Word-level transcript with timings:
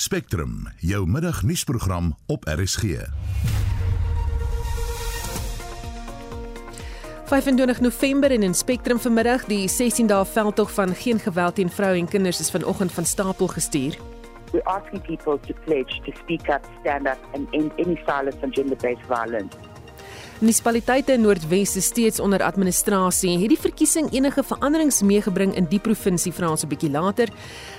Spectrum, 0.00 0.68
jou 0.76 1.06
middagnuusprogram 1.06 2.16
op 2.26 2.44
RSG. 2.44 2.82
25 7.24 7.80
November 7.80 8.30
en 8.30 8.42
in 8.42 8.54
Spectrum 8.54 8.98
vanmiddag 8.98 9.44
die 9.44 9.68
16 9.68 10.06
dae 10.06 10.26
veldtog 10.26 10.70
van 10.72 10.94
geen 10.94 11.18
geweld 11.18 11.54
teen 11.54 11.70
vroue 11.70 11.98
en 11.98 12.08
kinders 12.08 12.38
is 12.40 12.50
vanoggend 12.50 12.92
van 12.92 13.04
stapel 13.04 13.46
gestuur. 13.46 13.98
We're 14.52 14.64
asking 14.64 15.02
people 15.02 15.40
to 15.40 15.54
pledge 15.64 16.00
to 16.04 16.12
speak 16.22 16.48
up, 16.48 16.62
stand 16.80 17.06
up, 17.06 17.18
and 17.34 17.50
end 17.50 17.72
any 17.78 17.98
silence 18.06 18.38
on 18.42 18.54
gender 18.54 18.76
based 18.76 19.06
violence. 19.06 19.56
Munisipaliteite 20.38 21.12
in 21.12 21.20
Noordwes 21.20 21.76
is 21.76 21.84
steeds 21.84 22.20
onder 22.20 22.42
administrasie. 22.42 23.32
Het 23.40 23.50
die 23.50 23.58
verkiesing 23.58 24.12
enige 24.14 24.44
veranderings 24.46 25.00
meegebring 25.02 25.56
in 25.58 25.66
die 25.66 25.80
provinsie 25.82 26.30
vra 26.32 26.50
ons 26.50 26.62
'n 26.62 26.68
bietjie 26.68 26.90
later. 26.90 27.28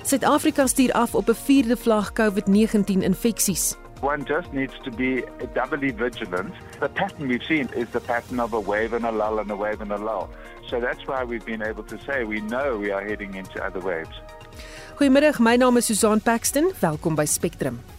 Suid-Afrika 0.04 0.68
stuur 0.68 0.92
af 0.92 1.16
op 1.16 1.30
'n 1.30 1.36
vierde 1.36 1.78
vlag 1.78 2.11
COVID-19 2.14 3.02
infeksies. 3.02 3.75
One 4.01 4.24
just 4.24 4.51
needs 4.51 4.74
to 4.84 4.92
be 4.92 5.24
doubly 5.54 5.93
vigilant. 5.96 6.54
The 6.79 6.89
pattern 6.89 7.28
we've 7.28 7.46
seen 7.46 7.70
is 7.75 7.87
the 7.92 8.00
pattern 8.00 8.39
of 8.39 8.54
a 8.54 8.62
wave 8.62 8.96
and 8.96 9.06
a 9.06 9.12
lull 9.12 9.39
and 9.39 9.51
a 9.51 9.56
wave 9.56 9.82
and 9.82 9.92
a 9.92 9.98
lull. 9.98 10.28
So 10.68 10.79
that's 10.79 11.06
why 11.06 11.23
we've 11.28 11.46
been 11.46 11.62
able 11.62 11.84
to 11.84 11.98
say 12.06 12.26
we 12.26 12.42
know 12.42 12.79
we 12.79 12.92
are 12.92 13.06
heading 13.07 13.36
into 13.36 13.64
other 13.65 13.82
waves. 13.82 14.21
Goeiemiddag, 14.98 15.39
my 15.39 15.57
naam 15.57 15.78
is 15.78 15.86
Susan 15.86 16.21
Paxton. 16.21 16.71
Welkom 16.79 17.15
by 17.15 17.26
Spectrum. 17.26 17.99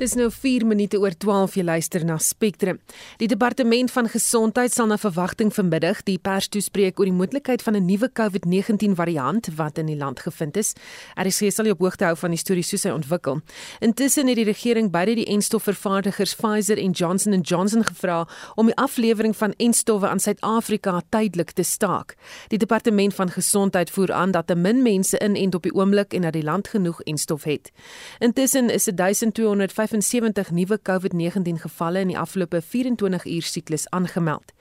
Dis 0.00 0.14
nou 0.16 0.30
4 0.32 0.64
minute 0.64 0.96
oor 0.96 1.12
12 1.12 1.58
jy 1.58 1.62
luister 1.68 2.04
na 2.08 2.14
Spectrum. 2.24 2.78
Die 3.20 3.26
departement 3.28 3.90
van 3.92 4.06
gesondheid 4.08 4.72
sal 4.72 4.86
na 4.88 4.96
verwagting 4.96 5.50
vanmiddag 5.52 5.98
die 6.06 6.16
pers 6.16 6.46
toespreek 6.48 6.96
oor 6.96 7.10
die 7.10 7.12
moontlikheid 7.18 7.60
van 7.60 7.76
'n 7.76 7.84
nuwe 7.84 8.08
COVID-19 8.08 8.94
variant 8.96 9.50
wat 9.56 9.76
in 9.78 9.86
die 9.86 9.96
land 9.96 10.20
gevind 10.20 10.56
is. 10.56 10.72
RC 11.20 11.52
sal 11.52 11.68
op 11.70 11.80
hoogte 11.80 12.04
hou 12.04 12.16
van 12.16 12.30
die 12.30 12.38
storie 12.38 12.62
soos 12.62 12.82
hy 12.82 12.90
ontwikkel. 12.90 13.42
Intussen 13.80 14.26
het 14.26 14.36
die 14.36 14.44
regering 14.44 14.90
beide 14.90 15.14
die 15.14 15.26
enstofvervaardigers 15.26 16.34
Pfizer 16.34 16.78
en 16.78 16.92
Johnson 16.92 17.40
& 17.40 17.48
Johnson 17.50 17.84
gevra 17.84 18.26
om 18.56 18.66
die 18.66 18.76
aflewering 18.76 19.36
van 19.36 19.52
enstowwe 19.58 20.08
aan 20.08 20.20
Suid-Afrika 20.20 21.02
tydelik 21.10 21.50
te 21.50 21.62
staak. 21.62 22.16
Die 22.48 22.58
departement 22.58 23.14
van 23.14 23.30
gesondheid 23.30 23.90
voer 23.90 24.12
aan 24.12 24.30
dat 24.30 24.46
te 24.46 24.54
min 24.54 24.82
mense 24.82 25.20
inent 25.20 25.54
op 25.54 25.62
die 25.62 25.74
oomblik 25.74 26.14
en 26.14 26.22
dat 26.22 26.32
die 26.32 26.44
land 26.44 26.68
genoeg 26.68 27.02
enstof 27.02 27.44
het. 27.44 27.70
Intussen 28.18 28.70
is 28.70 28.84
1200 28.84 29.72
75 29.90 30.50
nuwe 30.54 30.78
COVID-19 30.88 31.58
gevalle 31.64 32.04
in 32.04 32.12
die 32.12 32.18
afgelope 32.18 32.60
24 32.62 33.26
uur 33.26 33.42
siklus 33.42 33.88
aangemeld. 33.90 34.52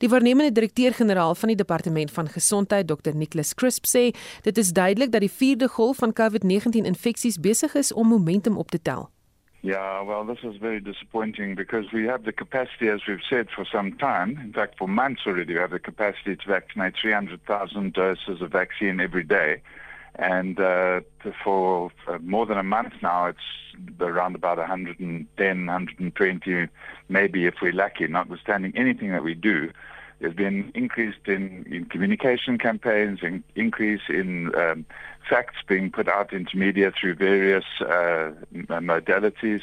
Die 0.00 0.08
waarnemende 0.08 0.52
direkteur-generaal 0.52 1.34
van 1.34 1.52
die 1.52 1.56
departement 1.56 2.10
van 2.12 2.28
gesondheid, 2.28 2.88
Dr. 2.88 3.14
Nicholas 3.14 3.54
Crisp 3.54 3.84
sê, 3.86 4.08
dit 4.42 4.58
is 4.58 4.72
duidelik 4.72 5.12
dat 5.12 5.20
die 5.20 5.32
vierde 5.32 5.68
golf 5.68 6.00
van 6.00 6.16
COVID-19 6.16 6.88
infeksies 6.88 7.40
besig 7.40 7.74
is 7.74 7.92
om 7.92 8.08
momentum 8.08 8.56
op 8.56 8.70
te 8.70 8.82
tel. 8.82 9.10
Yeah, 9.60 10.02
well, 10.06 10.24
this 10.24 10.44
is 10.44 10.56
very 10.60 10.80
disappointing 10.80 11.56
because 11.56 11.90
we 11.92 12.06
have 12.06 12.22
the 12.24 12.32
capacity, 12.32 12.88
as 12.88 13.00
we've 13.06 13.26
said, 13.28 13.50
for 13.50 13.64
some 13.64 13.96
time. 13.96 14.38
In 14.42 14.52
fact, 14.52 14.78
for 14.78 14.88
months 14.88 15.26
already, 15.26 15.54
we 15.54 15.60
have 15.60 15.72
the 15.72 15.80
capacity 15.80 16.36
to 16.36 16.46
vaccinate 16.46 16.94
300,000 16.96 17.92
doses 17.92 18.40
of 18.40 18.50
vaccine 18.52 19.00
every 19.00 19.24
day. 19.24 19.60
And 20.18 20.58
uh, 20.58 21.00
for 21.44 21.92
more 22.20 22.44
than 22.44 22.58
a 22.58 22.64
month 22.64 22.94
now, 23.02 23.26
it's 23.26 23.38
around 24.00 24.34
about 24.34 24.58
110, 24.58 25.66
120, 25.66 26.68
maybe 27.08 27.46
if 27.46 27.54
we're 27.62 27.72
lucky, 27.72 28.06
notwithstanding 28.08 28.72
anything 28.76 29.12
that 29.12 29.22
we 29.22 29.34
do. 29.34 29.70
There's 30.20 30.34
been 30.34 30.72
increase 30.74 31.14
in, 31.26 31.64
in 31.70 31.84
communication 31.84 32.58
campaigns, 32.58 33.20
in, 33.22 33.44
increase 33.54 34.00
in 34.08 34.52
um, 34.56 34.84
facts 35.30 35.58
being 35.68 35.92
put 35.92 36.08
out 36.08 36.32
into 36.32 36.56
media 36.56 36.90
through 36.90 37.14
various 37.14 37.64
uh, 37.80 38.32
modalities, 38.52 39.60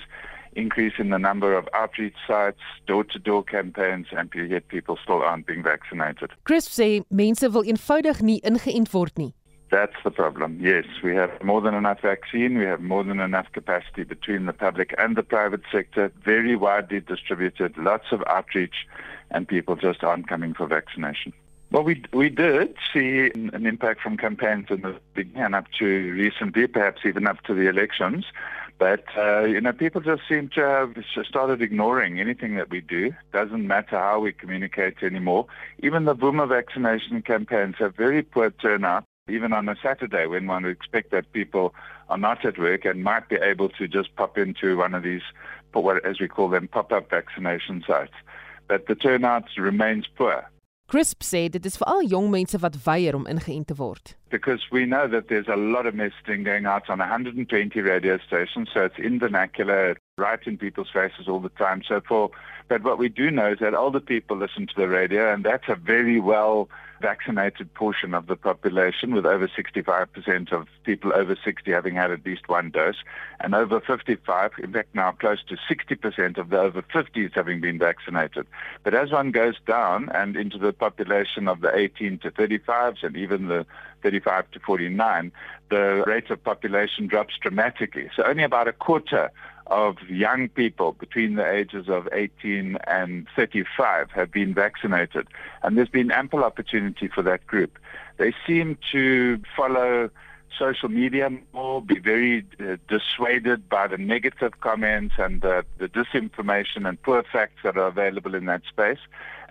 increase 0.54 0.94
in 0.98 1.10
the 1.10 1.20
number 1.20 1.54
of 1.54 1.68
outreach 1.74 2.16
sites, 2.26 2.62
door-to-door 2.88 3.44
campaigns, 3.44 4.08
and 4.12 4.30
yet 4.34 4.70
people 4.70 4.98
still 5.04 5.22
aren't 5.22 5.46
being 5.46 5.62
vaccinated. 5.62 6.32
Chris 6.46 6.70
sê 6.72 7.04
mense 7.10 7.50
wil 7.52 7.68
eenvoudig 7.68 8.22
nie 8.22 8.40
ingeënt 8.48 8.94
word 8.96 9.20
nie. 9.20 9.34
That's 9.72 9.96
the 10.04 10.12
problem. 10.12 10.60
Yes, 10.62 10.86
we 11.04 11.16
have 11.16 11.44
more 11.44 11.60
than 11.60 11.74
enough 11.74 12.02
vaccine. 12.02 12.58
We 12.58 12.66
have 12.66 12.82
more 12.82 13.04
than 13.04 13.20
enough 13.20 13.52
capacity 13.52 14.04
between 14.04 14.46
the 14.46 14.54
public 14.54 14.94
and 14.98 15.16
the 15.16 15.24
private 15.24 15.64
sector, 15.72 16.12
very 16.24 16.56
widely 16.56 17.00
distributed, 17.00 17.78
lots 17.78 18.12
of 18.12 18.24
outreach, 18.28 18.88
and 19.32 19.48
people 19.48 19.76
just 19.76 20.04
aren't 20.04 20.28
coming 20.28 20.54
for 20.54 20.68
vaccination. 20.68 21.34
Well, 21.72 21.84
we 21.84 22.04
we 22.14 22.30
did 22.30 22.76
see 22.94 23.32
an 23.34 23.66
impact 23.66 24.02
from 24.02 24.18
campaigns 24.18 24.68
in 24.70 24.82
the 24.82 24.96
beginning 25.16 25.56
up 25.56 25.66
to 25.80 25.86
recently, 26.14 26.68
perhaps 26.68 27.02
even 27.04 27.26
up 27.26 27.42
to 27.44 27.56
the 27.56 27.68
elections. 27.68 28.26
But 28.78 29.06
uh, 29.18 29.42
you 29.46 29.60
know, 29.62 29.74
people 29.74 30.00
just 30.00 30.22
seem 30.30 30.50
to 30.50 30.62
have 30.62 30.96
started 31.28 31.62
ignoring 31.62 32.20
anything 32.20 32.56
that 32.56 32.70
we 32.70 32.82
do. 32.82 33.14
Doesn't 33.34 33.66
matter 33.66 33.98
how 33.98 34.20
we 34.20 34.32
communicate 34.32 35.02
anymore. 35.02 35.48
Even 35.80 36.06
the 36.06 36.14
boomer 36.14 36.46
vaccination 36.46 37.22
campaigns 37.24 37.76
have 37.80 37.96
very 37.96 38.22
poor 38.22 38.52
turnout 38.52 39.06
even 39.28 39.54
on 39.54 39.68
a 39.68 39.76
Saturday 39.82 40.28
when 40.28 40.46
one 40.48 40.64
would 40.64 40.72
expect 40.72 41.12
that 41.12 41.32
people 41.34 41.74
are 42.10 42.18
not 42.18 42.46
at 42.46 42.60
work 42.60 42.86
and 42.86 43.04
might 43.04 43.28
be 43.28 43.38
able 43.38 43.70
to 43.70 43.88
just 43.88 44.16
pop 44.16 44.38
into 44.38 44.78
one 44.78 44.94
of 44.94 45.04
these, 45.04 45.24
as 46.04 46.20
we 46.20 46.28
call 46.28 46.50
them, 46.50 46.68
pop-up 46.68 47.10
vaccination 47.10 47.84
sites. 47.88 48.14
But 48.68 48.88
the 48.88 48.96
turnout 48.96 49.46
remains 49.58 50.06
poor. 50.16 50.46
Crisp 50.88 51.24
sê 51.26 51.50
dit 51.50 51.66
is 51.66 51.80
veral 51.82 52.04
jong 52.06 52.28
mense 52.30 52.60
wat 52.62 52.76
weier 52.86 53.16
om 53.18 53.26
ingeënt 53.26 53.72
te 53.72 53.74
word. 53.74 54.14
Because 54.30 54.70
we 54.72 54.86
know 54.86 55.08
that 55.08 55.30
there's 55.30 55.48
a 55.48 55.58
lot 55.58 55.88
of 55.88 55.96
messaging 55.96 56.46
going 56.46 56.68
out 56.68 56.92
on 56.92 57.00
120 57.00 57.82
radio 57.82 58.20
stations, 58.20 58.70
so 58.72 58.86
it's 58.86 59.00
in 59.00 59.18
vernacular, 59.18 59.98
right 60.20 60.46
in 60.46 60.60
people's 60.60 60.92
faces 60.94 61.28
all 61.28 61.40
the 61.40 61.50
time. 61.58 61.82
So 61.88 62.02
for 62.08 62.30
but 62.68 62.84
what 62.84 63.00
we 63.00 63.10
do 63.10 63.32
know 63.32 63.54
is 63.54 63.60
that 63.60 63.74
older 63.74 64.00
people 64.00 64.38
listen 64.38 64.68
to 64.68 64.76
the 64.76 64.88
radio, 64.88 65.34
and 65.34 65.44
that's 65.44 65.70
a 65.70 65.76
very 65.76 66.20
well 66.20 66.70
vaccinated 67.02 67.74
portion 67.74 68.14
of 68.14 68.28
the 68.28 68.36
population, 68.36 69.14
with 69.14 69.26
over 69.26 69.48
65% 69.48 70.52
of 70.52 70.68
people 70.84 71.12
over 71.14 71.36
60 71.44 71.72
having 71.72 71.96
had 71.96 72.12
at 72.12 72.26
least 72.26 72.48
one 72.48 72.70
dose, 72.70 73.04
and 73.40 73.54
over 73.54 73.80
55, 73.80 74.52
in 74.62 74.74
fact, 74.74 74.90
now 74.94 75.12
close 75.12 75.44
to 75.48 75.56
60% 75.56 76.38
of 76.38 76.50
the 76.50 76.60
over 76.60 76.82
50s 76.82 77.34
having 77.34 77.62
been 77.62 77.78
vaccinated. 77.78 78.48
But 78.84 78.94
as 78.94 79.12
one 79.12 79.32
goes 79.32 79.56
down 79.68 80.10
and 80.10 80.36
into 80.36 80.58
the 80.58 80.74
population 80.74 81.48
of 81.48 81.62
the 81.62 81.76
18 81.76 82.20
to 82.20 82.32
35s 82.32 83.04
and 83.04 83.16
even 83.16 83.48
the 83.48 83.66
35 84.04 84.52
to 84.52 84.60
49, 84.60 85.32
the 85.70 86.04
rate 86.06 86.30
of 86.30 86.44
population 86.44 87.08
drops 87.08 87.34
dramatically. 87.42 88.10
So 88.16 88.24
only 88.24 88.44
about 88.44 88.68
a 88.68 88.74
quarter 88.74 89.32
of 89.68 89.98
young 90.10 90.50
people 90.50 90.94
between 90.94 91.36
the 91.36 91.50
ages 91.50 91.90
of 91.90 92.08
18 92.12 92.78
and 92.88 93.28
35 93.36 94.12
have 94.12 94.32
been 94.32 94.54
vaccinated. 94.54 95.28
And 95.64 95.78
there's 95.78 95.90
been 95.90 96.12
ample 96.12 96.44
opportunity 96.44 97.08
for 97.08 97.22
that 97.24 97.46
group. 97.48 97.80
They 98.18 98.34
seem 98.46 98.78
to 98.92 99.42
follow 99.56 100.10
social 100.58 100.90
media 100.90 101.30
more, 101.54 101.82
be 101.82 102.00
very 102.00 102.46
uh, 102.60 102.78
dissuaded 102.88 103.68
by 103.68 103.88
the 103.88 103.98
negative 103.98 104.60
comments 104.62 105.16
and 105.18 105.42
the, 105.42 105.66
the 105.78 105.90
disinformation 105.90 106.88
and 106.88 107.02
poor 107.02 107.24
facts 107.24 107.62
that 107.64 107.78
are 107.78 107.88
available 107.88 108.36
in 108.36 108.46
that 108.46 108.62
space, 108.70 109.00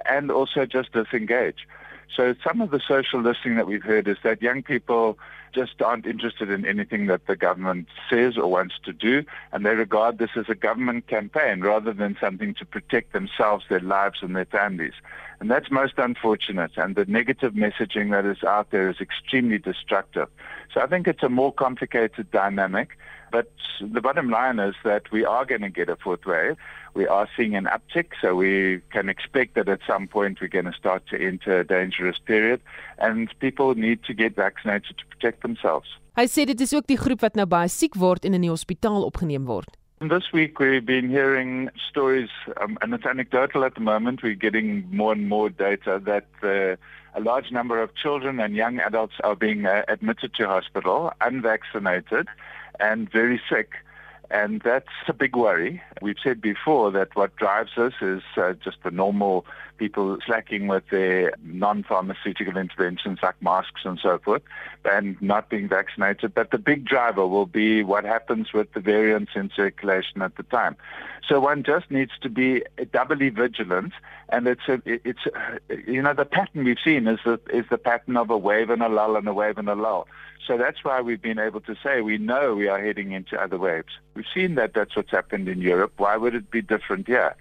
and 0.06 0.30
also 0.30 0.64
just 0.64 0.92
disengage. 0.92 1.66
So 2.14 2.34
some 2.44 2.60
of 2.60 2.70
the 2.70 2.80
social 2.80 3.20
listening 3.20 3.56
that 3.56 3.66
we've 3.66 3.82
heard 3.82 4.06
is 4.08 4.18
that 4.22 4.40
young 4.40 4.62
people 4.62 5.18
just 5.54 5.80
aren't 5.80 6.06
interested 6.06 6.50
in 6.50 6.66
anything 6.66 7.06
that 7.06 7.26
the 7.26 7.36
government 7.36 7.86
says 8.10 8.36
or 8.36 8.50
wants 8.50 8.74
to 8.84 8.92
do, 8.92 9.24
and 9.52 9.64
they 9.64 9.74
regard 9.74 10.18
this 10.18 10.30
as 10.36 10.46
a 10.48 10.54
government 10.54 11.06
campaign 11.06 11.60
rather 11.60 11.92
than 11.92 12.16
something 12.20 12.54
to 12.54 12.64
protect 12.64 13.12
themselves, 13.12 13.64
their 13.68 13.80
lives, 13.80 14.18
and 14.22 14.34
their 14.34 14.44
families. 14.44 14.94
And 15.40 15.50
that's 15.50 15.70
most 15.70 15.94
unfortunate, 15.98 16.72
and 16.76 16.96
the 16.96 17.04
negative 17.06 17.52
messaging 17.54 18.10
that 18.10 18.26
is 18.26 18.42
out 18.42 18.70
there 18.70 18.88
is 18.88 19.00
extremely 19.00 19.58
destructive. 19.58 20.28
So 20.72 20.80
I 20.80 20.86
think 20.86 21.06
it's 21.06 21.22
a 21.22 21.28
more 21.28 21.52
complicated 21.52 22.30
dynamic. 22.30 22.96
But 23.34 23.50
the 23.80 24.00
bottom 24.00 24.30
line 24.30 24.60
is 24.60 24.76
that 24.84 25.10
we 25.10 25.24
are 25.24 25.44
going 25.44 25.62
to 25.62 25.68
get 25.68 25.88
a 25.88 25.96
fourth 25.96 26.24
wave. 26.24 26.56
We 26.94 27.08
are 27.08 27.28
seeing 27.36 27.56
an 27.56 27.64
uptick, 27.64 28.12
so 28.20 28.36
we 28.36 28.80
can 28.92 29.08
expect 29.08 29.56
that 29.56 29.68
at 29.68 29.80
some 29.84 30.06
point 30.06 30.40
we're 30.40 30.46
going 30.46 30.66
to 30.66 30.72
start 30.72 31.08
to 31.08 31.20
enter 31.20 31.58
a 31.58 31.64
dangerous 31.64 32.16
period, 32.16 32.60
and 32.98 33.28
people 33.40 33.74
need 33.74 34.04
to 34.04 34.14
get 34.14 34.36
vaccinated 34.36 34.98
to 34.98 35.06
protect 35.06 35.42
themselves. 35.44 36.00
Hy 36.18 36.26
sê 36.30 36.46
dit 36.48 36.60
is 36.60 36.74
ook 36.74 36.86
die 36.90 36.98
groep 36.98 37.24
wat 37.26 37.38
nou 37.38 37.46
baie 37.50 37.70
siek 37.70 37.96
word 37.98 38.24
en 38.24 38.36
in 38.38 38.46
die 38.46 38.52
hospitaal 38.52 39.06
opgeneem 39.06 39.46
word. 39.50 39.76
This 40.00 40.32
week 40.32 40.58
we've 40.58 40.84
been 40.84 41.08
hearing 41.08 41.70
stories, 41.88 42.30
um, 42.60 42.76
and 42.82 42.92
it's 42.92 43.06
anecdotal 43.06 43.64
at 43.64 43.74
the 43.74 43.80
moment. 43.80 44.22
We're 44.22 44.34
getting 44.34 44.84
more 44.90 45.12
and 45.12 45.28
more 45.28 45.48
data 45.48 46.00
that 46.04 46.28
uh, 46.42 46.76
a 47.14 47.20
large 47.20 47.50
number 47.50 47.80
of 47.80 47.94
children 47.94 48.38
and 48.40 48.54
young 48.54 48.80
adults 48.80 49.14
are 49.22 49.36
being 49.36 49.64
uh, 49.64 49.82
admitted 49.88 50.34
to 50.34 50.46
hospital, 50.46 51.12
unvaccinated, 51.20 52.28
and 52.80 53.10
very 53.10 53.40
sick. 53.48 53.70
And 54.34 54.62
that's 54.62 54.88
a 55.06 55.12
big 55.12 55.36
worry. 55.36 55.80
We've 56.02 56.16
said 56.20 56.40
before 56.40 56.90
that 56.90 57.14
what 57.14 57.36
drives 57.36 57.78
us 57.78 57.92
is 58.00 58.20
uh, 58.36 58.54
just 58.54 58.78
the 58.82 58.90
normal 58.90 59.46
people 59.78 60.18
slacking 60.26 60.66
with 60.66 60.82
their 60.90 61.32
non-pharmaceutical 61.44 62.56
interventions 62.56 63.20
like 63.22 63.40
masks 63.40 63.82
and 63.84 63.96
so 64.02 64.18
forth 64.18 64.42
and 64.84 65.16
not 65.22 65.50
being 65.50 65.68
vaccinated. 65.68 66.34
But 66.34 66.50
the 66.50 66.58
big 66.58 66.84
driver 66.84 67.28
will 67.28 67.46
be 67.46 67.84
what 67.84 68.04
happens 68.04 68.52
with 68.52 68.72
the 68.72 68.80
variants 68.80 69.30
in 69.36 69.52
circulation 69.54 70.20
at 70.20 70.34
the 70.34 70.42
time. 70.42 70.76
So 71.28 71.38
one 71.38 71.62
just 71.62 71.88
needs 71.92 72.12
to 72.22 72.28
be 72.28 72.64
doubly 72.92 73.28
vigilant. 73.28 73.92
And 74.30 74.48
it's 74.48 74.66
a, 74.66 74.82
it's 74.84 75.26
a, 75.26 75.76
you 75.86 76.02
know 76.02 76.12
the 76.12 76.24
pattern 76.24 76.64
we've 76.64 76.76
seen 76.84 77.06
is 77.06 77.20
the 77.24 77.38
is 77.50 77.66
the 77.70 77.78
pattern 77.78 78.16
of 78.16 78.30
a 78.30 78.38
wave 78.38 78.70
and 78.70 78.82
a 78.82 78.88
lull 78.88 79.14
and 79.14 79.28
a 79.28 79.32
wave 79.32 79.58
and 79.58 79.68
a 79.68 79.76
lull. 79.76 80.08
So 80.46 80.58
that's 80.58 80.84
why 80.84 81.00
we've 81.00 81.22
been 81.22 81.38
able 81.38 81.60
to 81.62 81.74
say 81.82 82.00
we 82.00 82.18
know 82.18 82.54
we 82.54 82.68
are 82.68 82.80
heading 82.80 83.12
into 83.12 83.40
other 83.40 83.58
waves. 83.58 83.98
We've 84.14 84.26
seen 84.32 84.56
that 84.56 84.74
that's 84.74 84.94
what's 84.94 85.10
happened 85.10 85.48
in 85.48 85.60
Europe. 85.60 85.94
Why 85.96 86.16
would 86.16 86.34
it 86.34 86.50
be 86.50 86.60
different 86.60 87.06
here? 87.06 87.34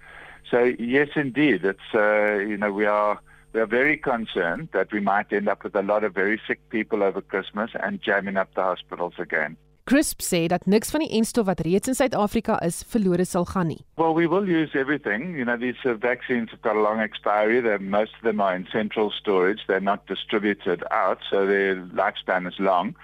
So 0.50 0.74
yes, 0.78 1.08
indeed, 1.16 1.64
it's 1.64 1.94
uh, 1.94 2.38
you 2.38 2.56
know 2.56 2.72
we 2.72 2.86
are 2.86 3.20
we 3.52 3.60
are 3.60 3.66
very 3.66 3.96
concerned 3.96 4.68
that 4.72 4.92
we 4.92 5.00
might 5.00 5.32
end 5.32 5.48
up 5.48 5.64
with 5.64 5.74
a 5.74 5.82
lot 5.82 6.04
of 6.04 6.14
very 6.14 6.40
sick 6.46 6.60
people 6.70 7.02
over 7.02 7.20
Christmas 7.20 7.70
and 7.82 8.02
jamming 8.02 8.36
up 8.36 8.52
the 8.54 8.62
hospitals 8.62 9.14
again. 9.18 9.56
Crisp 9.86 10.22
sê 10.24 10.46
dat 10.48 10.64
niks 10.64 10.90
van 10.90 11.02
die 11.04 11.10
enstof 11.12 11.44
wat 11.44 11.60
reeds 11.60 11.90
in 11.90 11.94
Suid-Afrika 11.94 12.54
is 12.64 12.78
verlore 12.88 13.26
sal 13.28 13.44
gaan 13.44 13.66
nie. 13.68 13.82
Well, 14.00 14.14
we 14.14 14.24
will 14.26 14.48
use 14.48 14.72
everything. 14.74 15.36
You 15.36 15.44
know, 15.44 15.58
these 15.58 15.76
uh, 15.84 15.92
vaccines 15.92 16.48
have 16.52 16.62
got 16.62 16.76
a 16.76 16.80
long 16.80 17.00
expiry. 17.00 17.60
They're, 17.60 17.78
most 17.78 18.14
of 18.16 18.22
them 18.22 18.40
are 18.40 18.56
in 18.56 18.66
central 18.72 19.10
storage. 19.10 19.60
They're 19.66 19.84
not 19.84 20.06
distributed 20.06 20.82
out, 20.90 21.18
so 21.28 21.44
their 21.44 21.76
lifespan 21.92 22.48
is 22.48 22.58
long. 22.58 22.96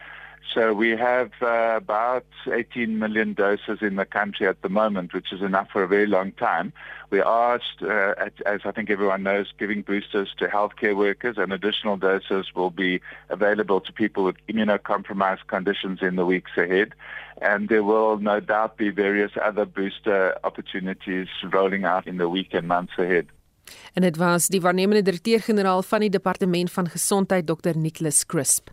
So 0.54 0.72
we 0.74 0.90
have 0.90 1.30
uh, 1.40 1.74
about 1.76 2.26
18 2.50 2.98
million 2.98 3.34
doses 3.34 3.78
in 3.82 3.96
the 3.96 4.04
country 4.04 4.48
at 4.48 4.62
the 4.62 4.68
moment, 4.68 5.14
which 5.14 5.32
is 5.32 5.42
enough 5.42 5.68
for 5.70 5.82
a 5.82 5.88
very 5.88 6.06
long 6.06 6.32
time. 6.32 6.72
We 7.10 7.20
are, 7.20 7.60
uh, 7.82 8.28
as 8.46 8.60
I 8.64 8.72
think 8.72 8.90
everyone 8.90 9.22
knows, 9.22 9.52
giving 9.58 9.82
boosters 9.82 10.34
to 10.38 10.46
healthcare 10.46 10.96
workers, 10.96 11.36
and 11.38 11.52
additional 11.52 11.96
doses 11.96 12.46
will 12.54 12.70
be 12.70 13.00
available 13.28 13.80
to 13.80 13.92
people 13.92 14.24
with 14.24 14.36
immunocompromised 14.48 15.46
conditions 15.46 16.00
in 16.02 16.16
the 16.16 16.26
weeks 16.26 16.52
ahead. 16.56 16.94
And 17.40 17.68
there 17.68 17.84
will 17.84 18.18
no 18.18 18.40
doubt 18.40 18.76
be 18.76 18.90
various 18.90 19.32
other 19.40 19.64
booster 19.64 20.36
opportunities 20.44 21.28
rolling 21.52 21.84
out 21.84 22.06
in 22.06 22.16
the 22.18 22.28
week 22.28 22.54
and 22.54 22.66
months 22.66 22.98
ahead. 22.98 23.26
En 23.92 24.02
dit 24.02 24.16
was 24.16 24.46
die 24.46 24.60
waarnemende 24.60 25.02
direkteur-generaal 25.02 25.82
van 25.82 26.00
die 26.00 26.10
departement 26.10 26.72
van 26.72 26.88
gesondheid 26.88 27.46
Dr 27.46 27.76
Nicholas 27.76 28.26
Crisp. 28.26 28.70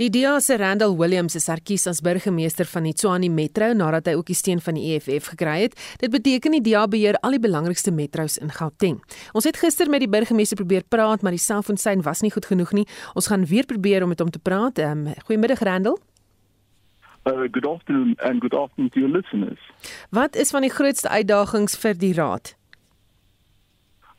Die 0.00 0.08
DA 0.08 0.38
se 0.40 0.56
Randall 0.56 0.96
Williams 0.96 1.34
is 1.36 1.46
herkies 1.52 1.82
as 1.86 1.98
burgemeester 2.00 2.64
van 2.64 2.86
die 2.88 2.94
Tshwane 2.96 3.28
Metro 3.28 3.66
nadat 3.76 4.06
hy 4.08 4.14
ook 4.16 4.30
die 4.30 4.36
steun 4.38 4.62
van 4.64 4.78
die 4.78 4.94
EFF 4.94 5.34
gekry 5.34 5.66
het. 5.66 5.74
Dit 6.00 6.14
beteken 6.14 6.56
die 6.56 6.62
DA 6.64 6.86
beheer 6.88 7.18
al 7.20 7.36
die 7.36 7.42
belangrikste 7.44 7.92
metros 7.92 8.38
in 8.40 8.48
Gauteng. 8.56 9.02
Ons 9.36 9.44
het 9.44 9.60
gister 9.60 9.92
met 9.92 10.00
die 10.00 10.08
burgemeester 10.08 10.56
probeer 10.56 10.86
praat, 10.88 11.20
maar 11.20 11.36
die 11.36 11.42
selfoonsein 11.42 12.00
was 12.08 12.24
nie 12.24 12.32
goed 12.32 12.48
genoeg 12.48 12.72
nie. 12.72 12.86
Ons 13.12 13.28
gaan 13.28 13.44
weer 13.44 13.68
probeer 13.68 14.06
om 14.06 14.14
met 14.14 14.24
hom 14.24 14.32
te 14.32 14.40
praat. 14.40 14.80
Um, 14.80 15.10
Goeiemiddag 15.28 15.60
Randall. 15.60 16.00
Uh, 17.28 17.44
good 17.52 17.68
afternoon 17.68 18.16
and 18.24 18.40
good 18.40 18.56
afternoon 18.56 18.88
to 18.96 19.00
your 19.04 19.12
listeners. 19.12 19.60
Wat 20.10 20.40
is 20.40 20.56
van 20.56 20.64
die 20.64 20.72
grootste 20.72 21.12
uitdagings 21.12 21.76
vir 21.76 22.00
die 22.00 22.14
raad? 22.16 22.56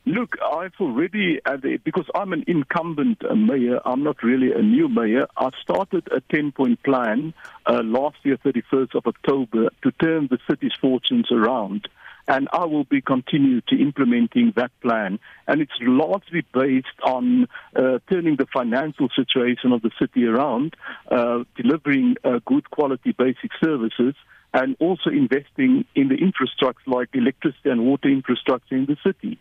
Look, 0.06 0.36
I've 0.44 0.74
already, 0.82 1.40
uh, 1.46 1.56
because 1.86 2.06
I'm 2.14 2.34
an 2.34 2.44
incumbent 2.46 3.24
uh, 3.24 3.36
mayor, 3.36 3.80
I'm 3.86 4.04
not 4.04 4.22
really 4.22 4.52
a 4.52 4.62
new 4.62 4.90
mayor. 4.90 5.28
I 5.38 5.50
started 5.62 6.10
a 6.12 6.20
10 6.20 6.52
point 6.52 6.84
plan 6.84 7.34
uh, 7.66 7.82
last 7.84 8.18
year, 8.24 8.38
31st 8.38 8.96
of 8.96 9.08
October, 9.08 9.70
to 9.82 9.92
turn 9.92 10.28
the 10.30 10.40
city's 10.50 10.74
fortunes 10.82 11.32
around. 11.32 11.88
And 12.28 12.50
I 12.52 12.66
will 12.66 12.84
be 12.84 13.00
continuing 13.00 13.64
to 13.70 13.82
implementing 13.82 14.52
that 14.58 14.72
plan. 14.82 15.20
And 15.48 15.62
it's 15.62 15.72
largely 15.80 16.44
based 16.54 17.00
on 17.06 17.48
uh, 17.74 18.00
turning 18.12 18.36
the 18.36 18.48
financial 18.54 19.08
situation 19.16 19.72
of 19.72 19.84
the 19.84 19.92
city 20.00 20.26
around, 20.26 20.76
uh, 21.10 21.46
delivering 21.56 22.18
uh, 22.26 22.40
good 22.46 22.70
quality 22.72 23.14
basic 23.18 23.52
services, 23.64 24.16
and 24.54 24.76
also 24.82 25.10
investing 25.10 25.86
in 25.96 26.10
the 26.10 26.16
infrastructure 26.16 26.92
like 26.92 27.10
electricity 27.14 27.70
and 27.70 27.86
water 27.86 28.10
infrastructure 28.10 28.76
in 28.76 28.86
the 28.86 28.98
city. 29.02 29.40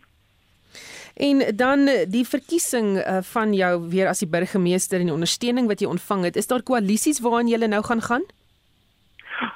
En 1.13 1.55
dan 1.55 1.89
die 2.07 2.25
verkiesing 2.27 2.97
uh, 2.97 3.17
van 3.21 3.53
jou 3.53 3.89
weer 3.89 4.07
as 4.07 4.19
die 4.19 4.29
burgemeester 4.29 4.99
en 4.99 5.05
die 5.11 5.13
ondersteuning 5.13 5.67
wat 5.67 5.79
jy 5.79 5.87
ontvang 5.87 6.23
het, 6.23 6.35
is 6.35 6.47
daar 6.47 6.63
koalisies 6.63 7.21
waaraan 7.21 7.47
jy 7.47 7.57
nou 7.65 7.83
gaan 7.83 8.01
gaan? 8.01 8.25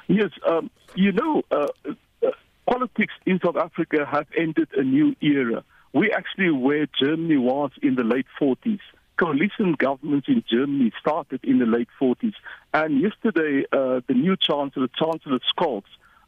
Yes, 0.06 0.32
um 0.48 0.70
you 0.94 1.12
know 1.12 1.42
uh, 1.50 1.68
uh, 2.22 2.30
politics 2.64 3.14
in 3.24 3.38
South 3.38 3.56
Africa 3.56 4.04
have 4.04 4.26
entered 4.36 4.68
a 4.76 4.82
new 4.82 5.14
era. 5.20 5.64
We 5.92 6.12
actually 6.12 6.50
where 6.50 6.86
Germany 6.92 7.38
was 7.38 7.70
in 7.80 7.94
the 7.94 8.04
late 8.04 8.26
40s. 8.40 8.80
Coalition 9.16 9.74
governments 9.76 10.28
in 10.28 10.44
Germany 10.46 10.92
started 11.00 11.40
in 11.42 11.58
the 11.58 11.66
late 11.66 11.88
40s 12.00 12.34
and 12.72 13.00
yesterday 13.00 13.64
uh, 13.72 14.00
the 14.06 14.14
new 14.14 14.36
chancellor 14.36 14.88
Chancellor 14.96 15.40
Scholz 15.50 15.84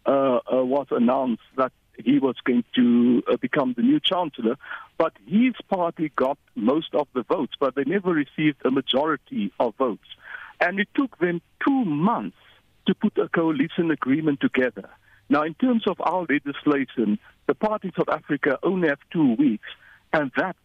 uh, 0.07 0.11
uh, 0.11 0.65
was 0.65 0.87
announced 0.91 1.43
that 1.57 1.73
he 2.05 2.19
was 2.19 2.37
going 2.45 2.65
to 2.75 3.23
uh, 3.31 3.37
become 3.37 3.75
the 3.77 3.83
new 3.83 4.01
chancellor. 4.01 4.57
But 4.99 5.13
his 5.27 5.55
party 5.69 6.13
got 6.15 6.39
most 6.55 6.95
of 6.95 7.09
the 7.15 7.23
votes, 7.23 7.55
but 7.59 7.75
they 7.75 7.85
never 7.85 8.13
received 8.13 8.59
a 8.65 8.71
majority 8.71 9.53
of 9.59 9.75
votes. 9.77 10.09
And 10.61 10.79
it 10.79 10.89
took 10.95 11.19
them 11.19 11.41
two 11.67 11.85
months 11.85 12.37
to 12.87 12.95
put 12.95 13.17
a 13.19 13.29
coalition 13.29 13.91
agreement 13.91 14.41
together. 14.41 14.89
Now, 15.29 15.43
in 15.45 15.55
terms 15.55 15.87
of 15.87 16.01
our 16.01 16.27
legislation, 16.29 17.19
the 17.47 17.55
parties 17.55 17.93
of 17.97 18.09
Africa 18.09 18.59
only 18.63 18.89
have 18.89 18.99
two 19.13 19.35
weeks, 19.35 19.69
and 20.13 20.31
that 20.37 20.57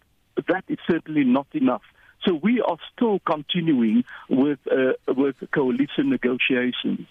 that 0.48 0.66
is 0.68 0.80
certainly 0.90 1.24
not 1.24 1.48
enough. 1.54 1.84
So 2.26 2.34
we 2.34 2.62
are 2.62 2.78
still 2.94 3.20
continuing 3.20 4.04
with 4.30 4.60
uh, 4.72 4.94
with 5.08 5.36
coalition 5.54 6.10
negotiations. 6.10 7.08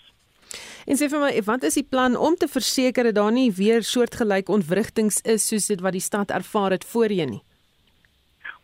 En 0.87 0.99
sê 1.01 1.09
vir 1.09 1.21
my, 1.21 1.33
wat 1.47 1.65
is 1.65 1.79
die 1.81 1.87
plan 1.89 2.17
om 2.17 2.37
te 2.37 2.49
verseker 2.49 3.09
dat 3.09 3.19
daar 3.21 3.33
nie 3.33 3.51
weer 3.53 3.83
soortgelyke 3.83 4.53
ontwrigtings 4.53 5.21
is 5.25 5.49
soos 5.49 5.71
dit 5.73 5.81
wat 5.81 5.97
die 5.97 6.05
stad 6.05 6.31
ervaar 6.31 6.77
het 6.77 6.85
voorheen 6.85 7.39
nie? 7.39 7.45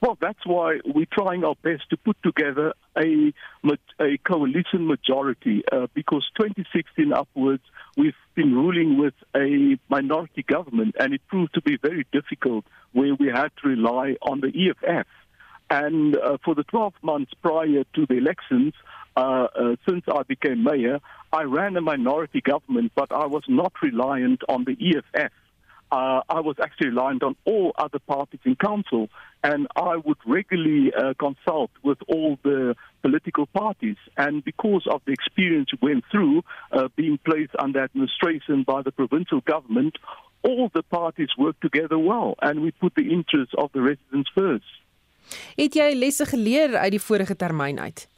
Well, 0.00 0.16
that's 0.18 0.46
why 0.46 0.80
we're 0.84 1.12
trying 1.12 1.44
our 1.44 1.56
best 1.62 1.90
to 1.90 1.96
put 1.98 2.16
together 2.22 2.72
a 2.96 3.32
a 4.00 4.16
coalition 4.24 4.86
majority 4.86 5.62
uh, 5.70 5.88
because 5.92 6.26
2016 6.38 7.12
upwards 7.12 7.62
we've 7.98 8.14
been 8.34 8.54
ruling 8.54 8.98
with 8.98 9.14
a 9.36 9.78
minority 9.90 10.42
government 10.42 10.96
and 10.98 11.12
it 11.12 11.20
proved 11.28 11.52
to 11.54 11.60
be 11.60 11.76
very 11.76 12.06
difficult 12.12 12.64
where 12.92 13.14
we 13.14 13.26
had 13.26 13.50
to 13.62 13.68
rely 13.68 14.16
on 14.22 14.40
the 14.40 14.48
EFF. 14.48 15.06
And 15.68 16.16
uh, 16.16 16.38
for 16.44 16.54
the 16.54 16.64
12 16.64 16.94
months 17.02 17.32
prior 17.42 17.84
to 17.94 18.06
the 18.06 18.14
elections, 18.14 18.72
uh, 19.16 19.20
uh, 19.20 19.76
since 19.88 20.04
I 20.08 20.22
became 20.22 20.62
mayor, 20.62 21.00
I 21.32 21.42
ran 21.42 21.76
a 21.76 21.80
minority 21.80 22.40
government, 22.40 22.92
but 22.94 23.12
I 23.12 23.26
was 23.26 23.44
not 23.48 23.72
reliant 23.82 24.42
on 24.48 24.64
the 24.64 24.76
EFF. 24.80 25.32
Uh, 25.92 26.20
I 26.28 26.38
was 26.38 26.54
actually 26.62 26.88
reliant 26.88 27.24
on 27.24 27.34
all 27.44 27.72
other 27.76 27.98
parties 27.98 28.40
in 28.44 28.54
council, 28.54 29.08
and 29.42 29.66
I 29.74 29.96
would 29.96 30.18
regularly 30.24 30.92
uh, 30.94 31.14
consult 31.18 31.70
with 31.82 31.98
all 32.06 32.38
the 32.44 32.76
political 33.02 33.46
parties. 33.46 33.96
And 34.16 34.44
because 34.44 34.86
of 34.86 35.02
the 35.04 35.12
experience 35.12 35.70
we 35.72 35.94
went 35.94 36.04
through, 36.12 36.42
uh, 36.70 36.88
being 36.94 37.18
placed 37.24 37.56
under 37.58 37.82
administration 37.82 38.62
by 38.62 38.82
the 38.82 38.92
provincial 38.92 39.40
government, 39.40 39.96
all 40.42 40.70
the 40.72 40.84
parties 40.84 41.30
worked 41.36 41.60
together 41.60 41.98
well, 41.98 42.34
and 42.40 42.60
we 42.62 42.70
put 42.70 42.94
the 42.94 43.12
interests 43.12 43.54
of 43.58 43.72
the 43.72 43.82
residents 43.82 44.30
first. 44.34 44.70
Het 45.56 45.74
jy 45.74 45.92
lesse 45.94 46.26
geleer 46.26 46.76
uit 46.76 46.90
die 46.96 47.02
vorige 47.02 47.36
termyn 47.36 47.78
uit? 47.78 48.08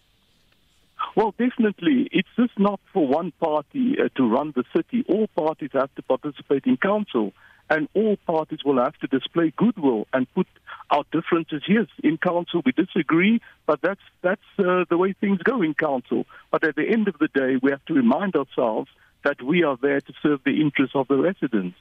Well, 1.16 1.35
definitely. 1.38 2.09
It's 2.12 2.28
just 2.37 2.59
not 2.59 2.80
for 2.92 3.06
one 3.06 3.32
party 3.40 3.97
uh, 3.99 4.09
to 4.16 4.28
run 4.28 4.52
the 4.54 4.64
city. 4.75 5.04
All 5.09 5.26
parties 5.28 5.71
have 5.73 5.94
to 5.97 6.02
participate 6.02 6.64
in 6.64 6.76
council, 6.76 7.32
and 7.68 7.88
all 7.94 8.16
parties 8.26 8.61
will 8.64 8.78
have 8.82 8.97
to 8.99 9.06
display 9.06 9.52
goodwill 9.56 10.06
and 10.12 10.26
put 10.35 10.47
our 10.90 11.04
differences. 11.12 11.62
Yes, 11.68 11.87
in 12.02 12.18
council 12.18 12.62
we 12.64 12.73
disagree, 12.73 13.40
but 13.66 13.80
that's 13.82 14.00
that's 14.23 14.40
uh, 14.59 14.85
the 14.88 14.97
way 14.97 15.14
things 15.21 15.38
go 15.42 15.62
in 15.62 15.75
council. 15.75 16.25
But 16.50 16.64
at 16.64 16.76
the 16.76 16.88
end 16.88 17.09
of 17.09 17.16
the 17.18 17.28
day, 17.28 17.59
we 17.62 17.71
have 17.71 17.85
to 17.87 17.94
remind 17.94 18.35
ourselves 18.37 18.90
that 19.25 19.42
we 19.42 19.62
are 19.62 19.78
there 19.80 20.00
to 20.00 20.12
serve 20.23 20.40
the 20.44 20.61
interests 20.61 20.97
of 20.97 21.09
the 21.09 21.16
residents. 21.16 21.78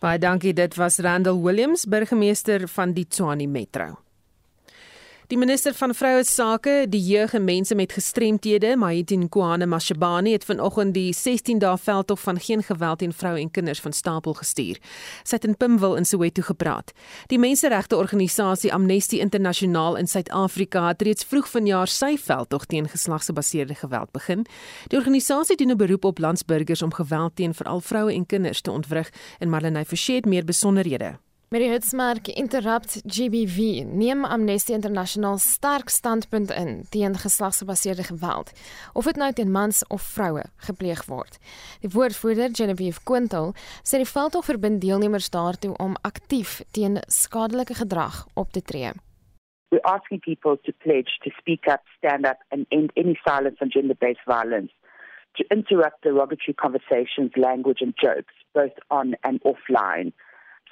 Baie 0.00 0.18
dankie. 0.18 0.52
Dit 0.52 0.76
was 0.76 0.98
Randall 0.98 1.40
Williams, 1.40 1.86
burgemeester 1.86 2.68
van 2.68 2.92
die 2.92 3.06
Tshwane 3.08 3.46
Metro. 3.46 3.98
Die 5.32 5.38
minister 5.40 5.72
van 5.72 5.94
Vroue 5.96 6.24
Sake, 6.28 6.72
die 6.92 7.00
jeug 7.00 7.32
en 7.32 7.44
mense 7.44 7.72
met 7.74 7.94
gestremthede, 7.96 8.74
Mahiti 8.76 9.16
Nkwane 9.16 9.64
Mashabane, 9.66 10.34
het 10.34 10.44
vanoggend 10.44 10.92
die 10.92 11.14
16 11.16 11.62
dae 11.62 11.78
veldtog 11.80 12.20
van 12.20 12.40
geen 12.40 12.60
geweld 12.62 12.98
teen 13.00 13.14
vroue 13.16 13.40
en 13.40 13.50
kinders 13.50 13.80
van 13.80 13.96
stapel 13.96 14.36
gestuur. 14.36 14.76
Sy 15.24 15.38
het 15.38 15.48
in 15.48 15.56
Pimville 15.56 15.96
in 15.96 16.04
Soweto 16.04 16.44
gepraat. 16.44 16.92
Die 17.32 17.40
menseregte 17.40 17.96
organisasie 17.96 18.74
Amnesty 18.76 19.22
Internasionaal 19.24 19.96
in 19.96 20.06
Suid-Afrika 20.06 20.84
het 20.90 21.08
reeds 21.08 21.24
vroeg 21.24 21.48
vanjaar 21.48 21.88
sy 21.88 22.18
veldtog 22.20 22.68
teen 22.68 22.92
geslagsgebaseerde 22.92 23.80
geweld 23.80 24.12
begin. 24.12 24.44
Die 24.92 25.00
organisasie 25.00 25.56
doen 25.56 25.72
'n 25.72 25.80
beroep 25.80 26.04
op 26.04 26.18
landsburgers 26.18 26.82
om 26.82 26.92
geweld 26.92 27.36
teen 27.36 27.54
veral 27.54 27.80
vroue 27.80 28.12
en 28.12 28.26
kinders 28.26 28.60
te 28.60 28.70
ontwrig 28.70 29.08
en 29.38 29.48
Marlenae 29.48 29.84
Forsie 29.84 30.14
het 30.14 30.26
meer 30.26 30.44
besonderhede. 30.44 31.16
Met 31.52 31.60
die 31.60 31.68
hitsmerk 31.68 32.28
Interrupt 32.32 32.94
GBV 33.04 33.82
neem 33.84 34.24
Amnesty 34.24 34.72
International 34.72 35.36
sterk 35.36 35.90
standpunt 35.92 36.50
in 36.50 36.86
teen 36.88 37.12
geslagsgebaseerde 37.24 38.06
geweld, 38.08 38.52
of 38.94 39.04
dit 39.04 39.20
nou 39.20 39.28
teen 39.36 39.52
mans 39.52 39.82
of 39.92 40.06
vroue 40.14 40.46
gepleeg 40.68 41.02
word. 41.10 41.36
Die 41.84 41.90
woordvoerder 41.92 42.56
Genevieve 42.56 43.04
Quintal 43.04 43.52
sê 43.84 44.00
die 44.00 44.08
veldtog 44.08 44.48
verbind 44.48 44.80
deelnemers 44.80 45.28
daartoe 45.36 45.74
om 45.76 45.98
aktief 46.08 46.62
teen 46.72 46.96
skadelike 47.18 47.76
gedrag 47.82 48.24
op 48.32 48.56
te 48.56 48.64
tree. 48.64 48.96
We're 49.68 49.84
asking 49.84 50.24
people 50.24 50.56
to 50.64 50.72
pledge 50.80 51.20
to 51.20 51.36
speak 51.36 51.68
up, 51.68 51.84
stand 51.98 52.24
up, 52.24 52.40
and 52.48 52.64
end 52.70 52.96
any 52.96 53.20
silence 53.28 53.60
on 53.60 53.68
gender 53.68 54.00
based 54.00 54.24
violence, 54.24 54.72
to 55.36 55.44
interrupt 55.52 56.00
derogatory 56.00 56.56
conversations, 56.56 57.36
language, 57.36 57.84
and 57.84 57.92
jokes, 58.00 58.32
both 58.56 58.72
on 58.88 59.16
and 59.20 59.44
offline. 59.44 60.16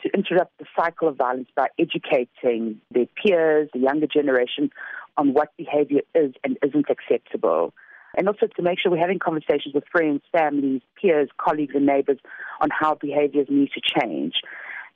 To 0.03 0.11
interrupt 0.15 0.59
the 0.59 0.67
cycle 0.79 1.09
of 1.09 1.17
violence 1.17 1.49
by 1.55 1.69
educating 1.79 2.81
their 2.91 3.07
peers, 3.07 3.69
the 3.73 3.81
younger 3.81 4.07
generation, 4.07 4.71
on 5.17 5.33
what 5.33 5.57
behavior 5.57 6.01
is 6.15 6.33
and 6.45 6.59
isn't 6.65 6.87
acceptable. 6.89 7.73
And 8.17 8.27
also 8.27 8.47
to 8.47 8.63
make 8.63 8.81
sure 8.81 8.91
we're 8.91 8.99
having 8.99 9.19
conversations 9.19 9.75
with 9.75 9.85
friends, 9.91 10.23
families, 10.33 10.83
peers, 11.01 11.29
colleagues, 11.39 11.75
and 11.75 11.87
neighbors 11.87 12.19
on 12.61 12.69
how 12.71 12.95
behaviors 12.95 13.47
need 13.49 13.71
to 13.73 13.81
change. 14.01 14.35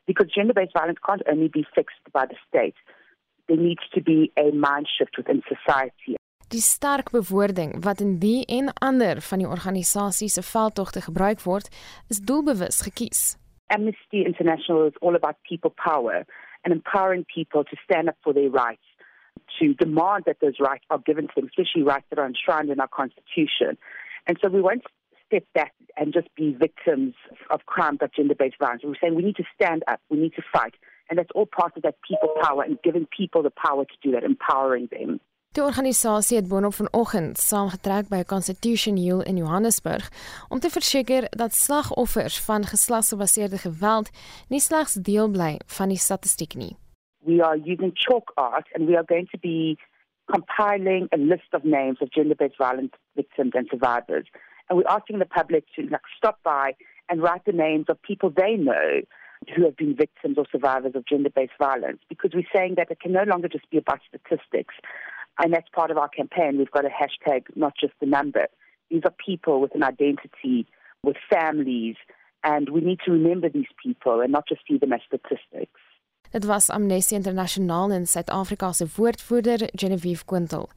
Because 0.07 0.27
gender 0.35 0.53
based 0.53 0.73
violence 0.73 0.99
can't 1.07 1.23
only 1.31 1.49
be 1.49 1.65
fixed 1.75 2.05
by 2.13 2.27
the 2.27 2.35
state, 2.49 2.75
there 3.49 3.57
needs 3.57 3.83
to 3.95 4.03
be 4.03 4.33
a 4.37 4.51
mind 4.51 4.89
shift 4.99 5.17
within 5.17 5.43
society. 5.49 6.17
Die 6.49 6.61
sterk 6.61 7.11
bewoording 7.11 7.81
wat 7.83 8.01
in 8.01 8.19
die 8.19 8.45
en 8.47 8.73
ander 8.85 9.21
van 9.21 9.41
die 9.41 9.49
organisasie 9.49 10.29
se 10.29 10.43
veldtogte 10.43 11.01
gebruik 11.01 11.41
word, 11.43 11.71
is 12.09 12.21
doelbewus 12.21 12.83
gekies. 12.85 13.35
Amnesty 13.75 14.25
International 14.25 14.87
is 14.87 14.93
all 15.03 15.17
about 15.17 15.37
people 15.49 15.75
power 15.77 16.25
and 16.65 16.73
empowering 16.73 17.27
people 17.35 17.65
to 17.65 17.77
stand 17.85 18.09
up 18.09 18.17
for 18.23 18.33
their 18.33 18.49
rights, 18.49 18.85
to 19.59 19.75
demand 19.75 20.25
that 20.27 20.37
those 20.41 20.61
rights 20.61 20.85
are 20.91 20.99
given 20.99 21.27
to 21.27 21.33
them, 21.35 21.47
especially 21.47 21.83
rights 21.83 22.07
that 22.11 22.21
are 22.21 22.27
enshrined 22.27 22.71
in 22.71 22.79
our 22.79 22.89
Constitution. 22.89 23.77
And 24.29 24.39
so 24.41 24.49
we 24.49 24.63
won't 24.63 24.85
step 25.27 25.45
back 25.55 25.75
and 25.97 26.13
just 26.15 26.29
be 26.37 26.55
victims 26.55 27.15
of 27.51 27.67
crimes 27.67 27.99
like 28.01 28.15
gender 28.15 28.37
based 28.37 28.57
violence. 28.61 28.83
We're 28.85 28.95
saying 29.03 29.17
we 29.17 29.25
need 29.25 29.37
to 29.37 29.45
stand 29.61 29.83
up, 29.89 30.01
we 30.09 30.19
need 30.19 30.35
to 30.37 30.43
fight. 30.53 30.75
And 31.11 31.19
that's 31.19 31.31
all 31.35 31.47
part 31.47 31.77
of 31.77 31.83
that 31.83 31.97
people 32.09 32.31
power 32.41 32.63
and 32.63 32.79
giving 32.83 33.07
people 33.07 33.43
the 33.43 33.51
power 33.51 33.85
to 33.85 33.95
do 34.03 34.13
that, 34.13 34.23
empowering 34.23 34.89
them. 34.93 35.21
Die 35.55 35.63
organisasie 35.63 36.37
het 36.37 36.49
boonop 36.49 36.75
vanoggend 36.75 37.39
saamgetrek 37.39 38.09
by 38.11 38.25
Constitution 38.27 38.97
Hill 38.97 39.21
in 39.23 39.37
Johannesburg 39.37 40.09
om 40.49 40.59
te 40.59 40.71
verseker 40.71 41.27
dat 41.31 41.55
slagoffers 41.55 42.41
van 42.47 42.65
geslagsgebaseerde 42.65 43.59
geweld 43.59 44.11
nie 44.49 44.61
slegs 44.61 44.93
deel 45.09 45.31
bly 45.31 45.53
van 45.77 45.95
die 45.95 46.01
statistiek 46.07 46.57
nie. 46.59 46.75
We 47.19 47.39
are 47.45 47.59
using 47.59 47.93
chalk 47.95 48.33
art 48.35 48.67
and 48.75 48.89
we 48.89 48.97
are 48.97 49.07
going 49.07 49.29
to 49.31 49.39
be 49.39 49.79
compiling 50.25 51.07
a 51.15 51.17
list 51.17 51.55
of 51.55 51.63
names 51.63 52.01
of 52.01 52.11
gender-based 52.11 52.59
violence 52.59 52.99
victims 53.13 53.55
and 53.55 53.69
survivors. 53.71 54.27
And 54.67 54.79
we're 54.79 54.95
asking 54.97 55.19
the 55.19 55.35
public 55.39 55.65
to 55.77 55.83
like 55.83 56.09
stop 56.17 56.43
by 56.43 56.75
and 57.09 57.23
write 57.23 57.45
the 57.45 57.59
names 57.67 57.87
of 57.89 58.03
people 58.03 58.31
they 58.31 58.57
know 58.57 59.07
who 59.55 59.65
have 59.65 59.77
been 59.77 59.95
victims 59.95 60.37
or 60.37 60.47
survivors 60.51 60.97
of 60.97 61.07
gender-based 61.07 61.59
violence 61.59 62.01
because 62.09 62.33
we're 62.35 62.55
saying 62.55 62.75
that 62.77 62.91
it 62.91 62.99
can 62.99 63.13
no 63.13 63.23
longer 63.23 63.49
just 63.49 63.71
be 63.71 63.79
about 63.79 64.01
statistics. 64.09 64.75
And 65.39 65.53
that's 65.53 65.69
part 65.75 65.91
of 65.91 65.99
our 65.99 66.09
campaign. 66.09 66.59
We've 66.59 66.71
got 66.71 66.85
a 66.85 66.89
hashtag, 66.89 67.45
not 67.57 67.75
just 67.81 67.95
the 68.01 68.07
number. 68.07 68.47
These 68.91 69.03
are 69.05 69.15
people 69.25 69.61
with 69.61 69.75
an 69.75 69.83
identity, 69.83 70.67
with 71.03 71.17
families, 71.29 71.97
and 72.45 72.69
we 72.69 72.81
need 72.81 73.01
to 73.05 73.11
remember 73.11 73.49
these 73.49 73.73
people 73.83 74.21
and 74.21 74.31
not 74.31 74.47
just 74.49 74.61
see 74.69 74.79
them 74.79 74.93
as 74.93 75.01
statistics. 75.07 75.81
Dit 76.33 76.47
was 76.47 76.71
Amnesty 76.71 77.17
International 77.17 77.93
in 77.93 78.07
Suid-Afrika 78.07 78.73
se 78.75 78.87
woordvoerder 78.97 79.69
Genevieve 79.75 80.25
Quintal. 80.27 80.69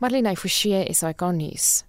Marlene 0.00 0.34
Forsie 0.34 1.14
kan 1.16 1.36
nuus. 1.36 1.84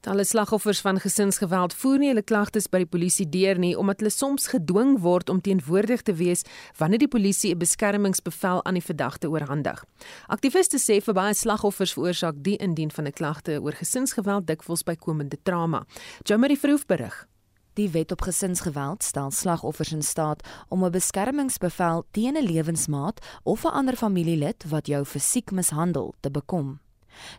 Talle 0.00 0.24
slagoffers 0.24 0.80
van 0.80 1.00
gesinsgeweld 1.00 1.74
voer 1.74 1.98
nie 1.98 2.08
hulle 2.08 2.22
klagtes 2.22 2.68
by 2.68 2.82
die 2.82 2.90
polisie 2.90 3.28
deur 3.28 3.58
nie 3.58 3.72
omdat 3.78 4.02
hulle 4.02 4.12
soms 4.12 4.46
gedwing 4.52 4.98
word 5.00 5.30
om 5.32 5.40
teenwoordig 5.40 6.02
te 6.02 6.14
wees 6.14 6.44
wanneer 6.78 6.98
die 6.98 7.08
polisie 7.08 7.54
'n 7.54 7.58
beskermingsbevel 7.58 8.64
aan 8.64 8.74
die 8.74 8.84
verdagte 8.84 9.28
oorhandig. 9.28 9.84
Aktiviste 10.28 10.78
sê 10.78 11.00
vir 11.00 11.14
baie 11.14 11.34
slagoffers 11.34 11.92
veroorsaak 11.92 12.34
die 12.42 12.56
indien 12.56 12.90
van 12.90 13.06
'n 13.06 13.12
klagte 13.12 13.60
oor 13.62 13.72
gesinsgeweld 13.72 14.46
dikwels 14.46 14.82
bykomende 14.82 15.38
trauma. 15.42 15.86
Jomari 16.24 16.56
Verhoef 16.56 16.86
berig. 16.86 17.26
Die 17.74 17.90
wet 17.90 18.12
op 18.12 18.20
gesinsgeweld 18.20 19.02
stel 19.02 19.30
slagoffers 19.30 19.92
in 19.92 20.02
staat 20.02 20.48
om 20.68 20.84
'n 20.84 20.90
beskermingsbevel 20.90 22.04
teen 22.10 22.36
'n 22.36 22.44
lewensmaat 22.44 23.20
of 23.42 23.64
'n 23.64 23.72
ander 23.72 23.96
familielid 23.96 24.64
wat 24.68 24.86
jou 24.86 25.04
fisiek 25.04 25.50
mishandel 25.50 26.14
te 26.20 26.30
bekom. 26.30 26.83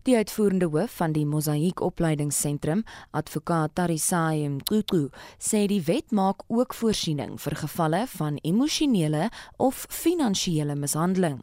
Die 0.04 0.16
uitvoerende 0.16 0.70
hoof 0.74 0.98
van 1.00 1.16
die 1.16 1.26
Mosaïek 1.26 1.82
Opleidingsentrum, 1.82 2.84
advokaat 3.12 3.76
Tarisai 3.76 4.50
Mququ, 4.50 5.10
sê 5.40 5.66
die 5.72 5.82
wet 5.88 6.12
maak 6.12 6.46
ook 6.48 6.74
voorsiening 6.74 7.40
vir 7.42 7.56
gevalle 7.64 8.06
van 8.18 8.40
emosionele 8.44 9.30
of 9.58 9.86
finansiële 9.90 10.76
mishandeling. 10.76 11.42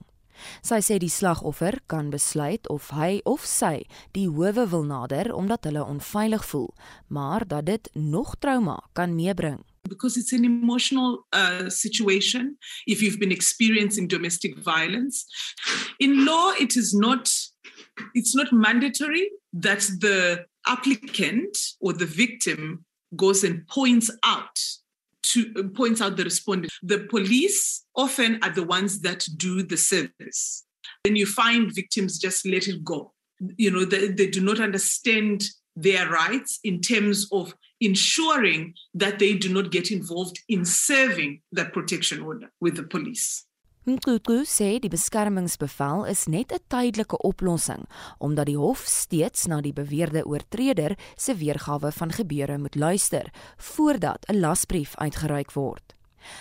Sy 0.65 0.81
sê 0.83 0.99
die 0.99 1.11
slagoffer 1.13 1.79
kan 1.87 2.11
besluit 2.11 2.67
of 2.73 2.91
hy 2.97 3.21
of 3.29 3.45
sy 3.47 3.85
die 4.17 4.29
howe 4.31 4.67
wil 4.73 4.87
nader 4.89 5.33
omdat 5.35 5.69
hulle 5.69 5.85
onveilig 5.85 6.47
voel, 6.51 6.73
maar 7.09 7.47
dat 7.47 7.67
dit 7.67 7.91
nog 7.95 8.37
trauma 8.41 8.81
kan 8.93 9.15
meebring. 9.15 9.63
because 9.89 10.17
it's 10.17 10.33
an 10.33 10.45
emotional 10.45 11.27
uh, 11.33 11.69
situation 11.69 12.57
if 12.87 13.03
you've 13.03 13.19
been 13.19 13.33
experiencing 13.33 14.07
domestic 14.07 14.57
violence 14.59 15.27
in 15.99 16.25
law 16.25 16.53
it 16.59 16.77
is 16.77 16.95
not 16.95 17.29
it's 18.15 18.35
not 18.35 18.53
mandatory 18.53 19.31
that 19.53 19.81
the 20.01 20.45
applicant 20.67 21.57
or 21.81 21.93
the 21.93 22.07
victim 22.07 22.85
goes 23.17 23.45
and 23.45 23.67
points 23.69 24.11
out 24.25 24.59
to 25.23 25.53
uh, 25.59 25.63
points 25.77 26.01
out 26.01 26.17
the 26.17 26.25
respondent. 26.25 26.73
The 26.83 27.07
police 27.11 27.85
often 27.95 28.39
are 28.43 28.51
the 28.51 28.65
ones 28.65 29.01
that 29.01 29.27
do 29.37 29.63
the 29.63 29.77
service. 29.77 30.65
Then 31.05 31.17
you 31.17 31.27
find 31.27 31.75
victims 31.75 32.19
just 32.19 32.47
let 32.47 32.69
it 32.69 32.85
go. 32.85 33.13
You 33.57 33.71
know, 33.71 33.85
they, 33.85 34.09
they 34.09 34.29
do 34.29 34.41
not 34.41 34.61
understand 34.61 35.45
their 35.75 36.09
rights 36.09 36.61
in 36.65 36.81
terms 36.81 37.29
of 37.33 37.55
ensuring 37.81 38.75
that 38.95 39.19
they 39.19 39.35
do 39.35 39.53
not 39.53 39.73
get 39.73 39.91
involved 39.91 40.41
in 40.49 40.65
serving 40.65 41.41
that 41.53 41.73
protection 41.73 42.23
order 42.23 42.51
with 42.61 42.77
the 42.77 42.85
police. 42.85 43.45
Mququ 43.83 44.45
sê 44.47 44.77
die 44.79 44.87
beskermingsbevel 44.87 46.05
is 46.07 46.29
net 46.31 46.53
'n 46.53 46.63
tydelike 46.71 47.19
oplossing 47.27 47.83
omdat 48.19 48.47
die 48.47 48.57
hof 48.57 48.85
steeds 48.87 49.49
na 49.51 49.61
die 49.61 49.73
beweerde 49.73 50.23
oortreder 50.25 50.95
se 51.17 51.35
weergawe 51.35 51.91
van 51.91 52.13
gebeure 52.13 52.59
moet 52.59 52.77
luister 52.77 53.33
voordat 53.57 54.25
'n 54.29 54.39
lasbrief 54.39 54.95
uitgereik 54.97 55.53
word. 55.53 55.95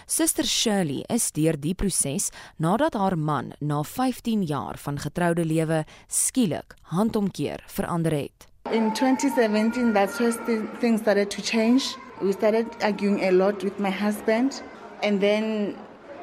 Suster 0.06 0.46
Shirley 0.46 1.04
is 1.08 1.32
deur 1.32 1.58
die 1.60 1.74
proses 1.74 2.30
nadat 2.58 2.94
haar 2.94 3.18
man 3.18 3.54
na 3.60 3.84
15 3.84 4.44
jaar 4.44 4.78
van 4.78 5.00
getroude 5.00 5.46
lewe 5.46 5.86
skielik 6.08 6.76
handomkeer 6.82 7.64
verander 7.66 8.12
het. 8.12 8.48
In 8.72 8.94
2017 8.94 9.94
that's 9.94 10.20
when 10.20 10.70
things 10.80 11.02
started 11.02 11.30
to 11.32 11.42
change. 11.42 11.98
We 12.22 12.32
started 12.32 12.68
arguing 12.84 13.24
a 13.24 13.32
lot 13.32 13.64
with 13.64 13.80
my 13.80 13.90
husband 13.90 14.62
and 15.02 15.20
then 15.20 15.76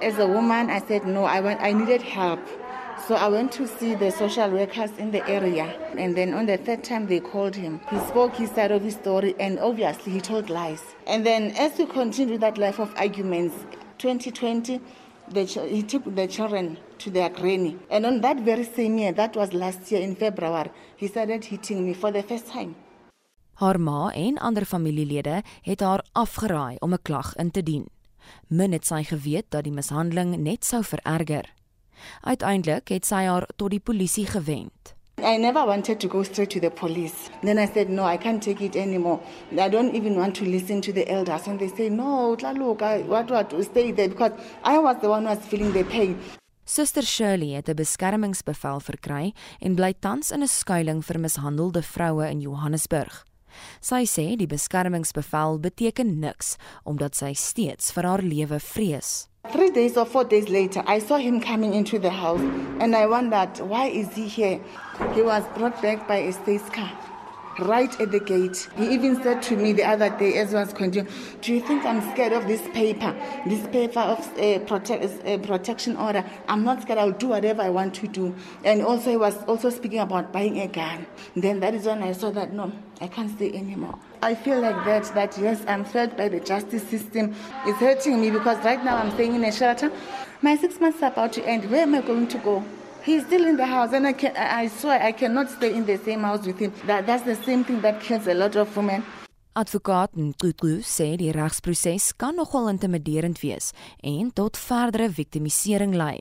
as 0.03 0.19
a 0.19 0.27
woman, 0.27 0.71
I 0.71 0.81
said 0.81 1.07
no. 1.07 1.25
I 1.25 1.41
went. 1.41 1.61
I 1.61 1.73
needed 1.73 2.03
help, 2.03 2.41
so 3.07 3.15
I 3.15 3.29
went 3.29 3.53
to 3.53 3.67
see 3.67 3.95
the 3.95 4.11
social 4.11 4.51
workers 4.51 4.91
in 4.99 5.11
the 5.11 5.27
area. 5.29 5.67
And 5.97 6.17
then 6.17 6.35
on 6.35 6.47
the 6.47 6.57
third 6.57 6.85
time, 6.85 7.07
they 7.07 7.21
called 7.21 7.55
him. 7.55 7.81
He 7.91 7.99
spoke 8.01 8.35
his 8.37 8.51
side 8.51 8.71
of 8.71 8.83
his 8.83 8.95
story, 8.95 9.35
and 9.39 9.59
obviously 9.59 10.13
he 10.13 10.21
told 10.21 10.51
lies. 10.51 10.83
And 11.07 11.25
then 11.25 11.53
as 11.59 11.79
we 11.79 11.87
continued 11.87 12.41
that 12.41 12.59
life 12.59 12.79
of 12.79 12.93
arguments, 12.97 13.55
2020. 13.99 14.81
The, 15.31 15.45
he 15.45 15.83
took 15.83 16.05
the 16.15 16.27
children 16.27 16.79
to 16.99 17.11
their 17.11 17.29
granny. 17.29 17.77
And 17.91 18.07
on 18.07 18.21
that 18.23 18.41
very 18.41 18.65
same 18.65 18.97
year, 18.97 19.13
that 19.13 19.37
was 19.37 19.53
last 19.53 19.91
year 19.93 20.01
in 20.01 20.17
February, 20.17 20.71
he 20.97 21.07
started 21.07 21.45
hitting 21.45 21.85
me 21.85 21.93
for 21.93 22.11
the 22.11 22.23
first 22.23 22.47
time. 22.47 22.75
Haar 23.55 23.81
ma 23.81 24.11
en 24.11 24.39
ander 24.39 24.65
familielede 24.65 25.43
het 25.63 25.81
haar 25.81 26.05
afgeraai 26.13 26.77
om 26.79 26.93
'n 26.93 27.03
klag 27.03 27.37
in 27.37 27.51
te 27.51 27.63
dien. 27.63 27.87
Min 28.49 28.73
het 28.73 28.87
sy 28.87 29.03
geweet 29.05 29.51
dat 29.51 29.65
die 29.65 29.73
mishandeling 29.73 30.37
net 30.37 30.65
sou 30.65 30.83
vererger. 30.85 31.45
Uiteindelik 32.23 32.89
het 32.89 33.07
sy 33.07 33.25
haar 33.27 33.47
tot 33.57 33.71
die 33.71 33.81
polisie 33.81 34.27
gewend. 34.27 34.95
I 35.21 35.37
never 35.37 35.67
wanted 35.67 35.99
to 36.01 36.09
go 36.09 36.23
straight 36.23 36.51
to 36.51 36.61
the 36.61 36.71
police. 36.71 37.29
Then 37.43 37.59
I 37.59 37.67
said, 37.67 37.91
no, 37.91 38.05
I 38.05 38.17
can't 38.17 38.41
take 38.41 38.65
it 38.65 38.77
anymore. 38.77 39.21
I 39.51 39.69
don't 39.69 39.95
even 39.95 40.15
want 40.15 40.37
to 40.37 40.45
listen 40.45 40.81
to 40.83 40.93
the 40.93 41.11
elders. 41.11 41.49
And 41.49 41.59
they 41.59 41.69
say, 41.69 41.89
no, 41.89 42.37
look, 42.41 42.81
what, 42.81 43.29
what, 43.31 43.65
stay 43.65 43.91
there 43.91 44.09
because 44.09 44.33
I 44.63 44.79
was 44.79 44.97
the 45.01 45.09
one 45.09 45.25
who 45.25 45.31
was 45.31 45.45
feeling 45.45 45.73
the 45.73 45.83
pain. 45.83 46.19
Suster 46.65 47.03
Shirley 47.03 47.55
het 47.57 47.69
'n 47.69 47.75
beskermingsbevel 47.75 48.81
verkry 48.81 49.33
en 49.59 49.75
bly 49.75 49.95
tans 49.99 50.31
in 50.31 50.43
'n 50.43 50.49
skuilings 50.49 51.07
vir 51.07 51.21
mishandelde 51.21 51.83
vroue 51.83 52.29
in 52.31 52.41
Johannesburg. 52.41 53.28
Sy 53.81 54.05
sê 54.07 54.37
die 54.37 54.49
beskermingsbevel 54.51 55.59
beteken 55.63 56.19
niks 56.21 56.57
omdat 56.85 57.15
sy 57.19 57.33
steeds 57.35 57.93
vir 57.97 58.09
haar 58.09 58.23
lewe 58.23 58.61
vrees. 58.63 59.29
Three 59.53 59.71
days 59.71 59.97
or 59.97 60.05
four 60.05 60.25
days 60.25 60.49
later, 60.49 60.83
I 60.87 60.99
saw 60.99 61.17
him 61.17 61.41
coming 61.41 61.73
into 61.73 61.99
the 61.99 62.11
house 62.11 62.43
and 62.81 62.95
I 62.95 63.07
wondered, 63.07 63.61
why 63.61 63.87
is 63.87 64.15
he 64.15 64.29
here? 64.29 64.61
He 65.15 65.23
was 65.23 65.45
brought 65.57 65.81
back 65.81 66.07
by 66.07 66.17
a 66.17 66.33
state 66.33 66.71
car 66.73 66.93
right 67.59 68.01
at 68.01 68.11
the 68.11 68.21
gate. 68.21 68.69
He 68.77 68.93
even 68.95 69.21
said 69.23 69.43
to 69.45 69.57
me 69.57 69.73
the 69.73 69.85
other 69.85 70.11
day, 70.11 70.37
as 70.39 70.53
was 70.53 70.73
continuing, 70.73 71.13
Do 71.41 71.53
you 71.53 71.61
think 71.61 71.85
I'm 71.85 72.01
scared 72.13 72.33
of 72.33 72.47
this 72.47 72.63
paper, 72.69 73.15
this 73.47 73.67
paper 73.69 74.01
of 74.01 74.39
uh, 74.39 74.43
uh, 74.43 75.39
protection 75.39 75.97
order? 75.97 76.25
I'm 76.49 76.65
not 76.65 76.83
scared. 76.83 76.99
I'll 76.99 77.13
do 77.13 77.29
whatever 77.29 77.63
I 77.63 77.71
want 77.71 77.95
to 77.97 78.09
do. 78.09 78.35
And 78.65 78.83
also, 78.83 79.11
he 79.11 79.17
was 79.17 79.37
also 79.45 79.71
speaking 79.71 80.01
about 80.01 80.33
buying 80.33 80.59
a 80.61 80.69
gun. 80.69 81.07
Then 81.35 81.61
that 81.61 81.75
is 81.75 81.87
when 81.87 82.03
I 82.03 82.13
saw 82.13 82.31
that 82.31 82.53
no, 82.53 82.73
I 83.01 83.07
can't 83.07 83.31
stay 83.31 83.53
anymore. 83.53 83.99
I 84.23 84.35
feel 84.35 84.61
like 84.61 84.85
that, 84.85 85.05
that 85.15 85.39
yes, 85.39 85.63
I'm 85.69 85.85
felt 85.85 86.17
by 86.17 86.29
the 86.29 86.41
justice 86.41 86.83
system. 86.89 87.35
It's 87.65 87.79
hurting 87.79 88.21
me 88.21 88.31
because 88.31 88.59
right 88.65 88.83
now 88.85 88.97
I'm 88.97 89.13
staying 89.13 89.35
in 89.35 89.45
a 89.45 89.53
shelter. 89.53 89.93
My 90.43 90.57
six 90.57 90.81
months 90.81 91.03
are 91.03 91.11
about 91.13 91.33
to 91.35 91.45
end. 91.47 91.71
Where 91.71 91.83
am 91.83 91.95
I 91.95 92.01
going 92.01 92.29
to 92.29 92.39
go? 92.39 92.65
He's 93.05 93.25
still 93.25 93.47
in 93.47 93.57
the 93.57 93.67
house, 93.67 93.93
and 93.93 94.07
I 94.07 94.13
can 94.13 94.37
I 94.37 94.69
swear 94.69 95.01
I 95.01 95.13
cannot 95.13 95.51
stay 95.51 95.73
in 95.75 95.87
the 95.87 95.97
same 95.97 96.23
house 96.23 96.45
with 96.47 96.59
him. 96.59 96.73
That 96.87 97.07
that's 97.07 97.23
the 97.23 97.37
same 97.37 97.65
thing 97.65 97.81
that 97.81 98.01
kills 98.01 98.27
a 98.27 98.35
lot 98.35 98.57
of 98.57 98.77
women. 98.77 99.03
Advokaat 99.55 100.15
Ntutlu 100.15 100.83
sê 100.87 101.17
die 101.19 101.33
regsproses 101.35 102.13
kan 102.15 102.37
nogal 102.39 102.69
intimiderend 102.71 103.41
wees 103.43 103.73
en 104.03 104.31
tot 104.31 104.59
verdere 104.59 105.09
victimisering 105.09 105.97
lei. 105.99 106.19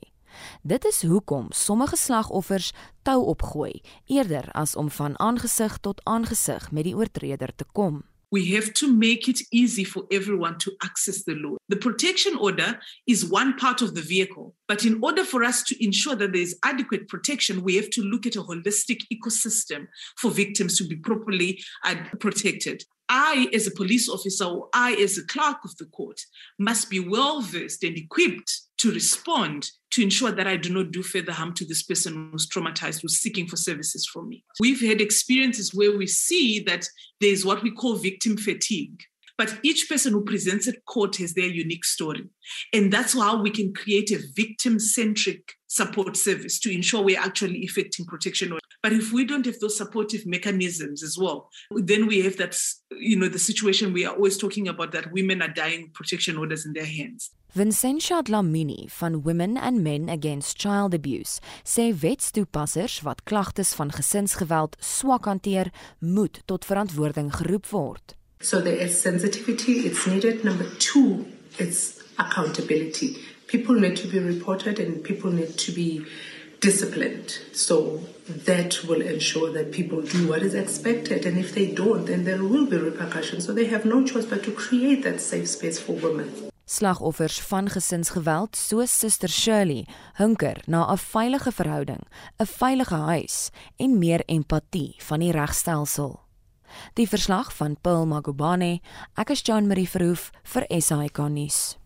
Dit 0.61 0.85
is 0.85 1.01
hoekom 1.01 1.47
sommige 1.49 1.95
slagoffers 1.95 2.71
tou 3.03 3.23
opgooi 3.25 3.81
eerder 4.05 4.51
as 4.51 4.75
om 4.75 4.89
van 4.89 5.19
aangesig 5.19 5.77
tot 5.77 6.01
aangesig 6.03 6.71
met 6.71 6.83
die 6.83 6.95
oortreder 6.95 7.55
te 7.55 7.65
kom. 7.71 8.03
we 8.31 8.51
have 8.51 8.73
to 8.73 8.91
make 8.93 9.29
it 9.29 9.39
easy 9.51 9.83
for 9.83 10.03
everyone 10.11 10.57
to 10.57 10.71
access 10.83 11.23
the 11.23 11.35
law. 11.35 11.55
The 11.69 11.77
protection 11.77 12.37
order 12.37 12.79
is 13.07 13.25
one 13.25 13.55
part 13.55 13.81
of 13.81 13.95
the 13.95 14.01
vehicle, 14.01 14.53
but 14.67 14.85
in 14.85 14.99
order 15.01 15.23
for 15.23 15.43
us 15.43 15.63
to 15.63 15.83
ensure 15.83 16.15
that 16.15 16.33
there 16.33 16.41
is 16.41 16.57
adequate 16.63 17.07
protection, 17.07 17.63
we 17.63 17.75
have 17.75 17.89
to 17.91 18.01
look 18.01 18.25
at 18.25 18.35
a 18.35 18.41
holistic 18.41 19.01
ecosystem 19.13 19.87
for 20.17 20.31
victims 20.31 20.77
to 20.77 20.83
be 20.85 20.97
properly 20.97 21.61
uh, 21.85 21.95
protected. 22.19 22.83
I, 23.09 23.47
as 23.53 23.67
a 23.67 23.71
police 23.71 24.09
officer, 24.09 24.43
or 24.43 24.67
I, 24.73 24.93
as 24.95 25.17
a 25.17 25.25
clerk 25.25 25.57
of 25.63 25.77
the 25.77 25.85
court, 25.85 26.19
must 26.59 26.89
be 26.89 26.99
well 26.99 27.41
versed 27.41 27.83
and 27.83 27.97
equipped 27.97 28.66
to 28.79 28.91
respond 28.91 29.71
to 29.91 30.03
ensure 30.03 30.31
that 30.31 30.47
I 30.47 30.57
do 30.57 30.71
not 30.71 30.91
do 30.91 31.01
further 31.01 31.31
harm 31.31 31.53
to 31.55 31.65
this 31.65 31.83
person 31.83 32.29
who's 32.31 32.47
traumatized, 32.47 33.01
who's 33.01 33.17
seeking 33.17 33.47
for 33.47 33.55
services 33.55 34.05
from 34.05 34.29
me. 34.29 34.43
We've 34.59 34.81
had 34.81 35.01
experiences 35.01 35.73
where 35.73 35.97
we 35.97 36.07
see 36.07 36.59
that 36.67 36.87
there's 37.19 37.45
what 37.45 37.63
we 37.63 37.71
call 37.71 37.95
victim 37.95 38.37
fatigue. 38.37 39.01
But 39.37 39.59
each 39.61 39.87
person 39.87 40.13
who 40.13 40.23
presents 40.23 40.67
at 40.67 40.83
court 40.85 41.17
has 41.17 41.33
their 41.33 41.45
unique 41.45 41.85
story. 41.85 42.25
And 42.73 42.91
that's 42.91 43.13
how 43.13 43.39
we 43.39 43.51
can 43.51 43.71
create 43.71 44.11
a 44.11 44.19
victim 44.35 44.79
centric 44.79 45.53
support 45.67 46.17
service 46.17 46.59
to 46.61 46.73
ensure 46.73 47.03
we're 47.03 47.19
actually 47.19 47.59
effecting 47.59 48.05
protection. 48.07 48.57
But 48.83 48.93
if 48.93 49.11
we 49.11 49.25
don't 49.25 49.45
have 49.45 49.59
those 49.59 49.75
supportive 49.75 50.25
mechanisms 50.25 51.03
as 51.03 51.17
well, 51.17 51.49
then 51.71 52.05
we 52.07 52.21
have 52.21 52.37
that, 52.37 52.55
you 52.91 53.17
know, 53.17 53.27
the 53.27 53.39
situation 53.39 53.91
we 53.91 54.05
are 54.05 54.15
always 54.15 54.37
talking 54.37 54.67
about 54.67 54.91
that 54.91 55.11
women 55.11 55.41
are 55.41 55.47
dying 55.47 55.89
protection 55.93 56.37
orders 56.37 56.65
in 56.65 56.73
their 56.73 56.85
hands. 56.85 57.31
Vincentia 57.55 58.21
Dlamini 58.21 58.87
van 58.91 59.23
Women 59.23 59.57
and 59.57 59.83
Men 59.83 60.09
Against 60.09 60.57
Child 60.57 60.93
Abuse 60.93 61.39
sê 61.63 61.91
wetstoepassers 61.91 63.01
wat 63.01 63.23
klagtes 63.23 63.73
van 63.73 63.91
gesinsgeweld 63.91 64.75
swak 64.79 65.25
hanteer, 65.25 65.71
moet 65.99 66.41
tot 66.45 66.65
verantwoording 66.65 67.33
geroep 67.33 67.65
word. 67.71 68.15
So 68.41 68.61
there 68.61 68.77
is 68.77 69.01
sensitivity, 69.01 69.87
it's 69.87 70.05
needed. 70.05 70.43
Number 70.43 70.69
two, 70.77 71.25
it's 71.57 72.03
accountability. 72.17 73.17
People 73.47 73.79
need 73.79 73.95
to 73.95 74.07
be 74.07 74.19
reported 74.19 74.79
and 74.79 75.01
people 75.01 75.31
need 75.31 75.57
to 75.57 75.71
be 75.71 76.05
disciplined. 76.59 77.39
So 77.53 78.01
that 78.45 78.83
will 78.87 79.01
ensure 79.01 79.51
that 79.53 79.71
people 79.71 80.01
do 80.01 80.27
what 80.27 80.41
is 80.41 80.53
expected. 80.53 81.25
And 81.25 81.37
if 81.37 81.53
they 81.53 81.67
don't, 81.67 82.05
then 82.05 82.23
there 82.23 82.43
will 82.43 82.65
be 82.65 82.77
repercussions. 82.77 83.45
So 83.45 83.53
they 83.53 83.65
have 83.65 83.85
no 83.85 84.03
choice 84.03 84.25
but 84.25 84.43
to 84.43 84.51
create 84.51 85.03
that 85.03 85.21
safe 85.21 85.47
space 85.47 85.79
for 85.79 85.93
women. 85.93 86.29
Slagoffers 86.69 87.39
van 87.47 87.69
gesinsgeweld 87.69 88.55
soos 88.55 88.91
Suster 88.91 89.29
Shirley 89.29 89.85
hunker 90.13 90.61
na 90.67 90.91
'n 90.91 90.97
veilige 90.97 91.51
verhouding, 91.51 92.03
'n 92.39 92.45
veilige 92.45 92.95
huis 92.95 93.49
en 93.77 93.99
meer 93.99 94.21
empatie 94.25 94.95
van 94.97 95.19
die 95.19 95.31
regstelsel. 95.31 96.19
Die 96.93 97.07
verslag 97.07 97.55
van 97.55 97.77
Paul 97.81 98.05
Magubane, 98.05 98.81
ek 99.15 99.29
is 99.29 99.41
Jean 99.41 99.67
Marie 99.67 99.89
Verhoef 99.89 100.31
vir 100.43 100.65
SAK 100.69 101.17
nuus. 101.29 101.77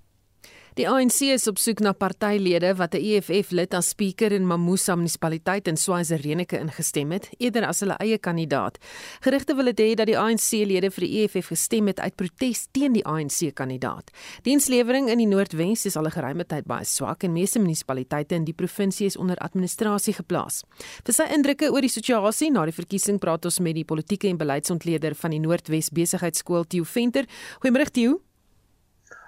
Die 0.79 0.85
ANC 0.87 1.25
is 1.27 1.49
op 1.51 1.57
soek 1.59 1.81
na 1.83 1.91
partylede 1.91 2.69
wat 2.79 2.93
'n 2.95 3.03
EFF 3.03 3.51
lid 3.51 3.73
as 3.73 3.89
spreker 3.89 4.31
in 4.31 4.47
Mamusa 4.47 4.95
munisipaliteit 4.95 5.67
in 5.67 5.75
Swaziland 5.75 6.53
ingestem 6.53 7.11
het 7.11 7.29
eerder 7.39 7.67
as 7.67 7.79
hulle 7.79 7.97
eie 7.99 8.17
kandidaat. 8.17 8.77
Gerigte 9.19 9.55
wil 9.55 9.65
dit 9.65 9.79
hê 9.79 9.95
dat 9.95 10.07
die 10.07 10.17
ANC-lede 10.17 10.89
vir 10.91 11.07
die 11.07 11.23
EFF 11.23 11.47
gestem 11.47 11.87
het 11.87 11.99
uit 11.99 12.15
protes 12.15 12.67
teen 12.71 12.93
die 12.93 13.05
ANC-kandidaat. 13.05 14.11
Dienslewering 14.43 15.09
in 15.09 15.17
die 15.17 15.27
Noordwes 15.27 15.85
is 15.85 15.97
al 15.97 16.05
'n 16.05 16.11
geruime 16.11 16.45
tyd 16.45 16.65
baie 16.65 16.85
swak 16.85 17.23
en 17.23 17.33
meeste 17.33 17.59
munisipaliteite 17.59 18.35
in 18.35 18.45
die 18.45 18.53
provinsie 18.53 19.05
is 19.05 19.17
onder 19.17 19.35
administrasie 19.35 20.13
geplaas. 20.13 20.63
Vir 21.03 21.13
sy 21.13 21.23
indrukke 21.23 21.69
oor 21.69 21.81
die 21.81 21.89
situasie 21.89 22.49
na 22.49 22.63
die 22.63 22.71
verkiesing 22.71 23.19
praat 23.19 23.43
ons 23.45 23.59
met 23.59 23.75
die 23.75 23.85
politieke 23.85 24.29
en 24.29 24.37
beleidsontleder 24.37 25.15
van 25.15 25.31
die 25.31 25.39
Noordwes 25.39 25.89
Besigheidskool 25.89 26.63
Theo 26.63 26.83
Venter. 26.83 27.25
Goeiemôre 27.59 27.91
Theo. 27.91 28.30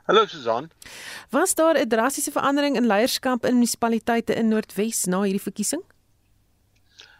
Hallo 0.04 0.26
Susan. 0.28 0.70
Was 1.30 1.56
daar 1.56 1.78
'n 1.80 1.88
drastiese 1.88 2.32
verandering 2.32 2.76
in 2.76 2.86
leierskap 2.86 3.46
in 3.46 3.54
munisipaliteite 3.54 4.34
in 4.36 4.48
Noordwes 4.48 5.06
na 5.06 5.22
hierdie 5.22 5.42
verkiesing? 5.42 5.84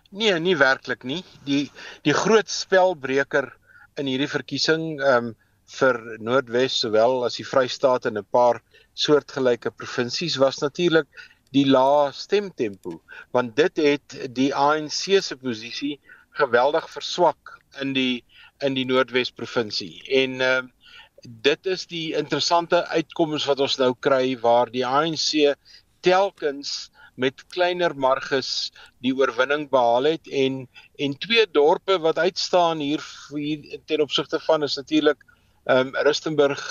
Nee, 0.10 0.40
nie 0.40 0.58
werklik 0.58 1.04
nie. 1.04 1.24
Die 1.46 1.72
die 2.02 2.14
groot 2.14 2.50
spelbreker 2.50 3.56
in 3.96 4.06
hierdie 4.06 4.28
verkiesing 4.28 5.00
ehm 5.00 5.16
um, 5.16 5.36
vir 5.78 6.02
Noordwes 6.20 6.80
sowel 6.80 7.24
as 7.24 7.40
die 7.40 7.48
Vrystaat 7.48 8.06
en 8.06 8.18
'n 8.18 8.28
paar 8.32 8.60
soortgelyke 8.94 9.72
provinsies 9.72 10.36
was 10.36 10.60
natuurlik 10.60 11.08
die 11.52 11.66
lae 11.66 12.12
stemtempo, 12.12 13.02
want 13.32 13.56
dit 13.56 13.78
het 13.78 14.36
die 14.36 14.52
ANC 14.56 15.24
se 15.24 15.38
posisie 15.38 16.00
geweldig 16.32 16.90
verswak 16.90 17.60
in 17.80 17.94
die 17.94 18.26
in 18.60 18.74
die 18.74 18.86
Noordwes 18.86 19.32
provinsie. 19.32 20.04
En 20.10 20.42
ehm 20.42 20.66
uh, 20.66 20.83
dit 21.24 21.66
is 21.66 21.86
die 21.88 22.14
interessante 22.20 22.84
uitkomste 22.92 23.50
wat 23.50 23.64
ons 23.64 23.78
nou 23.80 23.94
kry 24.00 24.36
waar 24.42 24.72
die 24.72 24.86
ANC 24.86 25.56
telkens 26.04 26.92
met 27.16 27.44
kleiner 27.54 27.94
marges 27.96 28.72
die 29.04 29.14
oorwinning 29.16 29.68
behaal 29.72 30.10
het 30.14 30.28
en 30.28 30.64
en 31.00 31.18
twee 31.18 31.46
dorpe 31.52 32.00
wat 32.02 32.18
uitstaan 32.18 32.80
hier, 32.82 33.04
hier 33.32 33.80
ten 33.86 34.02
opsigte 34.02 34.40
van 34.40 34.64
is 34.64 34.76
natuurlik 34.76 35.20
ehm 35.66 35.94
um, 35.94 35.96
Rustenburg 36.04 36.64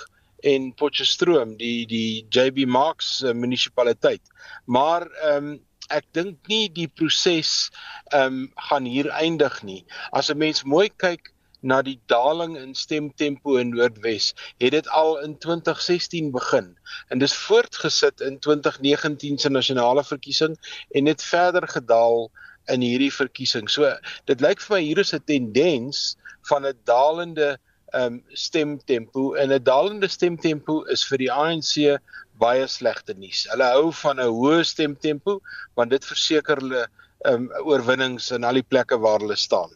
en 0.43 0.73
Potchefstroom 0.75 1.57
die 1.57 1.87
die 1.87 2.27
JB 2.29 2.67
Marks 2.67 3.23
uh, 3.23 3.33
munisipaliteit. 3.33 4.23
Maar 4.67 5.07
ehm 5.07 5.53
um, 5.53 5.61
ek 5.93 6.07
dink 6.17 6.49
nie 6.49 6.69
die 6.73 6.89
proses 6.89 7.71
ehm 8.13 8.27
um, 8.27 8.51
gaan 8.69 8.85
hier 8.85 9.11
eindig 9.11 9.63
nie. 9.63 9.85
As 10.13 10.31
'n 10.31 10.39
mens 10.39 10.65
mooi 10.65 10.91
kyk 10.97 11.33
na 11.63 11.81
die 11.87 11.99
daling 12.11 12.57
in 12.59 12.75
stemtempo 12.75 13.57
in 13.61 13.73
Noordwes, 13.75 14.33
het 14.59 14.75
dit 14.75 14.89
al 14.89 15.19
in 15.23 15.37
2016 15.39 16.31
begin 16.35 16.73
en 17.09 17.23
dis 17.23 17.35
voortgesit 17.47 18.21
in 18.21 18.39
2019 18.43 19.39
se 19.39 19.51
nasionale 19.51 20.05
verkiesing 20.05 20.57
en 20.99 21.11
het 21.11 21.23
verder 21.23 21.69
gedaal 21.69 22.31
in 22.71 22.83
hierdie 22.85 23.13
verkiesing. 23.13 23.71
So 23.71 23.91
dit 24.31 24.43
lyk 24.43 24.63
vir 24.63 24.77
my 24.77 24.83
hier 24.83 25.03
is 25.03 25.15
'n 25.15 25.25
tendens 25.27 26.17
van 26.51 26.67
'n 26.67 26.79
dalende 26.85 27.59
um 27.95 28.23
stemtempo 28.33 29.35
en 29.35 29.53
'n 29.53 29.63
dalende 29.63 30.09
stemtempo 30.09 30.83
is 30.89 31.05
vir 31.05 31.19
die 31.19 31.33
ANC 31.33 31.99
baie 32.39 32.67
slegte 32.67 33.15
nuus. 33.15 33.47
Hulle 33.51 33.69
hou 33.75 33.93
van 33.93 34.21
'n 34.21 34.33
hoë 34.33 34.65
stemtempo 34.65 35.41
want 35.77 35.91
dit 35.91 36.05
verseker 36.05 36.57
hulle 36.57 36.87
um 37.25 37.51
oorwinnings 37.63 38.31
in 38.31 38.45
al 38.45 38.55
die 38.55 38.67
plekke 38.67 38.99
waar 38.99 39.21
hulle 39.21 39.37
staan. 39.37 39.71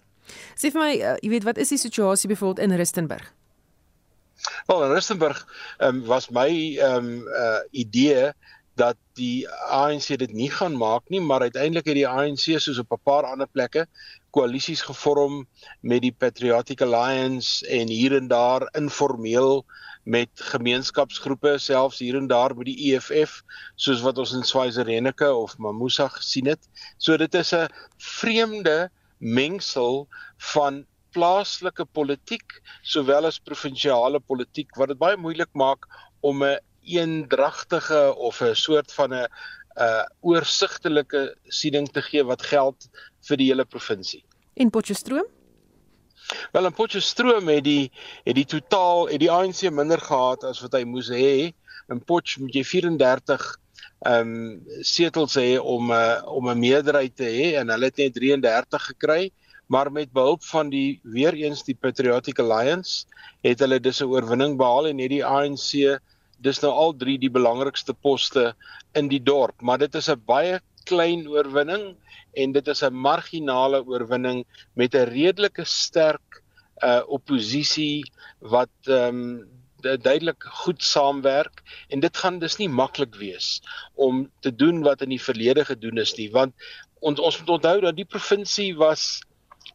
Sê 0.54 0.70
vir 0.70 0.80
my, 0.80 0.92
uh, 1.00 1.16
jy 1.22 1.30
weet 1.30 1.48
wat 1.48 1.58
is 1.58 1.72
die 1.74 1.80
situasie 1.80 2.28
byvoorbeeld 2.28 2.64
in 2.66 2.76
Rustenburg? 2.76 3.32
Wel, 4.66 4.84
in 4.84 4.92
Rustenburg 4.92 5.46
um, 5.78 6.04
was 6.06 6.30
my 6.30 6.48
ehm 6.78 6.96
um, 6.96 7.28
uh 7.28 7.60
idee 7.70 8.32
dat 8.76 8.96
die 9.16 9.48
ANC 9.72 10.18
dit 10.20 10.32
nie 10.36 10.50
gaan 10.52 10.76
maak 10.76 11.08
nie, 11.08 11.20
maar 11.20 11.40
uiteindelik 11.40 11.86
het 11.88 11.96
die 11.96 12.08
ANC 12.08 12.58
soos 12.60 12.78
op 12.82 12.92
'n 12.92 13.04
paar 13.08 13.24
ander 13.24 13.48
plekke 13.48 13.86
koalisies 14.30 14.82
gevorm 14.84 15.46
met 15.80 16.02
die 16.04 16.12
Patriotic 16.12 16.82
Alliance 16.84 17.66
en 17.66 17.88
hier 17.88 18.16
en 18.16 18.28
daar 18.28 18.68
informeel 18.76 19.64
met 20.04 20.28
gemeenskapsgroepe 20.34 21.56
selfs 21.58 21.98
hier 21.98 22.16
en 22.16 22.28
daar 22.30 22.54
by 22.54 22.66
die 22.68 22.76
EFF 22.92 23.40
soos 23.74 24.04
wat 24.04 24.18
ons 24.18 24.34
in 24.36 24.44
Swaziland 24.44 25.20
of 25.20 25.56
Mamusa 25.58 26.08
gesien 26.08 26.46
het. 26.46 26.68
So 26.98 27.16
dit 27.16 27.34
is 27.34 27.52
'n 27.54 27.68
vreemde 27.96 28.90
mengsel 29.18 30.06
van 30.52 30.84
plaaslike 31.16 31.86
politiek 31.96 32.58
sowel 32.82 33.26
as 33.26 33.38
provinsiale 33.40 34.20
politiek 34.20 34.74
wat 34.76 34.92
dit 34.92 35.00
baie 35.00 35.16
moeilik 35.16 35.52
maak 35.54 35.86
om 36.20 36.44
'n 36.44 36.58
eendragtige 36.84 38.14
of 38.14 38.42
'n 38.42 38.54
soort 38.54 38.92
van 38.92 39.14
'n 39.14 39.28
uh 39.76 40.04
oorsigtelike 40.20 41.36
siening 41.48 41.88
te 41.92 42.02
gee 42.02 42.24
wat 42.24 42.42
geld 42.42 42.88
vir 43.28 43.36
die 43.36 43.48
hele 43.50 43.64
provinsie. 43.64 44.24
En 44.56 44.70
Potchefstroom? 44.70 45.26
Wel 46.52 46.64
in 46.64 46.72
Potchefstroom 46.72 47.48
het 47.48 47.64
die 47.64 47.92
het 48.24 48.34
die 48.34 48.48
totaal 48.48 49.08
het 49.08 49.20
die 49.20 49.30
ANC 49.30 49.70
minder 49.70 50.00
gehad 50.00 50.44
as 50.44 50.60
wat 50.64 50.72
hy 50.72 50.84
moes 50.84 51.10
hê. 51.12 51.52
In 51.92 52.00
Potch 52.04 52.38
moet 52.38 52.54
jy 52.54 52.64
34 52.64 53.44
ehm 54.06 54.34
um, 54.34 54.82
setels 54.82 55.34
hê 55.36 55.58
om 55.58 55.90
'n 55.90 55.94
uh, 55.94 56.22
om 56.26 56.48
'n 56.50 56.58
meerderheid 56.58 57.16
te 57.16 57.28
hê 57.38 57.46
en 57.60 57.68
hulle 57.68 57.90
het 57.90 57.96
net 57.96 58.14
33 58.14 58.86
gekry 58.92 59.32
maar 59.66 59.92
met 59.92 60.12
behulp 60.12 60.44
van 60.44 60.70
die 60.70 61.00
weer 61.02 61.34
eens 61.34 61.64
die 61.64 61.74
Patriotic 61.74 62.38
Alliance 62.38 63.06
het 63.42 63.58
hulle 63.58 63.80
dus 63.80 64.00
'n 64.00 64.10
oorwinning 64.12 64.56
behaal 64.56 64.86
en 64.86 64.98
het 64.98 65.10
die 65.10 65.24
ANC 65.24 65.98
dis 66.38 66.60
nou 66.62 66.72
al 66.72 66.94
drie 66.96 67.18
die 67.18 67.32
belangrikste 67.32 67.94
poste 67.94 68.54
in 68.94 69.08
die 69.08 69.22
dorp, 69.22 69.62
maar 69.62 69.78
dit 69.78 69.94
is 69.94 70.08
'n 70.08 70.22
baie 70.26 70.60
klein 70.84 71.26
oorwinning 71.28 71.96
en 72.34 72.52
dit 72.52 72.68
is 72.68 72.82
'n 72.82 72.94
marginale 72.94 73.82
oorwinning 73.84 74.44
met 74.74 74.94
'n 74.94 75.08
redelike 75.10 75.64
sterk 75.64 76.42
uh 76.84 77.02
oppositie 77.08 78.04
wat 78.40 78.74
ehm 78.86 79.08
um, 79.08 79.55
duidelik 79.94 80.48
goed 80.62 80.82
saamwerk 80.82 81.62
en 81.88 82.00
dit 82.00 82.16
gaan 82.16 82.38
dus 82.42 82.58
nie 82.58 82.68
maklik 82.68 83.14
wees 83.20 83.60
om 83.94 84.26
te 84.40 84.54
doen 84.54 84.82
wat 84.82 85.02
in 85.06 85.14
die 85.14 85.22
verlede 85.22 85.64
gedoen 85.64 86.02
is 86.02 86.16
nie 86.18 86.30
want 86.34 86.54
ons 87.00 87.20
ons 87.20 87.38
moet 87.40 87.54
onthou 87.58 87.80
dat 87.80 87.96
die 87.96 88.08
provinsie 88.16 88.72
was 88.76 89.20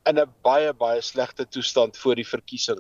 in 0.10 0.20
'n 0.20 0.30
baie 0.42 0.74
baie 0.74 1.02
slegte 1.02 1.46
toestand 1.48 1.98
voor 1.98 2.16
die 2.16 2.28
verkiesing. 2.28 2.80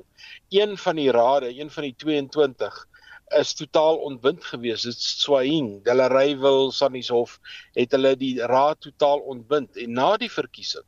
Een 0.50 0.78
van 0.78 0.96
die 0.96 1.12
rade, 1.12 1.60
een 1.60 1.72
van 1.72 1.84
die 1.84 1.96
22 1.98 2.88
is 3.40 3.54
totaal 3.54 3.98
ontbind 3.98 4.44
gewees. 4.44 4.82
Dit 4.82 5.02
Swahing, 5.02 5.84
Delareyville, 5.84 6.72
Sannieshof 6.72 7.40
het 7.74 7.92
hulle 7.92 8.16
die 8.18 8.40
raad 8.42 8.82
totaal 8.82 9.20
ontbind 9.20 9.78
en 9.78 9.94
na 9.94 10.18
die 10.18 10.32
verkiesing 10.32 10.88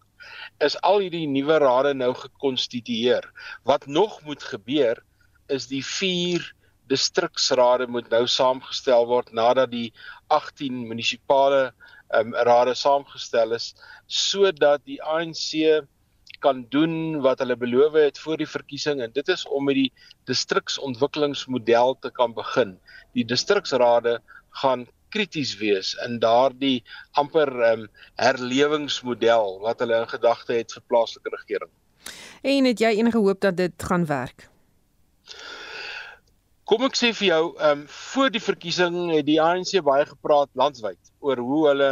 is 0.63 0.75
al 0.81 0.99
hierdie 1.03 1.27
nuwe 1.27 1.57
rade 1.59 1.93
nou 1.93 2.13
gekonstitueer. 2.15 3.25
Wat 3.63 3.85
nog 3.85 4.21
moet 4.23 4.43
gebeur 4.43 5.03
is 5.55 5.69
die 5.71 5.83
4 5.85 6.45
distriksrade 6.91 7.87
moet 7.87 8.09
nou 8.11 8.25
saamgestel 8.27 9.07
word 9.09 9.31
nadat 9.31 9.71
die 9.71 9.89
18 10.33 10.83
munisipale 10.89 11.71
um, 12.17 12.33
rade 12.49 12.75
saamgestel 12.77 13.55
is 13.57 13.71
sodat 14.07 14.83
die 14.89 14.99
ANC 15.01 15.85
kan 16.43 16.65
doen 16.75 17.21
wat 17.23 17.39
hulle 17.39 17.55
beloof 17.55 17.95
het 17.95 18.19
voor 18.19 18.41
die 18.41 18.49
verkiesing 18.49 19.01
en 19.01 19.13
dit 19.15 19.29
is 19.31 19.45
om 19.47 19.69
met 19.69 19.79
die 19.79 19.91
distriksontwikkelingsmodel 20.27 21.95
te 22.03 22.11
kan 22.11 22.35
begin. 22.35 22.75
Die 23.15 23.23
distriksrade 23.23 24.17
gaan 24.61 24.85
krities 25.15 25.55
wees 25.61 25.93
in 26.05 26.19
daardie 26.19 26.83
amper 27.19 27.51
um, 27.69 27.87
herlewingsmodel 28.19 29.59
wat 29.63 29.83
hulle 29.83 30.01
in 30.03 30.09
gedagte 30.11 30.57
het 30.59 30.75
vir 30.75 30.87
plaaslike 30.91 31.31
regering. 31.37 31.71
En 32.43 32.67
het 32.67 32.81
jy 32.83 32.97
enige 32.99 33.23
hoop 33.23 33.39
dat 33.45 33.57
dit 33.57 33.87
gaan 33.87 34.05
werk? 34.09 34.49
Kom 36.69 36.85
ek 36.87 36.95
sê 36.95 37.09
vir 37.11 37.27
jou, 37.27 37.43
ehm 37.59 37.83
um, 37.83 37.87
voor 37.91 38.29
die 38.31 38.41
verkiesing 38.43 38.95
het 39.11 39.25
die 39.27 39.41
ANC 39.43 39.73
baie 39.83 40.05
gepraat 40.07 40.51
landwyd 40.55 41.11
oor 41.19 41.41
hoe 41.43 41.63
hulle 41.67 41.89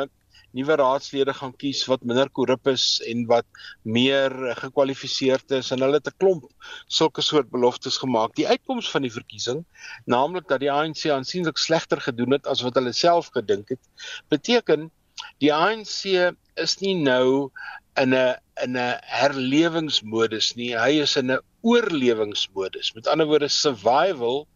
nuwe 0.56 0.76
raadslede 0.80 1.34
gaan 1.36 1.52
kies 1.64 1.82
wat 1.92 2.06
minder 2.08 2.30
korrup 2.40 2.70
is 2.72 2.86
en 3.12 3.26
wat 3.28 3.48
meer 3.98 4.32
gekwalifiseerd 4.62 5.52
is 5.60 5.72
en 5.76 5.84
hulle 5.84 6.00
het 6.00 6.08
'n 6.12 6.18
klomp 6.24 6.48
sulke 6.88 7.22
soort 7.22 7.52
beloftes 7.52 7.98
gemaak. 8.04 8.36
Die 8.40 8.48
uitkoms 8.48 8.92
van 8.92 9.04
die 9.08 9.12
verkiesing, 9.12 9.66
naamlik 10.06 10.48
dat 10.48 10.64
die 10.64 10.72
ANC 10.72 11.06
aansienlik 11.18 11.58
slegter 11.58 12.00
gedoen 12.08 12.32
het 12.38 12.48
as 12.48 12.64
wat 12.64 12.80
hulle 12.80 12.94
self 12.94 13.32
gedink 13.36 13.76
het, 13.76 13.84
beteken 14.30 14.90
die 15.44 15.54
ANC 15.54 16.32
is 16.56 16.80
nie 16.80 16.96
nou 16.96 17.52
in 18.00 18.16
'n 18.16 18.36
in 18.64 18.78
'n 18.78 19.00
herlewingsmodus 19.20 20.56
nie. 20.56 20.72
Hy 20.78 21.02
is 21.02 21.18
in 21.18 21.32
'n 21.32 21.44
oorlewingsmodus. 21.62 22.94
Met 22.96 23.08
ander 23.08 23.28
woorde 23.28 23.50
survival 23.50 24.48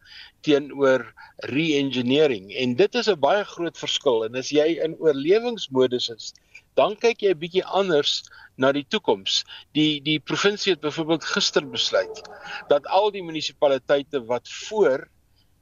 teenoor 0.46 1.12
re-engineering 1.52 2.52
en 2.54 2.74
dit 2.74 2.94
is 2.94 3.08
'n 3.08 3.20
baie 3.20 3.44
groot 3.44 3.78
verskil 3.78 4.24
en 4.24 4.36
as 4.36 4.50
jy 4.50 4.68
in 4.84 4.98
oorlewingsmodus 4.98 6.08
is 6.14 6.32
dan 6.76 6.96
kyk 7.02 7.22
jy 7.24 7.32
'n 7.34 7.40
bietjie 7.40 7.64
anders 7.64 8.22
na 8.56 8.72
die 8.72 8.84
toekoms. 8.88 9.44
Die 9.72 10.00
die 10.00 10.18
provinsie 10.20 10.72
het 10.74 10.80
byvoorbeeld 10.84 11.24
gister 11.24 11.64
besluit 11.68 12.22
dat 12.68 12.86
al 12.86 13.10
die 13.10 13.24
munisipaliteite 13.24 14.24
wat 14.28 14.48
voor 14.68 15.08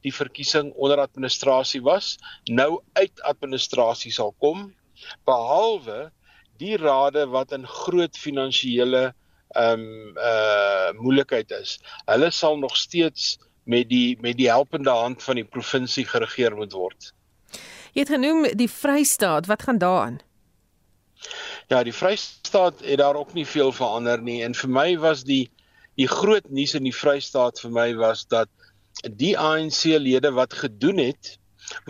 die 0.05 0.13
verkiesing 0.15 0.73
onder 0.75 1.01
administrasie 1.01 1.81
was, 1.83 2.19
nou 2.45 2.83
uit 2.93 3.23
administrasie 3.23 4.13
sal 4.13 4.35
kom 4.39 4.75
behalwe 5.25 6.11
die 6.59 6.77
rade 6.77 7.27
wat 7.33 7.53
in 7.53 7.67
groot 7.67 8.17
finansiële 8.19 9.13
ehm 9.55 9.81
um, 9.81 10.17
uh 10.19 10.91
moeilikheid 10.99 11.51
is. 11.51 11.79
Hulle 12.11 12.31
sal 12.31 12.59
nog 12.59 12.77
steeds 12.77 13.39
met 13.65 13.89
die 13.89 14.19
met 14.21 14.37
die 14.37 14.51
helpende 14.51 14.91
hand 14.91 15.23
van 15.23 15.39
die 15.39 15.45
provinsie 15.45 16.05
geregeer 16.07 16.57
moet 16.57 16.73
word. 16.73 17.13
Jy 17.95 18.03
het 18.03 18.11
genoem 18.11 18.49
die 18.59 18.71
Vrystaat, 18.71 19.47
wat 19.47 19.63
gaan 19.63 19.79
daaraan? 19.79 20.19
Ja, 21.71 21.83
die 21.83 21.95
Vrystaat 21.95 22.83
het 22.83 22.99
daar 22.99 23.15
ook 23.15 23.33
nie 23.33 23.47
veel 23.47 23.73
verander 23.73 24.23
nie 24.23 24.43
en 24.43 24.55
vir 24.55 24.71
my 24.71 24.89
was 24.99 25.25
die 25.25 25.49
die 25.95 26.09
groot 26.11 26.51
nuus 26.51 26.75
in 26.75 26.85
die 26.85 26.95
Vrystaat 26.95 27.61
vir 27.63 27.71
my 27.71 27.89
was 27.95 28.27
dat 28.27 28.51
die 29.15 29.37
ANC 29.39 29.85
lede 29.85 30.33
wat 30.35 30.53
gedoen 30.59 30.99
het 30.99 31.37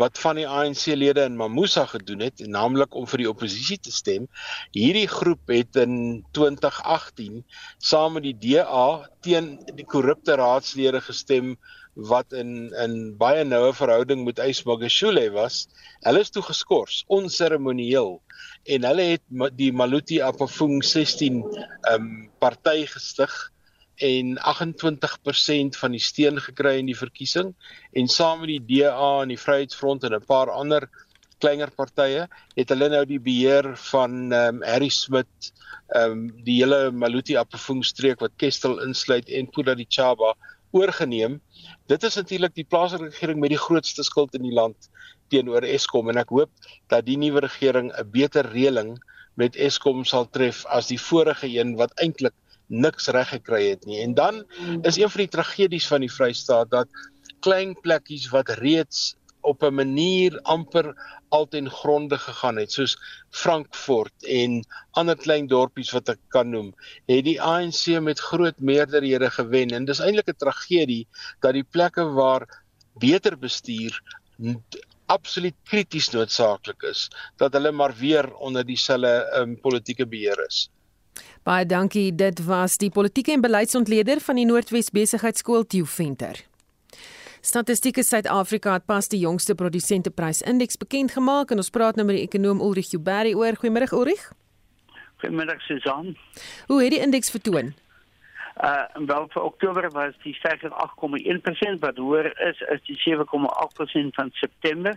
wat 0.00 0.18
van 0.22 0.38
die 0.40 0.46
ANC-lede 0.48 1.24
in 1.28 1.38
Mamusa 1.38 1.86
gedoen 1.90 2.24
het, 2.26 2.42
naamlik 2.46 2.94
om 2.94 3.06
vir 3.10 3.24
die 3.24 3.30
oppositie 3.30 3.78
te 3.78 3.92
stem. 3.92 4.28
Hierdie 4.76 5.08
groep 5.10 5.52
het 5.52 5.76
in 5.80 6.24
2018 6.36 7.42
saam 7.78 8.18
met 8.18 8.28
die 8.28 8.36
DA 8.42 9.08
teen 9.24 9.56
die 9.74 9.86
korrupte 9.86 10.36
raadslede 10.40 11.00
gestem 11.04 11.56
wat 11.94 12.32
in 12.34 12.72
in 12.82 12.94
baie 13.18 13.44
noue 13.46 13.72
verhouding 13.72 14.24
met 14.26 14.42
Ysmagashule 14.42 15.28
was. 15.34 15.66
Hulle 16.02 16.24
is 16.26 16.30
toe 16.34 16.42
geskort, 16.42 17.04
onseremonieel 17.06 18.18
en 18.64 18.86
hulle 18.88 19.06
het 19.14 19.52
die 19.58 19.72
Maluti 19.72 20.20
Apafung 20.24 20.82
16 20.84 21.42
ehm 21.44 21.94
um, 21.94 22.30
party 22.40 22.86
gestig 22.90 23.32
en 23.96 24.38
28% 24.38 25.78
van 25.78 25.94
die 25.94 26.02
steun 26.02 26.40
gekry 26.40 26.78
in 26.78 26.86
die 26.90 26.98
verkiesing 26.98 27.54
en 27.92 28.08
saam 28.08 28.40
met 28.42 28.54
die 28.54 28.82
DA 28.82 29.22
en 29.22 29.28
die 29.28 29.40
Vryheidsfront 29.40 30.04
en 30.04 30.14
'n 30.14 30.26
paar 30.26 30.50
ander 30.50 30.88
kleiner 31.38 31.70
partye 31.70 32.26
het 32.56 32.68
hulle 32.72 32.88
nou 32.88 33.04
die 33.04 33.20
beheer 33.20 33.76
van 33.90 34.32
ehm 34.32 34.56
um, 34.56 34.62
Harry 34.62 34.88
Smit 34.88 35.52
ehm 35.94 36.12
um, 36.12 36.44
die 36.44 36.58
hele 36.62 36.90
Maluti 36.90 37.36
Apofung 37.36 37.84
streek 37.84 38.20
wat 38.20 38.36
Kestel 38.36 38.80
insluit 38.82 39.28
en 39.28 39.46
Pula 39.46 39.74
di 39.74 39.86
Chaba 39.88 40.34
oorgeneem. 40.74 41.40
Dit 41.86 42.02
is 42.02 42.16
natuurlik 42.18 42.54
die 42.54 42.66
plaaslike 42.66 43.10
regering 43.12 43.40
met 43.40 43.52
die 43.54 43.60
grootste 43.60 44.02
skuld 44.02 44.34
in 44.34 44.42
die 44.42 44.54
land 44.54 44.88
teenoor 45.30 45.62
Eskom 45.62 46.08
en 46.10 46.18
ek 46.18 46.32
hoop 46.34 46.50
dat 46.92 47.06
die 47.06 47.18
nuwe 47.20 47.44
regering 47.46 47.92
'n 47.92 48.10
beter 48.10 48.48
reëling 48.50 48.96
met 49.36 49.56
Eskom 49.56 50.04
sal 50.04 50.26
tref 50.30 50.64
as 50.66 50.88
die 50.88 50.98
vorige 50.98 51.48
een 51.50 51.76
wat 51.76 51.94
eintlik 52.02 52.34
niks 52.66 53.08
reg 53.12 53.28
gekry 53.28 53.68
het 53.68 53.84
nie. 53.86 54.00
En 54.02 54.14
dan 54.14 54.44
is 54.82 54.96
een 54.96 55.10
van 55.10 55.20
die 55.20 55.28
tragedies 55.28 55.86
van 55.86 56.00
die 56.00 56.12
Vrystaat 56.12 56.70
dat 56.70 56.88
klein 57.40 57.74
plekkies 57.80 58.28
wat 58.32 58.48
reeds 58.48 59.14
op 59.44 59.62
'n 59.62 59.74
manier 59.74 60.38
amper 60.42 60.94
alten 61.28 61.70
gronde 61.70 62.18
gegaan 62.18 62.56
het 62.56 62.72
soos 62.72 62.96
Frankfurt 63.30 64.24
en 64.24 64.64
ander 64.90 65.16
klein 65.16 65.46
dorpies 65.46 65.90
wat 65.90 66.08
ek 66.08 66.20
kan 66.28 66.50
noem 66.50 66.72
het 67.06 67.24
die 67.24 67.40
ANC 67.42 68.00
met 68.00 68.18
groot 68.18 68.58
meerderhede 68.58 69.30
gewen 69.30 69.70
en 69.70 69.84
dis 69.84 70.00
eintlik 70.00 70.28
'n 70.32 70.40
tragedie 70.44 71.06
dat 71.40 71.52
die 71.52 71.66
plekke 71.76 72.04
waar 72.20 72.46
beter 72.98 73.38
bestuur 73.38 74.00
absoluut 75.06 75.56
krities 75.68 76.10
noodsaaklik 76.12 76.82
is 76.88 77.08
dat 77.36 77.52
hulle 77.52 77.72
maar 77.72 77.94
weer 77.98 78.34
onder 78.34 78.64
dieselfde 78.64 79.14
um, 79.40 79.60
politieke 79.60 80.06
beheer 80.06 80.46
is. 80.46 80.68
Baie 81.44 81.66
dankie. 81.66 82.14
Dit 82.14 82.44
was 82.44 82.78
die 82.80 82.90
politieke 82.90 83.32
en 83.32 83.40
beleidsontleder 83.44 84.20
van 84.20 84.40
die 84.40 84.46
Noordwes 84.48 84.90
Besigheidsskool 84.90 85.66
Tieu 85.66 85.86
Venter. 85.86 86.40
Statistiek 87.44 87.98
Suid-Afrika 88.00 88.72
het 88.72 88.86
pas 88.88 89.08
die 89.12 89.18
jongste 89.20 89.54
produsenteprysindeks 89.54 90.78
bekend 90.80 91.12
gemaak 91.12 91.50
en 91.52 91.60
ons 91.60 91.70
praat 91.70 91.98
nou 92.00 92.06
met 92.08 92.16
die 92.16 92.24
ekonom 92.24 92.62
Ulrich 92.64 92.94
Juberi 92.94 93.34
oor. 93.36 93.58
Goeiemôre 93.60 93.90
Ulrich. 93.92 94.30
Goeiemôre 95.20 95.58
Susan. 95.66 96.14
Hoe 96.66 96.82
het 96.82 96.94
die 96.96 97.02
indeks 97.04 97.30
vertoon? 97.30 97.74
Uh 98.64 98.86
wel 99.06 99.28
vir 99.34 99.42
Oktober 99.42 99.90
was 99.92 100.16
die 100.22 100.32
syfer 100.38 100.72
8,1% 100.72 101.82
wat 101.84 102.00
hoër 102.00 102.30
is 102.48 102.60
as 102.72 102.80
die 102.88 102.96
7,8% 103.02 104.16
van 104.16 104.30
September 104.40 104.96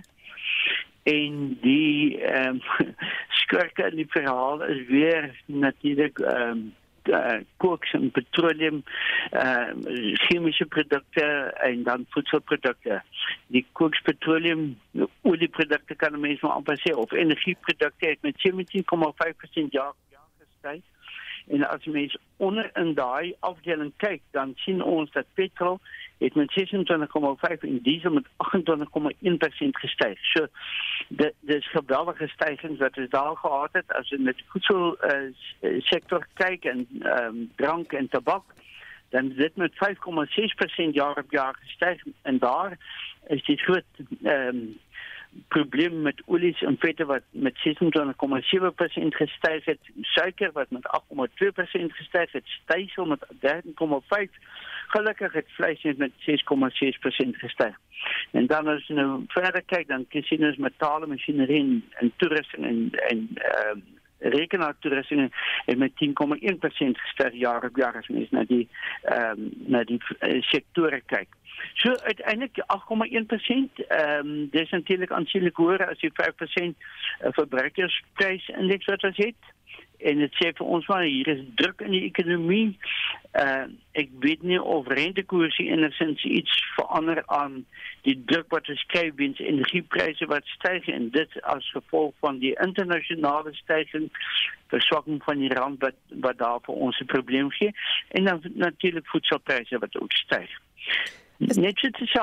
en 1.03 1.57
die 1.61 2.21
ehm 2.21 2.59
um, 2.79 2.95
skurke 3.41 3.89
in 3.89 3.95
die 3.95 4.09
verhaal 4.09 4.63
is 4.63 4.87
weer 4.87 5.41
natuurlik 5.45 6.19
ehm 6.19 6.49
um, 6.49 6.73
uh, 7.07 7.39
koks 7.57 7.93
en 7.93 8.11
petroleum 8.11 8.83
uh, 9.31 9.69
chemische 10.13 10.65
producten 10.65 11.55
en 11.55 11.83
dan 11.83 12.05
voedselproducten. 12.09 13.03
Die 13.47 13.65
koks, 13.71 14.01
petroleum, 14.01 14.79
olieproducten 15.21 15.95
kan 15.95 16.11
de 16.11 16.17
mensen 16.17 16.47
wel 16.47 16.57
amper 16.57 16.77
zeggen. 16.77 17.01
Of 17.01 17.11
energieproducten 17.11 18.07
heeft 18.07 18.21
met 18.21 18.51
17,5% 18.51 19.69
jaar, 19.69 19.93
jaar 20.09 20.27
gestegen. 20.39 20.95
En 21.47 21.67
as 21.67 21.85
mens 21.85 22.17
onder 22.37 22.69
in 22.73 22.93
daai 22.93 23.35
afdeling 23.39 23.93
kyk, 23.97 24.21
dan 24.31 24.51
sien 24.55 24.81
ons 24.83 25.11
dat 25.11 25.25
petrol 25.33 25.79
het 26.17 26.35
met 26.35 26.67
26,5 27.49 27.59
en 27.59 27.79
diesel 27.81 28.11
met 28.11 28.25
28,1% 28.27 28.29
gestyg. 29.71 30.19
So 30.19 30.47
dit 31.07 31.33
dis 31.39 31.69
geweldige 31.69 32.27
stygings 32.27 32.79
wat 32.79 32.97
ons 32.97 33.09
daar 33.09 33.35
gehad 33.35 33.69
het 33.71 33.93
as 33.93 34.09
jy 34.09 34.17
met 34.19 34.43
voedsel 34.47 34.97
uh, 35.05 35.81
en 36.65 36.87
um, 37.01 37.51
drank 37.55 37.91
en 37.91 38.09
tabak 38.09 38.43
dan 39.09 39.29
dit 39.29 39.55
met 39.55 39.73
5,6% 39.73 39.77
jaar 40.91 41.17
op 41.17 41.31
jaar 41.31 41.55
gestyg 41.61 42.03
en 42.21 42.37
daar 42.37 42.77
is 43.27 43.45
groot 43.61 43.83
ehm 44.23 44.47
um, 44.47 44.77
probleem 45.47 46.01
met 46.01 46.21
olies 46.25 46.61
en 46.61 46.77
vette 46.79 47.05
wat 47.05 47.21
met 47.29 47.55
26,7% 47.55 47.61
gestyg 49.09 49.65
het, 49.65 49.79
suiker 50.01 50.51
wat 50.51 50.69
met 50.69 51.01
8,2% 51.01 51.01
gestyg 51.71 52.31
het, 52.31 52.43
met 53.05 53.25
13,5 53.39 53.61
gelukkig 54.93 55.33
het 55.33 55.51
vleis 55.57 55.83
net 55.83 55.97
met 55.97 56.11
6,6% 56.29 57.41
gestyg. 57.43 57.75
En 58.31 58.47
dan 58.47 58.67
as 58.67 58.87
jy 58.87 58.95
nou 58.95 59.23
verder 59.33 59.63
kyk 59.65 59.87
dan 59.87 60.05
sien 60.09 60.45
ons 60.45 60.57
metale 60.57 61.07
masjinerie 61.07 61.83
en 62.01 62.11
toerusting 62.17 62.65
en 62.65 62.81
en 63.09 63.29
ehm 63.35 63.77
uh, 63.77 63.93
rekenaartoerusting 64.19 65.31
het 65.65 65.77
met 65.77 65.91
10,1% 65.91 67.01
gestyg 67.03 67.33
jaar 67.33 67.63
op 67.63 67.75
jaar 67.77 67.97
as 67.97 68.07
mens 68.07 68.31
na 68.31 68.43
die 68.43 68.67
ehm 69.01 69.43
um, 69.43 69.51
na 69.73 69.83
die 69.83 69.99
uh, 70.19 70.41
sektore 70.41 71.01
kyk. 71.05 71.29
So 71.73 71.93
uiteindelik 72.09 72.57
8,1%. 72.57 73.85
Ehm 73.87 74.27
um, 74.27 74.49
dis 74.49 74.69
natuurlik 74.69 75.11
aansienlik 75.11 75.55
hoër 75.55 75.85
as 75.89 75.99
die 75.99 76.11
5% 76.21 76.89
verbruikersprysindex 77.39 78.85
wat 78.85 79.03
ons 79.03 79.17
het. 79.17 79.53
En 79.97 80.17
dit 80.17 80.33
sê 80.37 80.51
vir 80.53 80.65
ons 80.65 80.87
maar 80.87 81.03
hier 81.03 81.27
is 81.27 81.43
druk 81.55 81.81
in 81.81 81.91
die 81.91 82.05
ekonomie. 82.09 82.77
Uh 83.33 83.65
ek 83.97 84.11
weet 84.21 84.43
nie 84.45 84.59
of 84.61 84.87
rentekoerse 84.93 85.63
enigstens 85.63 86.21
iets 86.23 86.53
verander 86.75 87.23
aan 87.33 87.63
die 88.05 88.13
druk 88.29 88.51
wat 88.53 88.69
geskryf 88.69 89.15
word 89.17 89.39
in 89.41 89.55
energiepryse 89.55 90.27
wat 90.29 90.45
styg 90.53 90.85
en 90.93 91.09
dit 91.15 91.39
as 91.53 91.65
gevolg 91.73 92.13
van 92.21 92.37
die 92.43 92.53
internasionale 92.61 93.55
stygings 93.57 94.29
verswakking 94.69 95.17
van 95.25 95.41
die 95.41 95.53
rand 95.53 95.81
wat 95.81 95.97
wat 96.27 96.37
daar 96.37 96.61
vir 96.67 96.75
ons 96.87 96.99
'n 97.01 97.09
probleem 97.15 97.49
gee 97.57 97.73
en 98.07 98.29
dan 98.29 98.41
natuurlik 98.53 99.07
voedselpryse 99.07 99.79
wat 99.79 99.97
ook 99.97 100.13
styg. 100.13 100.49
Net 101.37 101.77
so 101.77 101.89
te 101.93 102.05
sê, 102.09 102.21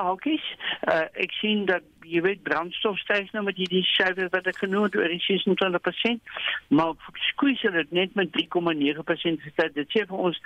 uh, 0.91 1.05
ek 1.23 1.31
sien 1.39 1.63
dat 1.69 1.85
jy 2.05 2.19
weet 2.25 2.43
brandstof 2.43 2.97
styg 2.99 3.31
nou 3.33 3.45
met 3.47 3.55
hierdie 3.55 3.83
syfer 3.87 4.27
wat 4.33 4.49
ek 4.51 4.59
genoem 4.63 4.89
het 4.89 4.97
oor 4.99 5.07
die 5.07 5.21
26%, 5.23 6.35
maar 6.75 6.93
skuis 7.31 7.63
dit 7.63 7.95
net 7.95 8.13
met 8.19 8.33
3,9% 8.35 9.47
gestyg. 9.47 9.73
Dit 9.79 9.95
sê 9.95 10.03
vir 10.09 10.27
ons 10.29 10.41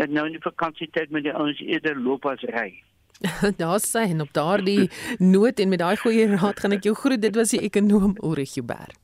dat 0.00 0.08
nou 0.08 0.26
in 0.30 0.38
die 0.38 0.46
vakansietyd 0.46 1.12
met 1.12 1.28
die 1.28 1.36
ouens 1.36 1.60
eerder 1.60 2.00
loop 2.00 2.26
as 2.32 2.42
ry. 2.56 2.70
Daar 3.60 3.80
sê 3.84 4.08
en 4.10 4.24
op 4.24 4.32
daardie 4.32 4.90
noot 5.20 5.60
en 5.60 5.68
met 5.68 5.84
daai 5.84 5.96
goeie 6.00 6.26
raad 6.34 6.60
gaan 6.60 6.80
ek 6.80 6.88
jou 6.88 6.96
groet. 6.98 7.22
Dit 7.22 7.36
was 7.36 7.54
die 7.54 7.62
ekonom 7.68 8.16
Ulrich 8.24 8.56
Huber. 8.58 9.03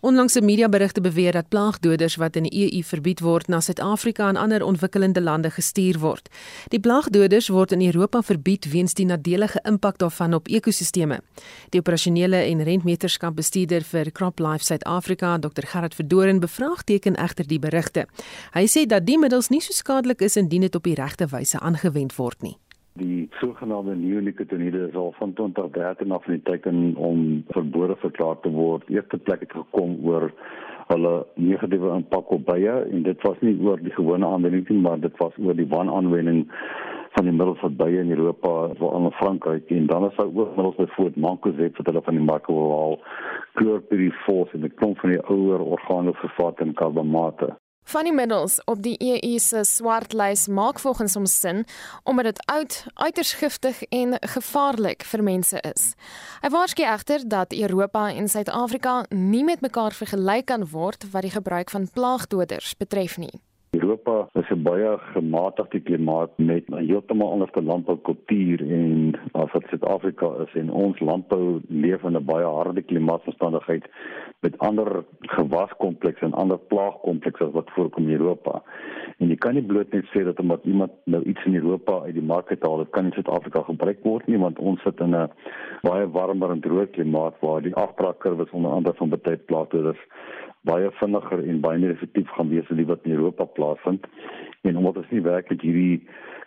Onlangse 0.00 0.40
mediaberigte 0.40 1.00
beweer 1.00 1.32
dat 1.32 1.48
plaagdoders 1.48 2.16
wat 2.16 2.36
in 2.36 2.42
die 2.46 2.72
EU 2.72 2.82
verbied 2.82 3.20
word 3.20 3.48
na 3.48 3.60
Suid-Afrika 3.60 4.28
en 4.28 4.36
ander 4.36 4.62
ontwikkelende 4.62 5.20
lande 5.20 5.50
gestuur 5.50 5.98
word. 5.98 6.28
Die 6.68 6.80
plaagdoders 6.80 7.48
word 7.48 7.72
in 7.72 7.82
Europa 7.86 8.22
verbied 8.22 8.68
weens 8.70 8.94
die 8.94 9.06
nadelige 9.06 9.60
impak 9.64 9.98
daarvan 9.98 10.34
op 10.34 10.48
ekosisteme. 10.48 11.20
Die 11.70 11.80
operasionele 11.80 12.36
en 12.36 12.62
rentmeterskap 12.62 13.36
bestuurder 13.36 13.82
vir 13.82 14.12
CropLife 14.12 14.64
Suid-Afrika, 14.64 15.38
Dr 15.38 15.66
Gerard 15.66 15.94
Verdoren, 15.94 16.40
bevraagteken 16.40 17.16
egter 17.16 17.46
die 17.46 17.58
berigte. 17.58 18.06
Hy 18.54 18.66
sê 18.66 18.86
dat 18.86 19.06
die 19.06 19.18
middels 19.18 19.48
nie 19.48 19.60
so 19.60 19.72
skadelik 19.72 20.20
is 20.20 20.36
indien 20.36 20.68
dit 20.68 20.74
op 20.74 20.84
die 20.84 20.94
regte 20.94 21.26
wyse 21.32 21.58
aangewend 21.58 22.16
word 22.16 22.42
nie. 22.42 22.56
Die 22.96 23.28
sogenaamde 23.40 23.92
neonicotinoïde 24.00 24.86
is 24.88 24.94
al 24.96 25.10
van 25.18 25.32
2013 25.36 26.12
af 26.16 26.26
in 26.26 26.38
die 26.38 26.42
teken 26.42 26.94
om 26.96 27.42
verbode 27.52 27.96
verklaar 28.00 28.38
te 28.40 28.48
word. 28.48 28.88
Eerste 28.88 29.18
plek 29.18 29.42
het 29.44 29.52
gekom 29.52 29.98
oor 30.08 30.30
hulle 30.88 31.12
negatiewe 31.34 31.90
impak 31.92 32.30
op 32.32 32.46
bye 32.46 32.76
en 32.94 33.02
dit 33.04 33.26
was 33.26 33.42
nie 33.44 33.52
oor 33.60 33.82
die 33.82 33.92
gewone 33.98 34.26
aanwending 34.26 34.64
nie, 34.68 34.78
maar 34.80 35.02
dit 35.02 35.20
was 35.20 35.36
oor 35.44 35.58
die 35.58 35.68
wanaanwending 35.74 36.46
van 37.18 37.28
die 37.28 37.36
middels 37.36 37.60
wat 37.66 37.76
bye 37.76 38.00
in 38.00 38.14
Europa, 38.16 38.54
veral 38.80 39.10
in 39.10 39.18
Frankryk 39.20 39.76
en 39.76 39.92
dan 39.92 40.08
is 40.08 40.16
daar 40.16 40.32
ook 40.32 40.56
middels 40.56 40.80
byvoorbeeld 40.80 41.20
Mancozeb 41.26 41.76
wat 41.76 41.92
hulle 41.92 42.04
van 42.08 42.20
die 42.22 42.24
mark 42.30 42.48
wil 42.48 42.72
haal, 42.78 42.98
chlorpyrifos 43.60 44.56
en 44.56 44.64
'n 44.64 44.74
klomp 44.80 45.04
van 45.04 45.10
die 45.10 45.22
ouer 45.36 45.60
organe 45.60 46.16
vervat 46.24 46.60
in 46.60 46.74
karbamate. 46.74 47.52
Van 47.86 48.02
die 48.02 48.12
middels 48.12 48.58
op 48.64 48.80
die 48.82 48.96
EU 48.98 49.38
se 49.38 49.60
swartlys 49.64 50.48
maak 50.50 50.80
volgens 50.82 51.14
hom 51.14 51.26
sin 51.26 51.64
omdat 52.02 52.24
dit 52.24 52.40
oud, 52.50 52.84
uiters 52.94 53.32
giftig 53.38 53.82
en 53.94 54.16
gevaarlik 54.20 55.06
vir 55.06 55.22
mense 55.22 55.60
is. 55.70 55.92
Hy 56.42 56.50
waarsku 56.50 56.82
egter 56.82 57.22
dat 57.28 57.54
Europa 57.54 58.08
en 58.10 58.26
Suid-Afrika 58.28 59.04
nie 59.14 59.44
met 59.46 59.62
mekaar 59.62 59.94
vergelyk 59.94 60.50
kan 60.50 60.66
word 60.74 61.06
wat 61.12 61.22
die 61.22 61.36
gebruik 61.38 61.70
van 61.70 61.86
plaagdoders 61.86 62.74
betref 62.74 63.20
nie. 63.22 63.45
Europa 63.70 64.28
is 64.32 64.48
'n 64.50 64.62
baie 64.62 64.98
gematigde 64.98 65.80
klimaat 65.80 66.30
met 66.38 66.64
heeltemal 66.66 67.30
ander 67.30 67.48
landboukultuur 67.62 68.60
en 68.72 69.18
as 69.32 69.52
wat 69.52 69.64
Suid-Afrika 69.68 70.28
is 70.44 70.54
en 70.54 70.70
ons 70.70 71.00
landbou 71.00 71.60
leef 71.68 72.02
in 72.02 72.16
'n 72.16 72.24
baie 72.24 72.44
harde 72.44 72.82
klimaatomstandigheid 72.82 73.84
met 74.40 74.58
ander 74.58 75.04
gewaskomplekse 75.20 76.24
en 76.24 76.32
ander 76.32 76.58
plaagkomplekse 76.58 77.50
wat 77.50 77.70
voorkom 77.70 78.08
in 78.08 78.20
Europa. 78.20 78.62
En 79.18 79.28
jy 79.28 79.36
kan 79.36 79.54
nie 79.54 79.62
bloot 79.62 79.92
net 79.92 80.04
sê 80.04 80.24
dat 80.24 80.40
omdat 80.40 80.64
iemand 80.64 80.92
nou 81.04 81.22
iets 81.22 81.44
in 81.44 81.54
Europa 81.54 82.00
uit 82.00 82.14
die 82.14 82.22
mark 82.22 82.56
haal, 82.60 82.76
dit 82.76 82.90
kan 82.90 83.04
in 83.04 83.12
Suid-Afrika 83.12 83.62
gebruik 83.62 83.98
word 84.02 84.26
nie 84.26 84.38
want 84.38 84.58
ons 84.58 84.82
sit 84.82 85.00
in 85.00 85.14
'n 85.14 85.30
baie 85.82 86.10
warmer 86.10 86.50
en 86.50 86.60
droë 86.60 86.86
klimaat 86.86 87.34
waar 87.40 87.62
die 87.62 87.74
afbraakkurwe 87.74 88.46
onder 88.52 88.70
andere 88.70 88.96
van 88.96 89.08
baie 89.08 89.44
plaasdoders 89.46 89.98
baie 90.66 90.90
vinniger 91.00 91.42
en 91.46 91.60
baie 91.62 91.78
meer 91.78 91.94
effektief 91.94 92.30
gaan 92.34 92.48
wees 92.50 92.70
as 92.70 92.86
wat 92.90 93.04
in 93.06 93.14
Europa 93.14 93.46
plaasvind. 93.56 94.06
En 94.62 94.76
omdat 94.76 95.02
ons 95.02 95.12
nie 95.14 95.24
werklik 95.24 95.62
hierdie 95.66 96.00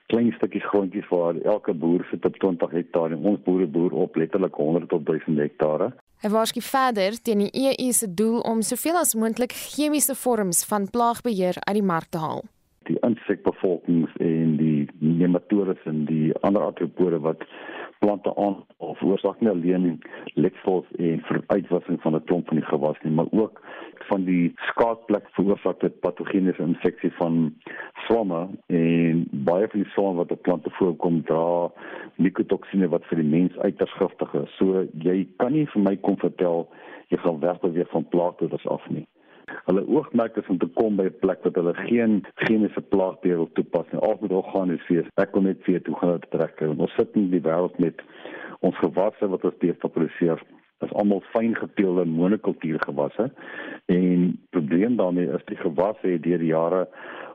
klein 0.10 0.32
stukkies 0.38 0.66
grondjies 0.72 1.08
waar 1.10 1.38
elke 1.46 1.74
boer 1.74 2.06
sit 2.10 2.26
op 2.26 2.38
20 2.42 2.72
hektaar 2.72 3.14
en 3.14 3.26
ons 3.32 3.42
boere 3.46 3.68
boer 3.68 3.94
op 4.06 4.16
letterlik 4.18 4.56
100 4.58 4.90
tot 4.90 5.06
1000 5.06 5.38
hektare. 5.38 5.92
Hy 6.24 6.30
waarsku 6.34 6.62
verder 6.66 7.16
teen 7.24 7.46
die 7.46 7.52
EU 7.66 7.92
se 7.96 8.10
doel 8.22 8.42
om 8.52 8.64
soveel 8.66 8.98
as 9.00 9.14
moontlik 9.16 9.54
chemiese 9.56 10.16
vorms 10.20 10.66
van 10.68 10.90
plaagbeheer 10.96 11.62
uit 11.62 11.78
die 11.78 11.86
mark 11.94 12.10
te 12.12 12.20
haal. 12.24 12.42
Die 12.90 12.98
insekbevolkings 13.06 14.18
en 14.18 14.58
die 14.58 14.90
nematodes 15.00 15.86
en 15.88 16.04
die 16.10 16.34
ander 16.42 16.66
artropode 16.72 17.22
wat 17.24 17.46
plante 18.00 18.34
aan 18.36 18.58
of 18.78 18.98
veroorsaak 18.98 19.40
nie 19.40 19.52
alleen 19.52 19.88
letsels 20.34 20.90
en 20.98 21.22
veruitwassing 21.30 22.02
van 22.02 22.16
'n 22.16 22.24
klomp 22.24 22.48
van 22.48 22.58
die 22.58 22.66
gewas 22.66 23.00
nie, 23.04 23.14
maar 23.14 23.30
ook 23.32 23.62
van 24.10 24.26
die 24.28 24.52
skaadplek 24.70 25.30
veroorsaak 25.38 25.80
dit 25.84 26.00
patogeniese 26.06 26.66
infeksie 26.66 27.12
van 27.18 27.40
swamme 28.06 28.42
en 28.68 29.24
baie 29.48 29.70
van 29.72 29.84
die 29.84 29.92
swamme 29.94 30.24
wat 30.24 30.34
op 30.36 30.42
plante 30.48 30.74
voorkom 30.80 31.22
dra 31.30 31.70
mikotoksine 32.18 32.90
wat 32.94 33.06
vir 33.12 33.22
die 33.22 33.30
mens 33.30 33.58
uiters 33.58 33.94
giftig 34.02 34.34
is. 34.44 34.58
So 34.58 34.86
jy 35.06 35.24
kan 35.42 35.56
nie 35.56 35.68
vir 35.74 35.86
my 35.86 35.96
kom 36.06 36.18
vertel 36.22 36.68
jy 37.10 37.22
gaan 37.24 37.40
wegbeweeg 37.42 37.90
van 37.94 38.08
plaagdoders 38.14 38.68
af 38.68 38.86
nie. 38.90 39.06
Hulle 39.66 39.86
oogmerk 39.88 40.38
is 40.38 40.50
om 40.50 40.60
te 40.62 40.68
kom 40.78 40.98
by 40.98 41.08
'n 41.10 41.20
plek 41.22 41.44
wat 41.44 41.56
hulle 41.56 41.74
geen 41.74 42.22
chemiese 42.46 42.82
plaagbeheer 42.82 43.38
wil 43.38 43.52
toepas 43.54 43.86
nie. 43.92 44.02
Al 44.02 44.18
moet 44.22 44.32
organiseer. 44.32 45.08
Ek 45.16 45.32
kom 45.32 45.44
net 45.44 45.64
vir 45.64 45.82
toe 45.82 45.96
gaan 45.96 46.22
trek. 46.30 46.62
Ons 46.62 46.94
sit 46.94 47.16
in 47.16 47.30
die 47.32 47.42
wêreld 47.42 47.80
met 47.80 48.02
ons 48.60 48.78
gewasse 48.78 49.28
wat 49.28 49.44
ons 49.44 49.58
teer 49.60 49.74
produseer. 49.74 50.42
Is 50.86 50.94
almal 50.96 51.24
fyn 51.34 51.56
gepeelde 51.56 52.06
monokultuurgewasse 52.08 53.30
en 53.92 54.40
probleem 54.56 54.96
daarmee 54.96 55.28
is 55.36 55.46
die 55.46 55.60
gewasse 55.60 56.08
het 56.08 56.24
deur 56.24 56.40
die 56.40 56.54
jare 56.54 56.86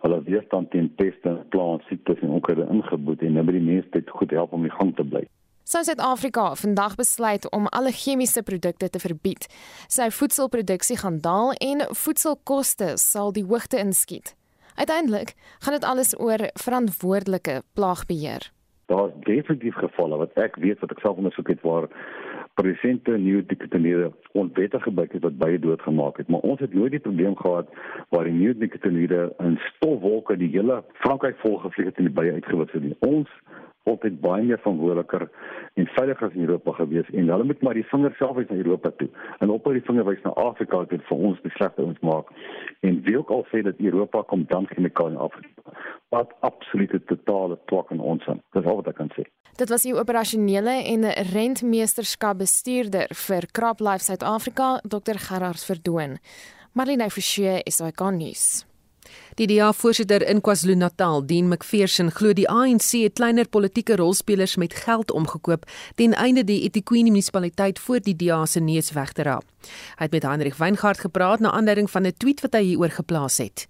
hulle 0.05 0.21
weerstand 0.25 0.71
teen 0.71 0.91
peste, 1.01 1.33
plante, 1.53 1.85
siektes 1.89 2.21
en 2.21 2.37
onkruide 2.39 2.67
ingeboet 2.73 3.23
en 3.25 3.37
nou 3.37 3.45
by 3.45 3.57
die 3.57 3.65
mense 3.65 3.91
dit 3.93 4.11
goed 4.11 4.33
help 4.37 4.53
om 4.53 4.65
die 4.65 4.73
gang 4.77 4.95
te 4.97 5.05
bly. 5.05 5.25
Sou 5.65 5.81
Suid-Afrika 5.85 6.51
vandag 6.61 6.97
besluit 7.01 7.47
om 7.57 7.67
alle 7.73 7.93
chemiese 7.93 8.43
produkte 8.45 8.91
te 8.93 9.01
verbied, 9.01 9.47
sy 9.89 10.11
voedselproduksie 10.13 10.99
gaan 11.01 11.23
daal 11.25 11.55
en 11.57 11.87
voedselkoste 11.89 12.91
sal 13.01 13.33
die 13.33 13.47
hoogte 13.49 13.81
inskiet. 13.81 14.35
Uiteindelik 14.77 15.33
gaan 15.65 15.73
dit 15.79 15.87
alles 15.89 16.13
oor 16.21 16.51
verantwoordelike 16.61 17.63
plaagbeheer. 17.73 18.51
Daar's 18.93 19.17
definitief 19.25 19.75
gevalle 19.81 20.21
wat 20.21 20.37
ek 20.37 20.61
weet 20.61 20.85
wat 20.85 20.93
ek 20.93 21.01
self 21.01 21.17
ondersoek 21.17 21.49
het 21.55 21.65
waar 21.65 21.89
presente 22.55 23.11
neonikotinoïde 23.11 24.13
onwettig 24.33 24.83
gebruik 24.83 25.13
het 25.13 25.23
wat 25.23 25.39
baie 25.39 25.59
doodgemaak 25.59 26.17
het, 26.17 26.29
maar 26.29 26.41
ons 26.41 26.61
het 26.61 26.75
nooit 26.75 26.91
die 26.91 27.01
probleem 27.01 27.37
gehad 27.37 27.69
waar 28.09 28.25
die 28.25 28.33
neonikotinoïde 28.33 29.33
in 29.39 29.59
stofwolke 29.75 30.37
die 30.37 30.51
hele 30.55 30.83
Frankryk 30.93 31.39
volgevlieg 31.43 31.87
het 31.87 31.97
en 31.97 32.11
die 32.11 32.19
baie 32.21 32.33
uitgewis 32.33 32.73
het 32.73 32.83
nie. 32.83 32.97
Ons 32.99 33.31
altyd 33.91 34.21
baie 34.21 34.43
meer 34.43 34.61
verantwoordeliker 34.63 35.29
en 35.81 35.89
veiliger 35.97 36.33
in 36.35 36.47
Europa 36.47 36.73
gewees 36.79 37.11
en 37.13 37.29
hulle 37.29 37.45
moet 37.45 37.63
maar 37.63 37.79
die 37.79 37.87
vinger 37.91 38.15
self 38.19 38.37
wys 38.39 38.49
na 38.51 38.57
Europa 38.57 38.91
toe. 38.99 39.09
En 39.45 39.51
op 39.51 39.69
die 39.77 39.85
vinger 39.85 40.07
wys 40.09 40.23
na 40.25 40.33
Afrika 40.41 40.85
toe 40.91 41.01
vir 41.09 41.25
ons 41.31 41.43
die 41.45 41.53
slegte 41.57 41.85
ons 41.85 42.01
maak. 42.01 42.33
En 42.81 43.01
wie 43.05 43.19
ook 43.19 43.31
al 43.31 43.47
sê 43.53 43.63
dat 43.67 43.81
Europa 43.83 44.23
kom 44.33 44.45
dan 44.49 44.69
chemikalie 44.73 45.17
in 45.17 45.21
Afrika 45.29 45.77
wat 46.15 46.35
absolute 46.47 47.01
totale 47.11 47.59
twak 47.71 47.91
in 47.91 48.01
ons 48.01 48.27
aan 48.31 48.43
dis 48.55 48.67
al 48.67 48.79
wat 48.81 48.93
ek 48.93 49.01
kan 49.01 49.11
sê. 49.17 49.25
Dit 49.59 49.71
was 49.71 49.87
die 49.87 49.95
operasionele 49.95 50.77
en 50.93 51.09
rentmeesterskap 51.31 52.39
bestuurder 52.43 53.11
vir 53.27 53.49
CropLife 53.53 54.07
Suid-Afrika 54.07 54.79
Dr 54.83 55.19
Gerard 55.29 55.63
Verdoon 55.63 56.19
Marlene 56.75 57.11
Forsie 57.11 57.61
is 57.63 57.83
hy 57.83 57.93
kan 57.95 58.19
nuus 58.19 58.65
Die 59.35 59.47
DA-voorsitter 59.47 60.23
in 60.29 60.41
KwaZulu-Natal, 60.41 61.27
Dean 61.27 61.49
McPherson, 61.49 62.11
glo 62.15 62.33
die 62.33 62.49
ANC 62.49 62.93
het 63.03 63.17
kleiner 63.19 63.49
politieke 63.49 63.97
rolspelers 63.97 64.57
met 64.57 64.75
geld 64.75 65.11
omgekoop 65.11 65.67
ten 65.99 66.15
einde 66.15 66.45
die 66.45 66.61
eThekwini 66.69 67.11
munisipaliteit 67.11 67.79
voor 67.79 68.01
die 68.01 68.17
DA 68.17 68.45
se 68.47 68.61
neus 68.61 68.93
weg 68.93 69.13
te 69.13 69.23
raap. 69.23 69.45
Hy 69.99 70.07
het 70.07 70.15
met 70.15 70.23
Hendrik 70.23 70.55
Weingart 70.55 71.03
gepraat 71.03 71.41
na 71.41 71.51
aanleiding 71.51 71.91
van 71.91 72.07
'n 72.07 72.15
tweet 72.17 72.41
wat 72.41 72.55
hy 72.55 72.63
hieroor 72.63 72.91
geplaas 72.91 73.39
het. 73.39 73.67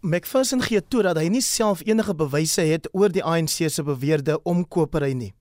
McPherson 0.00 0.62
gee 0.62 0.80
toe 0.88 1.02
dat 1.02 1.16
hy 1.16 1.28
nie 1.28 1.40
self 1.40 1.82
enige 1.86 2.14
bewyse 2.14 2.60
het 2.60 2.88
oor 2.92 3.12
die 3.12 3.22
ANC 3.22 3.68
se 3.70 3.82
beweerde 3.82 4.42
omkopery 4.42 5.12
nie. 5.12 5.32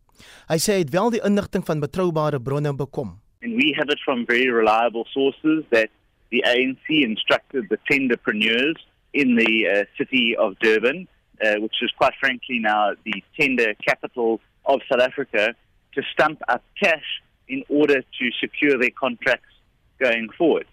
Hy 0.49 0.57
sê 0.61 0.73
hy 0.73 0.83
het 0.83 0.93
wel 0.93 1.09
die 1.09 1.23
inligting 1.25 1.65
van 1.65 1.79
betroubare 1.79 2.39
bronne 2.39 2.73
bekom. 2.75 3.19
And 3.41 3.55
we 3.55 3.73
have 3.77 3.89
it 3.89 3.99
from 4.05 4.25
very 4.25 4.51
reliable 4.51 5.05
sources 5.09 5.63
that 5.71 5.89
the 6.29 6.43
ANC 6.45 6.85
instructed 6.89 7.69
the 7.69 7.79
tenderpreneurs 7.89 8.85
in 9.13 9.35
the 9.35 9.67
uh, 9.67 9.83
city 9.97 10.35
of 10.37 10.57
Durban, 10.59 11.07
uh, 11.43 11.55
which 11.59 11.75
is 11.81 11.91
quite 11.97 12.13
frankly 12.19 12.59
now 12.59 12.91
the 13.03 13.23
tender 13.39 13.73
capital 13.85 14.39
of 14.65 14.81
South 14.91 15.01
Africa, 15.01 15.53
to 15.93 16.01
stump 16.13 16.41
up 16.47 16.63
cash 16.81 17.21
in 17.47 17.63
order 17.67 18.01
to 18.01 18.29
secure 18.39 18.77
their 18.77 18.91
contracts 18.91 19.53
going 19.99 20.29
forward. 20.37 20.65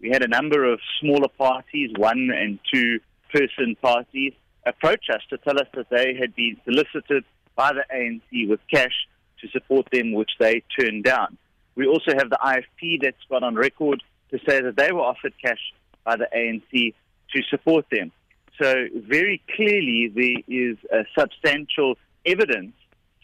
We 0.00 0.10
had 0.10 0.22
a 0.22 0.28
number 0.28 0.64
of 0.64 0.80
smaller 1.00 1.28
parties, 1.28 1.90
one 1.96 2.30
and 2.34 2.58
two 2.72 3.00
person 3.32 3.76
parties, 3.80 4.32
approach 4.66 5.06
us 5.12 5.20
to 5.30 5.38
tell 5.38 5.58
us 5.58 5.68
that 5.74 5.90
they 5.90 6.14
had 6.18 6.34
been 6.34 6.56
solicited 6.64 7.24
by 7.54 7.72
the 7.72 7.84
ANC 7.94 8.48
with 8.48 8.60
cash 8.72 9.06
to 9.40 9.48
support 9.48 9.88
them, 9.92 10.12
which 10.12 10.30
they 10.38 10.62
turned 10.78 11.04
down. 11.04 11.36
We 11.74 11.86
also 11.86 12.12
have 12.16 12.30
the 12.30 12.38
IFP 12.42 13.02
that's 13.02 13.16
got 13.28 13.42
on 13.42 13.54
record 13.54 14.02
to 14.30 14.38
say 14.48 14.60
that 14.60 14.76
they 14.76 14.92
were 14.92 15.00
offered 15.00 15.34
cash 15.42 15.72
by 16.04 16.16
the 16.16 16.28
ANC 16.34 16.94
to 17.34 17.42
support 17.50 17.86
them. 17.90 18.12
So, 18.60 18.86
very 18.94 19.42
clearly, 19.56 20.12
there 20.14 20.42
is 20.46 20.76
a 20.92 21.04
substantial 21.18 21.96
evidence 22.26 22.74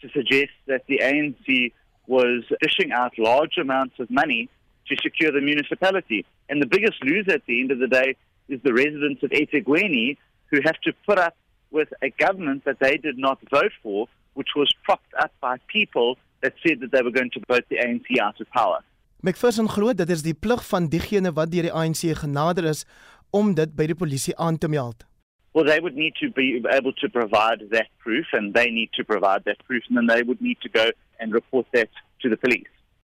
to 0.01 0.09
suggest 0.09 0.51
that 0.67 0.83
the 0.87 0.99
ANC 1.03 1.73
was 2.07 2.43
dishing 2.61 2.91
out 2.91 3.17
large 3.17 3.57
amounts 3.57 3.99
of 3.99 4.09
money 4.09 4.49
to 4.87 4.95
secure 5.01 5.31
the 5.31 5.41
municipality. 5.41 6.25
And 6.49 6.61
the 6.61 6.65
biggest 6.65 7.03
loser 7.03 7.33
at 7.33 7.45
the 7.45 7.61
end 7.61 7.71
of 7.71 7.79
the 7.79 7.87
day 7.87 8.15
is 8.47 8.59
the 8.63 8.73
residents 8.73 9.21
of 9.23 9.29
eThekwini 9.29 10.17
who 10.49 10.59
have 10.65 10.79
to 10.81 10.93
put 11.05 11.19
up 11.19 11.35
with 11.71 11.89
a 12.01 12.09
government 12.09 12.65
that 12.65 12.79
they 12.79 12.97
did 12.97 13.17
not 13.17 13.37
vote 13.51 13.71
for, 13.83 14.07
which 14.33 14.49
was 14.55 14.73
propped 14.83 15.13
up 15.19 15.31
by 15.39 15.57
people 15.67 16.17
that 16.41 16.53
said 16.65 16.79
that 16.79 16.91
they 16.91 17.01
were 17.01 17.11
going 17.11 17.29
to 17.31 17.41
vote 17.47 17.65
the 17.69 17.77
ANC 17.77 18.19
out 18.19 18.39
of 18.41 18.49
power. 18.49 18.79
McPherson 19.21 19.67
glo 19.67 19.91
dit 19.93 20.09
is 20.09 20.21
die 20.23 20.33
plig 20.33 20.61
van 20.63 20.87
diegene 20.87 21.33
wat 21.35 21.51
deur 21.51 21.65
die 21.67 21.73
ANC 21.75 22.05
genader 22.21 22.69
is 22.69 22.85
om 23.31 23.53
dit 23.55 23.75
by 23.75 23.87
die 23.89 23.97
polisie 23.97 24.35
aan 24.37 24.57
te 24.57 24.67
meld. 24.67 25.05
Well, 25.53 25.65
they 25.65 25.79
would 25.79 25.95
need 25.95 26.13
to 26.21 26.29
be 26.29 26.61
able 26.71 26.93
to 27.01 27.09
provide 27.09 27.69
that 27.71 27.87
proof, 27.97 28.25
and 28.33 28.53
they 28.53 28.69
need 28.69 28.91
to 28.93 29.03
provide 29.03 29.45
that 29.45 29.57
proof, 29.65 29.83
and 29.89 29.97
then 29.97 30.07
they 30.07 30.21
would 30.21 30.41
need 30.41 30.61
to 30.61 30.69
go 30.69 30.91
and 31.19 31.33
report 31.33 31.65
that 31.73 31.89
to 32.21 32.29
the 32.29 32.37
police. 32.37 32.69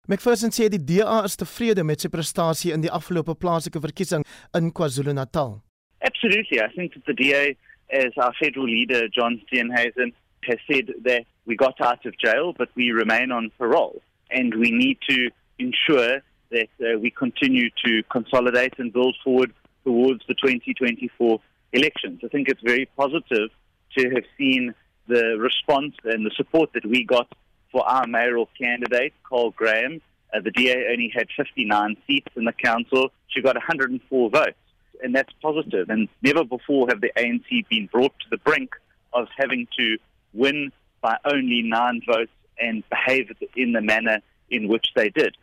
McPherson 0.08 0.50
sê 0.50 0.68
die 0.70 0.78
DA 0.78 1.24
is 1.24 1.36
tevrede 1.36 1.84
met 1.86 2.02
sy 2.02 2.08
prestasie 2.10 2.72
in 2.74 2.82
die 2.82 2.90
afgelope 2.90 3.34
plaaslike 3.38 3.82
verkiesing 3.82 4.24
in 4.58 4.72
KwaZulu-Natal. 4.72 5.60
Absolutely. 6.02 6.62
I 6.62 6.70
think 6.74 6.94
that 6.94 7.04
the 7.06 7.14
DA, 7.14 7.56
as 7.92 8.16
our 8.16 8.32
federal 8.40 8.66
leader, 8.66 9.08
John 9.08 9.40
Steenhuisen, 9.44 10.14
has 10.44 10.58
said 10.70 10.94
that 11.04 11.26
we 11.46 11.56
got 11.56 11.80
out 11.80 12.06
of 12.06 12.16
jail, 12.18 12.54
but 12.56 12.70
we 12.74 12.90
remain 12.90 13.30
on 13.30 13.50
parole. 13.58 14.00
And 14.30 14.54
we 14.54 14.70
need 14.70 14.98
to 15.08 15.30
ensure 15.58 16.22
that 16.50 16.70
uh, 16.80 16.98
we 16.98 17.10
continue 17.10 17.70
to 17.84 18.02
consolidate 18.10 18.74
and 18.78 18.92
build 18.92 19.16
forward 19.22 19.52
towards 19.84 20.22
the 20.28 20.34
2024 20.34 21.40
elections. 21.72 22.20
I 22.24 22.28
think 22.28 22.48
it's 22.48 22.60
very 22.62 22.88
positive 22.96 23.50
to 23.96 24.10
have 24.10 24.24
seen 24.38 24.74
the 25.08 25.36
response 25.38 25.94
and 26.04 26.24
the 26.24 26.30
support 26.36 26.72
that 26.74 26.86
we 26.86 27.04
got 27.04 27.28
for 27.72 27.86
our 27.88 28.06
mayoral 28.06 28.48
candidate, 28.60 29.12
Cole 29.28 29.52
Graham. 29.52 30.00
Uh, 30.32 30.40
the 30.40 30.50
DA 30.50 30.88
only 30.90 31.10
had 31.14 31.26
59 31.36 31.96
seats 32.06 32.28
in 32.36 32.44
the 32.44 32.52
council. 32.52 33.10
She 33.28 33.42
got 33.42 33.56
104 33.56 34.30
votes, 34.30 34.52
and 35.02 35.14
that's 35.14 35.32
positive. 35.42 35.90
And 35.90 36.08
never 36.22 36.44
before 36.44 36.86
have 36.88 37.00
the 37.00 37.10
ANC 37.16 37.68
been 37.68 37.88
brought 37.90 38.12
to 38.20 38.26
the 38.30 38.38
brink 38.38 38.74
of 39.12 39.26
having 39.36 39.66
to 39.78 39.98
win 40.32 40.72
by 41.00 41.16
only 41.24 41.62
nine 41.62 42.02
votes 42.06 42.30
and 42.60 42.84
behave 42.90 43.30
in 43.56 43.72
the 43.72 43.80
manner 43.80 44.18
in 44.50 44.68
which 44.68 44.86
they 44.94 45.08
did. 45.08 45.36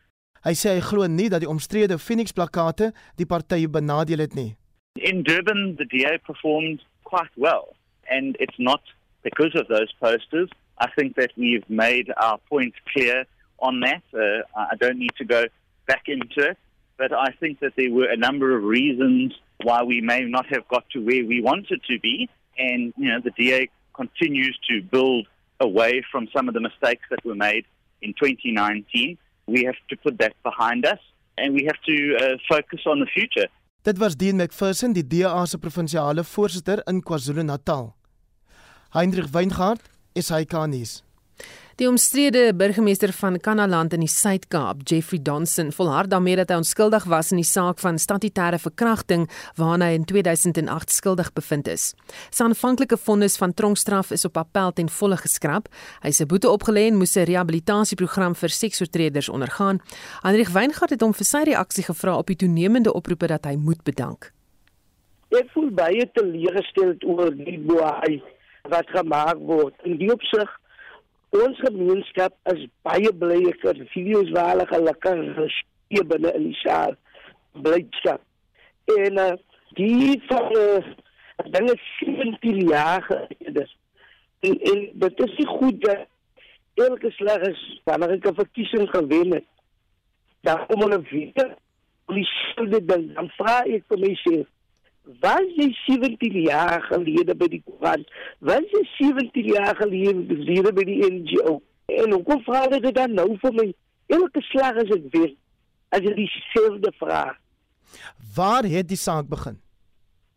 Hy 0.48 0.54
sê 0.56 0.78
hy 0.78 0.84
glo 0.88 1.04
nie 1.12 1.28
dat 1.28 1.42
die 1.44 1.50
omstrede 1.52 1.98
Phoenix 2.00 2.32
plakate 2.32 2.94
die 3.20 3.28
party 3.28 3.66
benadeel 3.68 4.22
het 4.24 4.36
nie. 4.38 4.54
In 4.96 5.26
Durban 5.28 5.76
the 5.76 5.84
DA 5.92 6.14
performed 6.24 6.80
quite 7.04 7.34
well 7.36 7.76
and 8.10 8.38
it's 8.40 8.56
not 8.58 8.80
because 9.28 9.60
of 9.60 9.68
those 9.68 9.92
posters. 10.00 10.48
I 10.78 10.88
think 10.96 11.18
that 11.18 11.32
we've 11.36 11.68
made 11.68 12.14
our 12.16 12.40
point 12.48 12.76
clear 12.94 13.26
on 13.60 13.82
that. 13.82 14.04
Uh, 14.14 14.48
I 14.56 14.76
don't 14.80 15.00
need 15.00 15.16
to 15.18 15.26
go 15.26 15.44
back 15.86 16.04
into 16.08 16.52
it, 16.52 16.58
but 16.98 17.12
I 17.12 17.36
think 17.42 17.60
that 17.60 17.74
there 17.76 17.92
were 17.92 18.08
a 18.08 18.16
number 18.16 18.56
of 18.56 18.64
reasons 18.64 19.34
why 19.64 19.84
we 19.84 20.00
may 20.00 20.22
not 20.22 20.46
have 20.46 20.66
got 20.70 20.90
to 20.94 21.00
where 21.00 21.26
we 21.26 21.42
wanted 21.42 21.84
to 21.92 22.00
be 22.00 22.30
and 22.58 22.94
you 22.96 23.10
know 23.12 23.20
the 23.20 23.32
DA 23.32 23.70
continues 23.94 24.58
to 24.70 24.82
build 24.82 25.28
away 25.60 26.06
from 26.10 26.30
some 26.34 26.48
of 26.48 26.54
the 26.54 26.62
mistakes 26.62 27.04
that 27.10 27.26
were 27.26 27.36
made 27.36 27.66
in 28.02 28.14
2019 28.14 29.18
we 29.48 29.64
have 29.66 29.80
to 29.90 29.96
put 30.04 30.18
that 30.20 30.34
behind 30.44 30.86
us 30.86 31.00
and 31.38 31.54
we 31.54 31.64
have 31.66 31.80
to 31.86 32.16
uh, 32.22 32.38
focus 32.48 32.82
on 32.86 33.00
the 33.00 33.06
future. 33.06 33.48
Dit 33.82 34.00
was 34.00 34.16
Dean 34.16 34.38
McPherson, 34.38 34.94
die 34.94 35.08
DA 35.08 35.46
se 35.46 35.58
provinsiale 35.58 36.24
voorsitter 36.24 36.82
in 36.88 37.02
KwaZulu-Natal. 37.02 37.94
Hendrik 38.90 39.32
Weingart, 39.32 39.82
SAK-nuus. 40.14 41.04
Die 41.78 41.86
omstrede 41.86 42.56
burgemeester 42.58 43.12
van 43.14 43.36
Kanaland 43.38 43.94
in 43.94 44.02
die 44.02 44.10
Suid-Kaap, 44.10 44.80
Jeffrey 44.90 45.20
Donson, 45.22 45.68
volhard 45.72 46.10
daarmee 46.10 46.40
dat 46.40 46.50
hy 46.50 46.58
onskuldig 46.58 47.06
was 47.06 47.30
in 47.30 47.38
die 47.38 47.46
saak 47.46 47.78
van 47.84 48.00
statutêre 48.02 48.58
verkrachting 48.58 49.28
waarna 49.62 49.92
hy 49.92 50.00
in 50.00 50.08
2008 50.10 50.96
skuldig 50.96 51.30
bevind 51.38 51.70
is. 51.70 51.92
Sy 52.34 52.48
aanvanklike 52.48 52.98
vonnis 52.98 53.38
van 53.38 53.54
tronkstraf 53.54 54.10
is 54.18 54.26
op 54.26 54.42
appel 54.42 54.74
ten 54.74 54.90
volle 54.90 55.22
geskraap. 55.22 55.70
Hy 56.02 56.16
se 56.18 56.26
boete 56.26 56.50
opgelê 56.50 56.88
en 56.90 56.98
moes 56.98 57.14
'n 57.14 57.30
rehabilitasieprogram 57.30 58.34
vir 58.34 58.50
seksoortreders 58.50 59.30
ondergaan. 59.30 59.78
Hendrik 60.26 60.50
Weingart 60.50 60.90
het 60.90 61.02
hom 61.02 61.14
vir 61.14 61.26
sy 61.26 61.44
reaksie 61.46 61.84
gevra 61.84 62.18
op 62.18 62.26
die 62.26 62.42
toenemende 62.42 62.92
oproepe 62.94 63.28
dat 63.28 63.46
hy 63.46 63.56
moet 63.56 63.84
bedank. 63.84 64.34
Ek 65.30 65.46
voel 65.54 65.70
baie 65.70 66.10
teleurgesteld 66.14 67.04
oor 67.06 67.30
die 67.30 67.60
boei 67.60 68.24
wat 68.64 68.90
gemaak 68.90 69.38
word. 69.38 69.76
In 69.84 69.98
die 69.98 70.10
opsig 70.12 70.50
ons 71.36 71.60
gemeenskap 71.60 72.34
is 72.54 72.68
baie 72.88 73.12
bly 73.24 73.42
vir 73.62 73.82
video's 73.94 74.32
waar 74.36 74.54
hulle 74.54 74.68
gelukkig 74.70 75.24
gespeel 75.40 76.08
binne 76.12 76.32
in 76.40 76.50
die 76.50 76.60
saal 76.62 76.96
blydskap. 77.66 78.22
En 78.98 79.20
uh, 79.20 79.34
die 79.80 80.22
van 80.30 80.56
uh, 80.58 80.94
dinge 81.54 81.76
17 82.00 82.62
jaar 82.70 83.04
gelede. 83.04 83.68
En, 84.40 84.60
en 84.72 84.84
dit 84.94 85.24
is 85.26 85.38
nie 85.38 85.48
goed 85.48 85.82
dat 85.86 86.08
elke 86.88 87.12
slag 87.12 87.48
is 87.50 87.62
wanneer 87.90 88.18
ek 88.18 88.28
'n 88.32 88.42
verkiesing 88.42 88.90
gewen 88.90 89.34
het. 89.34 89.48
Dan 90.42 90.66
kom 90.68 90.82
hulle 90.82 91.02
weer 91.12 91.56
die 92.08 92.26
skuld 92.26 92.88
dan 92.88 93.32
vra 93.38 93.64
ek 93.66 93.84
vir 93.90 94.00
myself 94.00 94.48
was 95.22 95.48
jy 95.56 95.70
17 95.86 96.42
jaar 96.42 96.82
gelede 96.90 97.36
by 97.36 97.48
die 97.52 97.62
koerant? 97.66 98.08
Was 98.40 98.66
jy 98.74 98.84
17 98.98 99.52
jaar 99.54 99.76
gelede 99.80 100.74
by 100.76 100.84
die 100.88 101.00
NGO? 101.08 101.62
En 101.88 102.12
hoekom 102.12 102.44
vra 102.44 102.66
hulle 102.66 102.82
dit 102.84 102.96
dan 102.96 103.14
nou 103.16 103.30
vir 103.42 103.54
my? 103.56 103.68
Elke 104.12 104.44
slag 104.52 104.80
as 104.84 104.92
ek 104.96 105.08
weer 105.14 105.32
as 105.96 106.04
jy 106.04 106.14
dieselfde 106.18 106.92
vraag. 107.00 107.38
Waar 108.36 108.68
het 108.68 108.90
die 108.90 109.00
saak 109.00 109.30
begin? 109.32 109.56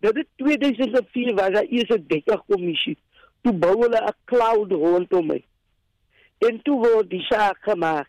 Dit 0.00 0.16
is 0.22 0.28
2004 0.40 1.34
was 1.34 1.50
daar 1.56 1.66
eers 1.68 1.90
'n 1.90 2.06
dekker 2.06 2.42
kommissie. 2.46 2.96
Toe 3.42 3.52
bou 3.52 3.74
hulle 3.82 4.00
'n 4.00 4.14
cloud 4.24 4.72
rondom 4.72 5.26
my. 5.26 5.44
En 6.38 6.62
toe 6.62 6.78
word 6.78 7.10
die 7.10 7.24
saak 7.28 7.58
gemaak. 7.60 8.08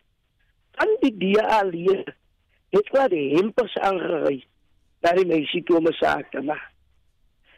Dan 0.78 0.96
die 1.02 1.18
DA 1.18 1.64
leer. 1.64 2.16
Dit 2.70 2.90
was 2.92 3.10
die 3.10 3.36
hempers 3.36 3.76
aangery. 3.78 4.46
Daar 5.02 5.18
die 5.18 5.28
meisie 5.28 5.64
toe 5.64 5.78
om 5.78 5.88
'n 5.88 5.98
saak 6.00 6.32
te 6.32 6.42
maak. 6.42 6.72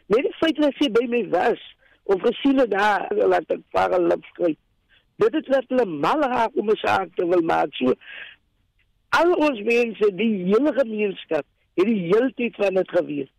Net 0.06 0.22
die 0.26 0.36
feit 0.40 0.56
dat 0.56 0.74
sy 0.78 0.90
by 0.90 1.06
my 1.08 1.22
was 1.28 1.62
of 2.04 2.20
gesien 2.20 2.58
het 2.58 2.70
daar 2.70 3.08
laat 3.14 3.50
ek 3.50 3.60
vaar 3.72 4.00
lip 4.00 4.24
skryf. 4.24 4.56
Dit 5.16 5.34
is 5.34 5.48
wat 5.48 5.64
hulle 5.68 5.86
mal 5.86 6.20
raak 6.20 6.56
om 6.56 6.70
'n 6.70 6.76
saak 6.76 7.14
te 7.16 7.26
wil 7.26 7.42
maak. 7.42 7.74
So 7.74 7.94
al 9.08 9.32
ons 9.32 9.60
mense, 9.62 10.14
die 10.14 10.44
hele 10.50 10.72
gemeenskap, 10.72 11.46
het 11.74 11.86
die 11.86 12.00
hele 12.10 12.32
tyd 12.34 12.56
van 12.56 12.74
dit 12.74 12.90
geweet. 12.90 13.30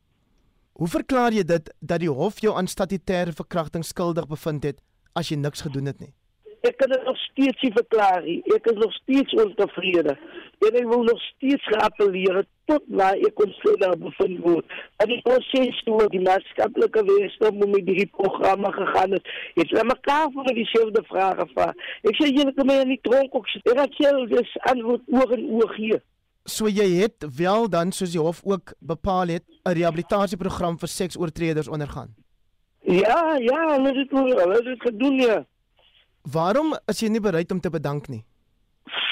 Hoe 0.76 0.88
verklaar 0.88 1.32
jy 1.32 1.44
dit 1.44 1.74
dat 1.80 2.00
die 2.00 2.12
hof 2.12 2.40
jou 2.44 2.56
aan 2.56 2.68
statutêre 2.68 3.32
verkrachting 3.32 3.86
skuldig 3.86 4.28
bevind 4.28 4.64
het 4.64 4.82
as 5.14 5.30
jy 5.30 5.38
niks 5.38 5.62
gedoen 5.62 5.86
het 5.86 6.00
nie? 6.00 6.14
Ek 6.66 6.78
kan 6.82 6.90
dit 6.90 7.04
nog 7.06 7.18
steeds 7.18 7.62
nie 7.62 7.72
verklaar 7.76 8.24
nie. 8.26 8.40
Ek 8.56 8.66
is 8.72 8.78
nog 8.82 8.94
steeds 8.94 9.34
ontevrede. 9.44 10.16
En 10.66 10.78
ek 10.80 10.88
wil 10.90 11.04
nog 11.06 11.22
steeds 11.22 11.68
appelleer 11.86 12.40
tot 12.66 12.84
waar 13.00 13.20
ek 13.28 13.44
ontsluit 13.44 14.00
bevind 14.02 14.42
word. 14.46 14.76
En 15.04 15.12
die 15.12 15.20
proses 15.28 15.84
toe 15.86 16.00
die 16.10 16.24
maatskaplike 16.26 17.04
weerstand 17.06 17.60
moet 17.60 17.74
met 17.76 17.86
die 17.92 18.08
programme 18.18 18.72
gegaan 18.74 19.14
het. 19.18 19.32
Het 19.60 19.70
hulle 19.76 19.86
mekaar 19.92 20.28
vir 20.34 20.52
dieselfde 20.58 21.06
vrae 21.12 21.32
gevra. 21.44 21.70
Ek 22.02 22.18
sê 22.18 22.32
julle 22.32 22.66
my 22.66 22.82
in 22.82 22.96
die 22.96 23.02
tronk 23.06 23.38
ook 23.38 23.50
sit. 23.54 23.72
Ek 23.76 23.84
het 23.84 24.02
self 24.02 24.30
dis 24.34 24.58
antwoord 24.74 25.10
oor 25.14 25.38
en 25.38 25.48
oor 25.60 25.74
gee. 25.78 26.02
So 26.46 26.70
jy 26.70 26.86
het 27.02 27.26
wel 27.38 27.70
dan 27.74 27.94
soos 27.94 28.14
die 28.14 28.22
hof 28.22 28.42
ook 28.46 28.74
bepaal 28.80 29.34
het 29.38 29.46
'n 29.66 29.74
rehabilitasieprogram 29.78 30.78
vir 30.78 30.90
seksoortreders 30.90 31.68
ondergaan. 31.68 32.14
Ja, 32.86 33.38
ja, 33.42 33.62
hulle 33.74 33.88
het 33.88 33.96
dit 33.96 34.12
hulle 34.12 34.54
het 34.54 34.66
dit 34.66 34.82
gedoen 34.82 35.16
ja. 35.16 35.46
Waarom 36.32 36.74
is 36.90 37.02
jy 37.04 37.12
nie 37.14 37.22
bereid 37.22 37.52
om 37.54 37.60
te 37.62 37.70
bedank 37.70 38.08
nie? 38.10 38.24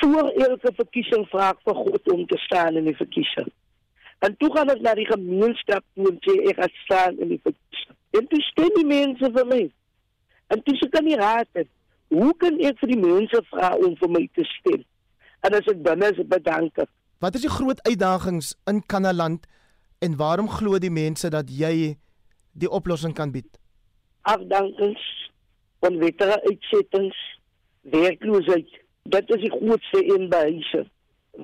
Voor 0.01 0.31
elke 0.33 0.71
verkiesing 0.75 1.27
vra 1.29 1.51
ek 1.53 1.61
vir 1.67 1.77
God 1.77 2.09
om 2.11 2.25
te 2.27 2.39
staan 2.45 2.79
in 2.79 2.89
die 2.89 2.97
verkiesing. 2.97 3.51
En 4.25 4.35
toe 4.41 4.49
gaan 4.55 4.71
ek 4.73 4.81
na 4.81 4.95
die 4.97 5.05
gemeenskap 5.05 5.83
toe 5.93 6.09
en 6.09 6.17
sê 6.25 6.35
ek 6.49 6.57
gaan 6.57 6.73
staan 6.81 7.21
in 7.21 7.35
die 7.35 7.41
verkiesing. 7.43 7.97
En 8.17 8.27
toe 8.31 8.41
stem 8.49 8.73
die 8.79 8.87
mense 8.89 9.29
vir 9.37 9.47
my. 9.51 9.61
En 10.53 10.65
toe 10.65 10.75
sê 10.81 10.89
kan 10.93 11.05
nie 11.05 11.17
raad 11.19 11.49
het. 11.59 11.69
Hoe 12.13 12.33
kan 12.41 12.57
ek 12.61 12.81
vir 12.81 12.93
die 12.93 12.99
mense 13.01 13.41
vra 13.51 13.73
om 13.77 13.95
vir 14.01 14.13
my 14.17 14.25
te 14.33 14.45
stem? 14.57 14.83
En 15.45 15.57
as 15.57 15.69
ek 15.69 15.81
dan 15.85 16.05
is 16.09 16.21
bedank. 16.29 16.85
Wat 17.23 17.37
is 17.37 17.45
die 17.45 17.53
groot 17.53 17.81
uitdagings 17.87 18.53
in 18.69 18.81
Kanaland 18.89 19.45
en 20.03 20.17
waarom 20.19 20.49
glo 20.49 20.81
die 20.81 20.93
mense 20.93 21.29
dat 21.29 21.51
jy 21.51 21.95
die 22.53 22.69
oplossing 22.69 23.13
kan 23.17 23.31
bied? 23.31 23.59
Afdankings 24.29 25.03
onwettige 25.87 26.39
uitsettings, 26.49 27.17
werkloosheid. 27.81 28.69
Dit 29.03 29.33
is 29.35 29.41
die 29.43 29.51
grootste 29.51 30.03
een 30.13 30.29
by 30.31 30.43
huise. 30.51 30.85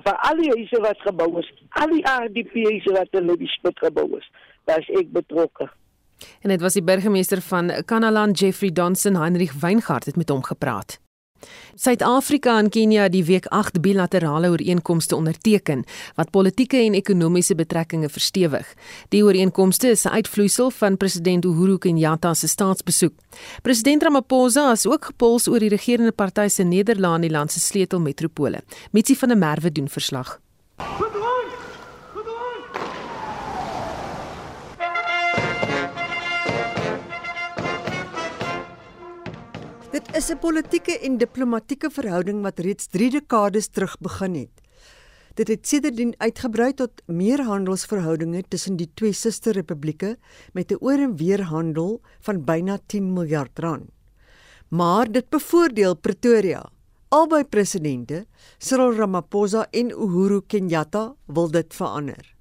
Vir 0.04 0.16
al 0.28 0.40
die 0.40 0.52
huise 0.54 0.80
wat 0.84 1.02
gebou 1.04 1.28
is, 1.42 1.50
al 1.82 1.92
die 1.92 2.04
RDP's 2.06 2.88
wat 2.94 3.20
in 3.20 3.32
die 3.42 3.50
spit 3.50 3.78
gebou 3.84 4.06
is, 4.18 4.26
was 4.70 4.90
ek 5.00 5.12
betrokke. 5.12 5.68
En 6.44 6.52
dit 6.52 6.60
was 6.60 6.76
die 6.76 6.84
burgemeester 6.84 7.40
van 7.42 7.72
Kanaland, 7.84 8.38
Jeffrey 8.38 8.70
Donson, 8.72 9.16
Heinrich 9.16 9.52
Weingart 9.60 10.04
het 10.04 10.16
met 10.16 10.28
hom 10.28 10.42
gepraat. 10.44 10.98
Suid-Afrika 11.74 12.58
en 12.58 12.68
Kenia 12.68 13.02
het 13.02 13.12
die 13.12 13.24
week 13.24 13.46
8 13.46 13.80
bilaterale 13.80 14.50
ooreenkomste 14.50 15.16
onderteken 15.16 15.84
wat 16.14 16.30
politieke 16.30 16.76
en 16.76 16.94
ekonomiese 16.94 17.54
betrekkinge 17.54 18.08
verstewig. 18.08 18.74
Die 19.08 19.22
ooreenkomste 19.24 19.88
is 19.90 20.04
'n 20.04 20.08
uitvloeisel 20.08 20.70
van 20.70 20.96
president 20.96 21.44
Uhuru 21.44 21.78
Kenyatta 21.78 22.34
se 22.34 22.48
staatsbesoek. 22.48 23.14
President 23.62 24.02
Ramaphosa 24.02 24.70
is 24.72 24.86
ook 24.86 25.04
gepols 25.04 25.48
oor 25.48 25.58
die 25.58 25.68
regerende 25.68 26.12
party 26.12 26.48
se 26.48 26.62
nederlaag 26.62 27.14
in 27.14 27.20
die 27.20 27.30
land 27.30 27.52
se 27.52 27.60
sleutelmetropole. 27.60 28.62
Mitsi 28.90 29.16
van 29.16 29.28
der 29.28 29.38
Merwe 29.38 29.72
doen 29.72 29.88
verslag. 29.88 30.40
Dit 40.00 40.16
is 40.16 40.30
'n 40.30 40.38
politieke 40.38 40.98
en 40.98 41.18
diplomatieke 41.18 41.90
verhouding 41.90 42.42
wat 42.42 42.58
reeds 42.58 42.86
3 42.86 43.10
dekades 43.10 43.68
terug 43.68 43.98
begin 43.98 44.34
het. 44.34 44.60
Dit 45.34 45.48
het 45.48 45.66
sedertdien 45.66 46.14
uitgebrei 46.16 46.72
tot 46.74 46.90
meer 47.06 47.42
handelsverhoudinge 47.44 48.42
tussen 48.48 48.76
die 48.76 48.90
twee 48.94 49.12
susterrepublieke 49.12 50.16
met 50.52 50.70
'n 50.72 50.76
oor 50.80 50.98
en 50.98 51.16
weer 51.16 51.42
handel 51.42 52.00
van 52.20 52.44
byna 52.44 52.78
10 52.86 53.12
miljard 53.12 53.58
rand. 53.58 53.90
Maar 54.68 55.12
dit 55.12 55.28
bevoordeel 55.28 55.96
Pretoria. 55.96 56.70
Albei 57.08 57.44
presidente, 57.44 58.26
Cyril 58.58 58.94
Ramaphosa 58.94 59.66
en 59.70 59.90
Uhuru 59.90 60.40
Kenyatta, 60.46 61.14
wil 61.26 61.50
dit 61.50 61.74
verander. 61.74 62.34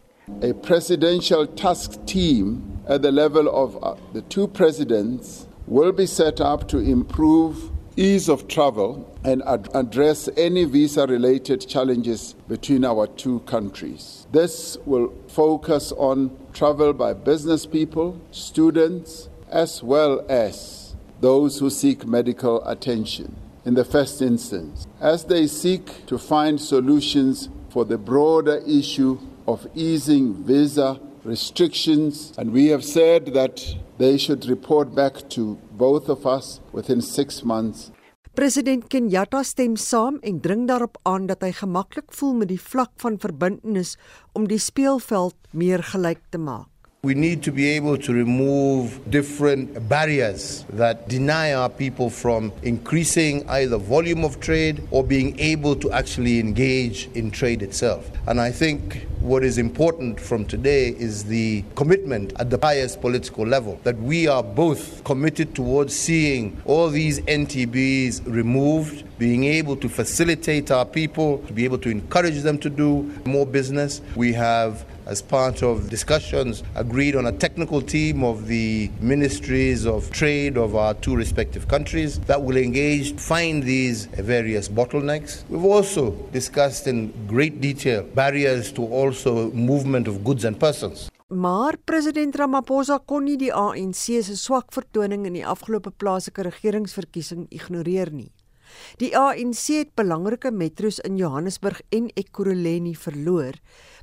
A 0.43 0.53
presidential 0.53 1.53
task 1.53 1.91
team 2.05 2.62
at 2.88 3.01
the 3.01 3.12
level 3.12 3.47
of 3.47 3.76
uh, 3.76 3.93
the 4.14 4.28
two 4.28 4.47
presidents 4.47 5.49
will 5.70 5.91
be 5.91 6.07
set 6.07 6.41
up 6.41 6.67
to 6.67 6.80
improve 6.80 7.72
ease 7.95 8.28
of 8.28 8.47
travel 8.47 9.05
and 9.24 9.43
ad- 9.43 9.70
address 9.76 10.28
any 10.36 10.65
visa 10.65 11.05
related 11.05 11.61
challenges 11.67 12.34
between 12.47 12.84
our 12.84 13.05
two 13.05 13.39
countries. 13.41 14.26
This 14.32 14.78
will 14.86 15.13
focus 15.28 15.91
on 15.91 16.36
travel 16.53 16.93
by 16.93 17.13
business 17.13 17.67
people, 17.67 18.20
students, 18.32 19.30
as 19.49 19.84
well 19.84 20.26
as 20.28 20.95
those 21.22 21.59
who 21.59 21.70
seek 21.70 22.07
medical 22.07 22.67
attention 22.67 23.36
in 23.65 23.76
the 23.76 23.86
first 23.86 24.22
instance, 24.22 24.88
as 24.99 25.26
they 25.26 25.45
seek 25.45 26.05
to 26.07 26.17
find 26.17 26.59
solutions 26.59 27.49
for 27.70 27.86
the 27.86 27.97
broader 27.97 28.63
issue 28.65 29.20
of 29.47 29.67
easing 29.76 30.34
visa 30.43 30.99
restrictions. 31.24 32.34
And 32.38 32.51
we 32.51 32.67
have 32.67 32.84
said 32.84 33.28
that 33.34 33.76
they 34.00 34.18
should 34.18 34.47
report 34.47 34.95
back 34.95 35.28
to 35.30 35.58
both 35.78 36.10
of 36.10 36.26
us 36.26 36.60
within 36.72 37.02
six 37.02 37.43
months. 37.43 37.91
President 38.34 38.88
Kenyatta 38.88 39.43
stem 39.43 39.76
saam 39.76 40.20
en 40.24 40.39
dring 40.39 40.68
daarop 40.68 40.97
aan 41.04 41.28
dat 41.28 41.43
hy 41.43 41.52
gemaklik 41.58 42.14
voel 42.16 42.38
met 42.39 42.52
die 42.54 42.62
vlak 42.62 42.93
van 43.04 43.20
verbintenis 43.20 43.97
om 44.32 44.47
die 44.47 44.62
speelveld 44.64 45.36
meer 45.52 45.84
gelyk 45.84 46.24
te 46.32 46.39
maak. 46.39 46.68
We 47.02 47.14
need 47.14 47.43
to 47.43 47.54
be 47.54 47.66
able 47.70 47.97
to 48.00 48.12
remove 48.12 49.00
different 49.10 49.88
barriers 49.88 50.66
that 50.74 51.08
deny 51.08 51.54
our 51.54 51.70
people 51.70 52.10
from 52.10 52.52
increasing 52.62 53.47
either 53.47 53.78
volume 53.78 54.26
of 54.26 54.41
trade 54.41 54.86
or 54.91 55.02
being 55.02 55.39
able 55.39 55.78
to 55.78 55.93
actually 55.93 56.41
engage 56.41 57.10
in 57.14 57.32
trade 57.32 57.64
itself. 57.64 58.12
And 58.28 58.41
I 58.41 58.52
think 58.52 59.08
what 59.22 59.45
is 59.45 59.58
important 59.58 60.20
from 60.20 60.43
today 60.43 60.89
is 60.89 61.24
the 61.24 61.64
commitment 61.76 62.34
at 62.38 62.50
the 62.50 62.60
highest 62.62 63.00
political 63.00 63.45
level 63.47 63.80
that 63.86 63.97
we 64.00 64.28
are 64.28 64.43
both 64.43 65.02
committed 65.06 65.56
towards 65.56 65.95
seeing 65.95 66.62
all 66.66 66.89
these 66.89 67.22
NTBs 67.22 68.26
removed, 68.26 69.06
being 69.18 69.45
able 69.45 69.78
to 69.78 69.88
facilitate 69.88 70.70
our 70.70 70.86
people, 70.86 71.38
to 71.47 71.54
be 71.54 71.64
able 71.64 71.78
to 71.78 71.89
encourage 71.89 72.41
them 72.41 72.58
to 72.58 72.70
do 72.70 73.04
more 73.24 73.45
business. 73.45 74.02
We 74.18 74.34
have 74.34 74.86
as 75.10 75.22
part 75.22 75.64
of 75.64 75.89
discussions, 75.89 76.64
agreed 76.76 77.16
on 77.16 77.26
a 77.26 77.32
technical 77.32 77.82
team 77.82 78.24
of 78.24 78.45
the 78.45 78.91
ministries 79.01 79.86
of 79.86 80.10
trade 80.12 80.55
of 80.55 80.76
our 80.76 80.93
two 80.93 81.16
respective 81.16 81.68
countries 81.68 82.20
that 82.30 82.41
will 82.41 82.57
engage, 82.57 83.16
find 83.16 83.64
these 83.64 84.05
various 84.05 84.70
bottlenecks. 84.70 85.43
We've 85.49 85.66
also 85.66 86.12
discussed 86.32 86.86
in 86.86 87.12
great 87.28 87.60
detail 87.60 88.03
barriers 88.03 88.72
to 88.74 88.86
also 88.86 89.51
movement 89.51 90.07
of 90.07 90.24
goods 90.24 90.45
and 90.45 90.60
persons. 90.60 91.10
Maar 91.30 91.78
president 91.86 92.36
Ramaphosa 92.36 92.99
kon 93.05 93.24
nie 93.24 93.38
die 93.38 93.51
ANC 93.53 94.18
se 94.26 94.36
swak 94.38 94.74
vertoning 94.74 95.28
in 95.30 95.36
die 95.38 95.45
afgelope 95.45 95.91
plaaslike 96.01 96.41
regeringsverkiesing 96.47 97.45
ignoreer 97.53 98.10
nie. 98.10 98.32
Die 98.97 99.17
ANC 99.17 99.65
het 99.67 99.95
belangrike 99.95 100.51
metro's 100.51 100.99
in 100.99 101.17
Johannesburg 101.17 101.82
en 101.89 102.09
Ekurhuleni 102.15 102.95
verloor 102.95 103.53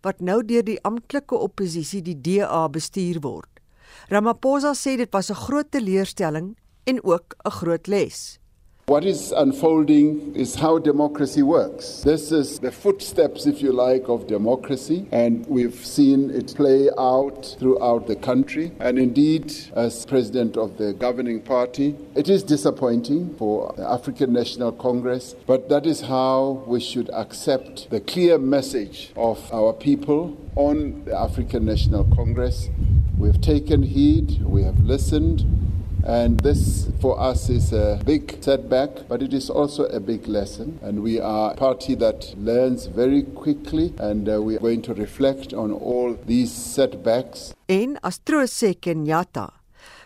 wat 0.03 0.21
nou 0.21 0.43
deur 0.45 0.65
die 0.65 0.81
amptelike 0.83 1.35
oppositie 1.35 2.03
die 2.03 2.17
DA 2.21 2.69
bestuur 2.69 3.21
word. 3.21 3.51
Ramaphosa 4.09 4.75
sê 4.75 4.97
dit 4.97 5.13
was 5.13 5.31
'n 5.31 5.43
groot 5.47 5.71
teleurstelling 5.71 6.57
en 6.85 7.05
ook 7.05 7.35
'n 7.45 7.51
groot 7.51 7.87
les. 7.87 8.39
What 8.89 9.05
is 9.05 9.33
unfolding 9.33 10.37
is 10.37 10.55
how 10.55 10.79
democracy 10.79 11.43
works. 11.43 12.03
This 12.03 12.31
is 12.31 12.61
the 12.61 12.71
footsteps, 12.71 13.45
if 13.45 13.61
you 13.61 13.73
like, 13.73 14.09
of 14.09 14.29
democracy, 14.29 15.09
and 15.11 15.45
we've 15.49 15.85
seen 15.85 16.31
it 16.31 16.55
play 16.55 16.89
out 16.97 17.57
throughout 17.59 18.07
the 18.07 18.15
country. 18.15 18.71
And 18.79 18.97
indeed, 18.97 19.53
as 19.75 20.07
president 20.07 20.57
of 20.57 20.79
the 20.79 20.93
governing 20.93 21.43
party, 21.43 21.97
it 22.15 22.29
is 22.29 22.45
disappointing 22.45 23.35
for 23.35 23.75
the 23.77 23.91
African 23.91 24.33
National 24.33 24.71
Congress, 24.71 25.35
but 25.49 25.69
that 25.69 25.85
is 25.85 26.03
how 26.03 26.63
we 26.69 26.79
should 26.79 27.11
accept 27.11 27.91
the 27.91 27.99
clear 27.99 28.39
message 28.39 29.11
of 29.17 29.53
our 29.53 29.73
people 29.73 30.37
on 30.55 31.03
the 31.07 31.19
African 31.19 31.65
National 31.65 32.05
Congress. 32.15 32.69
We've 33.19 33.41
taken 33.41 33.83
heed, 33.83 34.45
we 34.45 34.63
have 34.63 34.79
listened, 34.79 35.45
and 36.07 36.39
this 36.41 36.89
for 37.01 37.19
us 37.19 37.51
is 37.51 37.73
a 37.73 38.01
big 38.05 38.39
setback, 38.41 39.09
but 39.09 39.23
it 39.23 39.35
is 39.35 39.51
also 39.51 39.85
a 39.87 39.99
big 39.99 40.29
lesson. 40.29 40.79
And 40.83 41.03
we 41.03 41.19
are 41.21 41.53
a 41.53 41.57
party 41.57 41.95
that 41.97 42.33
learns 42.39 42.87
very 42.87 43.23
quickly, 43.23 43.93
and 43.99 44.29
uh, 44.29 44.41
we 44.41 44.57
are 44.57 44.61
going 44.61 44.83
to 44.83 44.95
reflect 44.95 45.53
on 45.53 45.73
all 45.73 46.17
these 46.27 46.53
setbacks. 46.53 47.55
En 47.69 47.99
as 48.03 48.21
troos 48.23 48.55
sê 48.55 48.77
Kenyatta, 48.79 49.51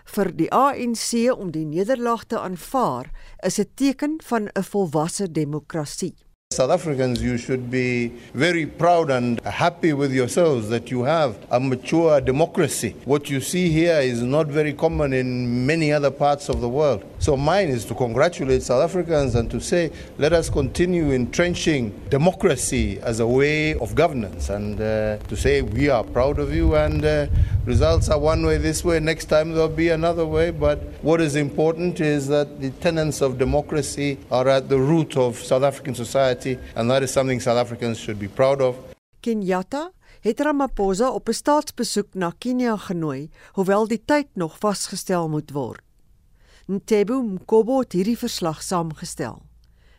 vir 0.09 0.33
die 0.33 0.49
ANC 0.49 1.29
om 1.37 1.53
die 1.53 1.67
nederlaag 1.69 2.25
te 2.33 2.41
aanvaar, 2.41 3.13
is 3.45 3.61
'n 3.61 3.69
teken 3.77 4.19
van 4.25 4.49
'n 4.49 4.65
volwasse 4.73 5.29
demokrasie. 5.29 6.17
South 6.53 6.73
Africans, 6.73 7.23
you 7.23 7.39
should 7.39 7.71
be 7.71 8.09
very 8.35 8.67
proud 8.67 9.09
and 9.09 9.41
happy 9.43 9.93
with 9.93 10.13
yourselves 10.13 10.69
that 10.69 10.91
you 10.91 11.05
have 11.05 11.39
a 11.53 11.61
mature 11.61 12.21
democracy. 12.21 12.97
What 13.05 13.31
you 13.31 13.41
see 13.41 13.69
here 13.69 14.01
is 14.01 14.21
not 14.21 14.49
very 14.49 14.73
common 14.73 15.13
in 15.13 15.65
many 15.65 15.93
other 15.93 16.11
parts 16.11 16.49
of 16.49 16.61
the 16.61 16.69
world. 16.69 17.05
So, 17.21 17.37
mine 17.37 17.69
is 17.69 17.85
to 17.85 17.95
congratulate 17.95 18.65
South 18.65 18.83
Africans 18.83 19.37
and 19.37 19.49
to 19.49 19.61
say, 19.61 19.93
let 20.19 20.33
us 20.33 20.51
continue 20.51 21.13
entrenching 21.13 21.91
democracy 22.09 22.99
as 22.99 23.21
a 23.21 23.27
way 23.29 23.75
of 23.75 23.95
governance 23.95 24.49
and 24.49 24.75
uh, 24.81 25.19
to 25.19 25.37
say, 25.37 25.63
we 25.63 25.89
are 25.89 26.03
proud 26.03 26.41
of 26.41 26.53
you 26.53 26.75
and 26.75 27.05
uh, 27.05 27.27
results 27.65 28.09
are 28.09 28.19
one 28.19 28.45
way 28.45 28.59
this 28.59 28.85
way, 28.85 29.01
next 29.01 29.27
time 29.27 29.53
there'll 29.53 29.69
be 29.69 29.89
another 29.89 30.27
way. 30.27 30.51
But 30.51 30.79
what 31.03 31.21
is 31.21 31.37
important 31.37 32.01
is 32.01 32.29
that 32.29 32.61
the 32.61 32.71
tenets 32.81 33.21
of 33.21 33.39
democracy 33.39 34.19
are 34.31 34.49
at 34.49 34.69
the 34.69 34.79
root 34.79 35.17
of 35.17 35.39
South 35.39 35.63
African 35.63 35.95
society 35.95 36.59
and 36.75 36.91
that 36.91 37.03
is 37.03 37.11
something 37.11 37.41
South 37.41 37.59
Africans 37.59 37.99
should 37.99 38.19
be 38.19 38.29
proud 38.29 38.61
of. 38.61 38.77
Kenyatta 39.23 39.91
het 40.21 40.41
Ramaphosa 40.41 41.11
op 41.11 41.29
'n 41.29 41.33
staatsbesoek 41.33 42.15
na 42.15 42.33
Kenia 42.39 42.77
genooi, 42.77 43.31
hoewel 43.53 43.87
die 43.87 44.03
tyd 44.05 44.27
nog 44.35 44.59
vasgestel 44.59 45.29
moet 45.29 45.51
word. 45.51 45.81
Ntebo 46.67 47.23
Mkobo 47.23 47.79
het 47.79 47.93
hierdie 47.93 48.19
verslag 48.19 48.63
saamgestel. 48.63 49.43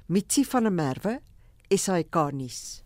Mitsi 0.05 0.45
van 0.45 0.63
der 0.63 0.71
Merwe, 0.71 1.19
SAK 1.69 2.31
nuus. 2.31 2.83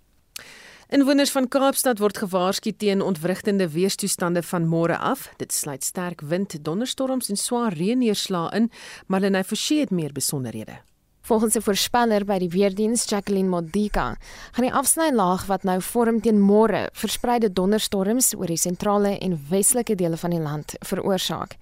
Inwoners 0.94 1.32
van 1.34 1.48
Kaapstad 1.50 1.98
word 1.98 2.20
gewaarsku 2.22 2.70
teen 2.78 3.00
ontwrigtende 3.02 3.66
weerstoestande 3.74 4.44
van 4.46 4.68
môre 4.70 4.98
af. 5.02 5.32
Dit 5.42 5.54
sluit 5.54 5.84
sterk 5.84 6.22
wind, 6.22 6.54
donderstorms 6.62 7.30
en 7.34 7.40
swaar 7.42 7.74
reënneerslae 7.74 8.52
in, 8.54 8.68
maar 9.08 9.24
Lenay 9.26 9.44
Forsie 9.44 9.80
het 9.80 9.90
meer 9.90 10.14
besonderhede. 10.14 10.78
Volgens 11.22 11.56
'n 11.56 11.62
voorspeller 11.62 12.26
by 12.26 12.38
die 12.38 12.50
weerdiens 12.50 13.10
Jacqueline 13.10 13.50
Modica, 13.50 14.18
gaan 14.52 14.66
die 14.66 14.74
afsnylaag 14.74 15.46
wat 15.46 15.64
nou 15.64 15.82
vorm 15.82 16.22
teen 16.22 16.40
môre 16.40 16.90
verspreide 16.94 17.54
donderstorms 17.54 18.36
oor 18.36 18.46
die 18.46 18.58
sentrale 18.58 19.18
en 19.18 19.46
westelike 19.50 19.96
dele 19.96 20.18
van 20.18 20.30
die 20.30 20.40
land 20.40 20.74
veroorsaak. 20.80 21.56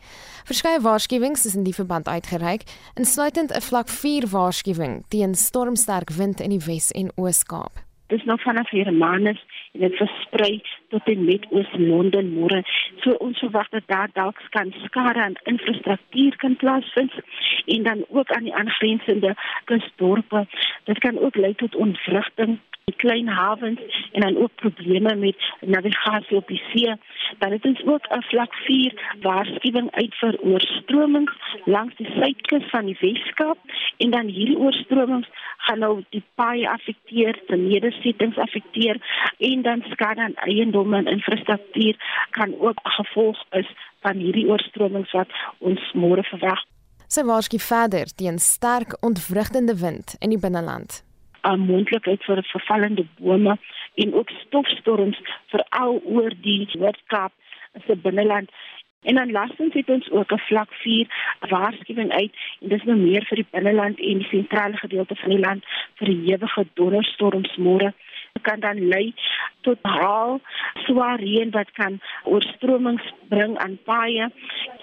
Verskeie 0.44 0.82
waarskuwings 0.82 1.46
is 1.46 1.56
in 1.56 1.64
die 1.64 1.76
verband 1.76 2.08
uitgereik, 2.08 2.64
insluitend 2.94 3.52
'n 3.52 3.62
vlak 3.62 3.88
4 3.88 4.28
waarskuwing 4.28 5.04
teen 5.08 5.36
stormsterk 5.36 6.10
wind 6.10 6.40
in 6.42 6.50
die 6.50 6.66
Wes 6.66 6.92
en 6.92 7.12
Oos-Kaap. 7.16 7.93
Dis 8.08 8.24
nog 8.24 8.42
vanaf 8.42 8.70
hier 8.70 8.94
Manus 8.94 9.46
en 9.72 9.80
dit 9.80 9.96
versprei 9.96 10.62
tot 10.94 11.08
en 11.14 11.26
met 11.26 11.46
Oos-London 11.50 12.30
môre. 12.38 12.62
So 13.02 13.18
ons 13.26 13.40
verwag 13.42 13.70
dat 13.74 13.88
daar 13.94 14.12
dalk 14.14 14.42
kan 14.56 14.74
skade 14.86 15.22
aan 15.26 15.40
infrastruktuur 15.54 16.38
kan 16.44 16.56
plaasvind 16.62 17.14
en 17.66 17.84
dan 17.90 18.06
ook 18.10 18.30
aan 18.32 18.46
die 18.50 18.56
aangrensende 18.62 19.34
kusdorpe. 19.72 20.46
Dit 20.84 21.00
kan 21.06 21.20
ook 21.20 21.36
lei 21.36 21.56
tot 21.56 21.76
ontwrigting 21.76 22.60
die 22.86 22.96
klein 22.96 23.28
hawens 23.28 23.80
en 24.12 24.22
dan 24.22 24.38
ook 24.38 24.56
probleme 24.56 25.16
met 25.16 25.36
navigasie 25.60 26.38
op 26.38 26.48
die 26.48 26.62
see. 26.72 26.96
Dan 27.40 27.52
het 27.52 27.66
ons 27.66 27.84
ook 27.86 28.06
'n 28.10 28.22
vlak 28.22 28.54
4 28.54 28.94
waarskuwing 29.22 29.92
uit 29.92 30.16
vir 30.16 30.36
oorstromings 30.40 31.34
langs 31.66 31.96
die 31.96 32.12
suidkus 32.20 32.70
van 32.70 32.86
die 32.86 32.98
Weskaap 33.00 33.58
en 33.98 34.10
dan 34.10 34.28
hierdie 34.28 34.58
oorstromings 34.58 35.28
gaan 35.58 35.80
nou 35.80 36.04
die 36.10 36.24
paaie 36.36 36.70
affekteer, 36.70 37.40
die 37.48 37.58
nedersettings 37.58 38.38
affekteer 38.38 38.98
en 39.38 39.62
dan 39.62 39.84
skade 39.90 40.22
aan 40.22 40.36
eiendomme 40.84 40.98
en 40.98 41.18
infrastruktuur 41.18 41.96
kan 42.32 42.56
ook 42.60 42.80
gevolg 42.84 43.46
is 43.52 43.68
van 44.02 44.18
hierdie 44.18 44.48
oorstromings 44.48 45.12
wat 45.12 45.30
ons 45.60 45.92
môre 45.94 46.24
verwag. 46.24 46.62
Sy 47.08 47.24
waarsku 47.24 47.60
verder 47.60 48.06
teen 48.16 48.40
sterk 48.40 48.98
ontwrigtende 49.02 49.76
wind 49.80 50.16
in 50.20 50.30
die 50.30 50.40
binneland 50.40 51.04
'n 51.44 51.60
moontlikheid 51.60 52.24
vir 52.24 52.44
vervallende 52.44 53.06
bome 53.20 53.58
en 53.96 54.14
ook 54.14 54.30
stofstorms 54.30 55.20
veral 55.52 56.02
oor 56.06 56.32
die 56.42 56.70
Noord-Kaap 56.74 57.32
se 57.86 57.96
binneland. 57.96 58.50
En 59.04 59.16
dan 59.16 59.32
laastens 59.32 59.74
het 59.74 59.90
ons 59.90 60.10
ook 60.12 60.32
'n 60.32 60.40
vlak 60.48 60.72
4 60.72 61.08
waarskuwing 61.50 62.12
uit 62.12 62.34
en 62.62 62.70
dis 62.70 62.84
nou 62.84 62.98
meer 62.98 63.26
vir 63.26 63.36
die 63.36 63.52
binneland 63.52 64.00
en 64.00 64.18
die 64.18 64.28
sentrale 64.28 64.78
gedeelte 64.78 65.16
van 65.16 65.30
die 65.30 65.40
land 65.40 65.64
vir 65.96 66.08
ewige 66.08 66.66
donderstorms 66.74 67.56
môre 67.58 67.94
kan 68.42 68.60
dan 68.60 68.88
lei 68.88 69.14
tot 69.62 69.78
haal 69.82 70.42
swaar 70.74 71.20
reën 71.20 71.52
wat 71.52 71.72
kan 71.72 72.00
oorstromings 72.24 73.14
bring 73.30 73.58
aan 73.58 73.78
paaie. 73.84 74.30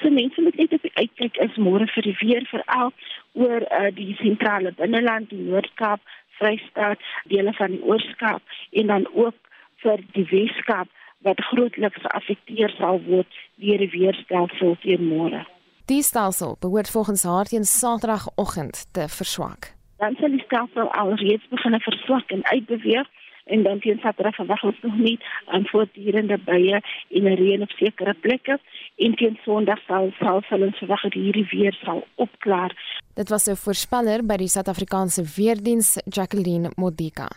So 0.00 0.10
mense 0.10 0.40
moet 0.40 0.56
net 0.56 0.72
op 0.72 0.82
die 0.82 0.94
uitkyk 0.94 1.36
is 1.36 1.56
môre 1.56 1.86
vir 1.94 2.08
die 2.08 2.16
weer 2.20 2.46
veral 2.50 2.92
oor 3.32 3.66
uh, 3.66 3.90
die 3.94 4.14
sentrale 4.22 4.72
binneland, 4.76 5.30
die 5.30 5.42
Noord-Kaap, 5.50 6.00
Vrystaat, 6.40 6.98
dele 7.28 7.52
van 7.52 7.76
die 7.76 7.82
Oos-Kaap 7.82 8.42
en 8.70 8.86
dan 8.86 9.06
ook 9.12 9.36
vir 9.84 10.02
die 10.16 10.26
Wes-Kaap 10.30 10.88
wat 11.26 11.40
grootliks 11.50 12.00
geaffekteer 12.00 12.72
sal 12.78 13.02
word 13.04 13.40
deur 13.60 13.82
die 13.82 13.92
weerstelsel 13.92 14.76
teen 14.80 15.04
môre. 15.08 15.44
Die 15.90 16.02
stelsel 16.06 16.56
behoort 16.60 16.90
volgens 16.90 17.26
haar 17.28 17.50
teen 17.50 17.64
Saterdagoggend 17.64 18.86
te 18.96 19.08
verswak. 19.08 19.74
Dan 20.00 20.16
sal 20.20 20.32
die 20.32 20.44
stelsel 20.46 20.88
alreeds 20.96 21.44
begin 21.52 21.76
verswak 21.80 22.30
en 22.32 22.44
uitbeweeg 22.48 23.08
en 23.44 23.62
dan 23.62 23.80
teen 23.80 23.98
Saterdag 24.02 24.34
verwag 24.34 24.62
ons 24.64 24.80
nog 24.82 24.96
nie 24.96 25.18
aan 25.46 25.66
voortdurende 25.66 26.38
buie 26.38 26.80
en 27.08 27.34
reën 27.34 27.62
op 27.62 27.70
sekere 27.70 28.14
plekke 28.14 28.58
en 28.96 29.14
teen 29.14 29.38
Sondag 29.44 29.80
sal 29.86 30.12
sal 30.18 30.42
hulle 30.48 30.72
verwag 30.78 31.02
dat 31.02 31.18
hierdie 31.18 31.46
weer 31.50 31.76
sal 31.84 32.04
opklaar. 32.14 32.74
Dit 33.14 33.28
was 33.28 33.46
'n 33.48 33.56
voorspeller 33.56 34.26
by 34.26 34.36
die 34.36 34.48
Suid-Afrikaanse 34.48 35.22
Weerdiens 35.36 35.98
Jacqueline 36.08 36.70
Modica. 36.76 37.28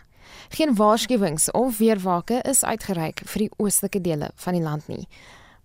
Geen 0.48 0.74
waarskuwings 0.74 1.50
of 1.50 1.78
weerwake 1.78 2.40
is 2.42 2.64
uitgereik 2.64 3.20
vir 3.24 3.38
die 3.38 3.50
oostelike 3.56 4.00
dele 4.00 4.30
van 4.34 4.52
die 4.52 4.62
land 4.62 4.88
nie. 4.88 5.06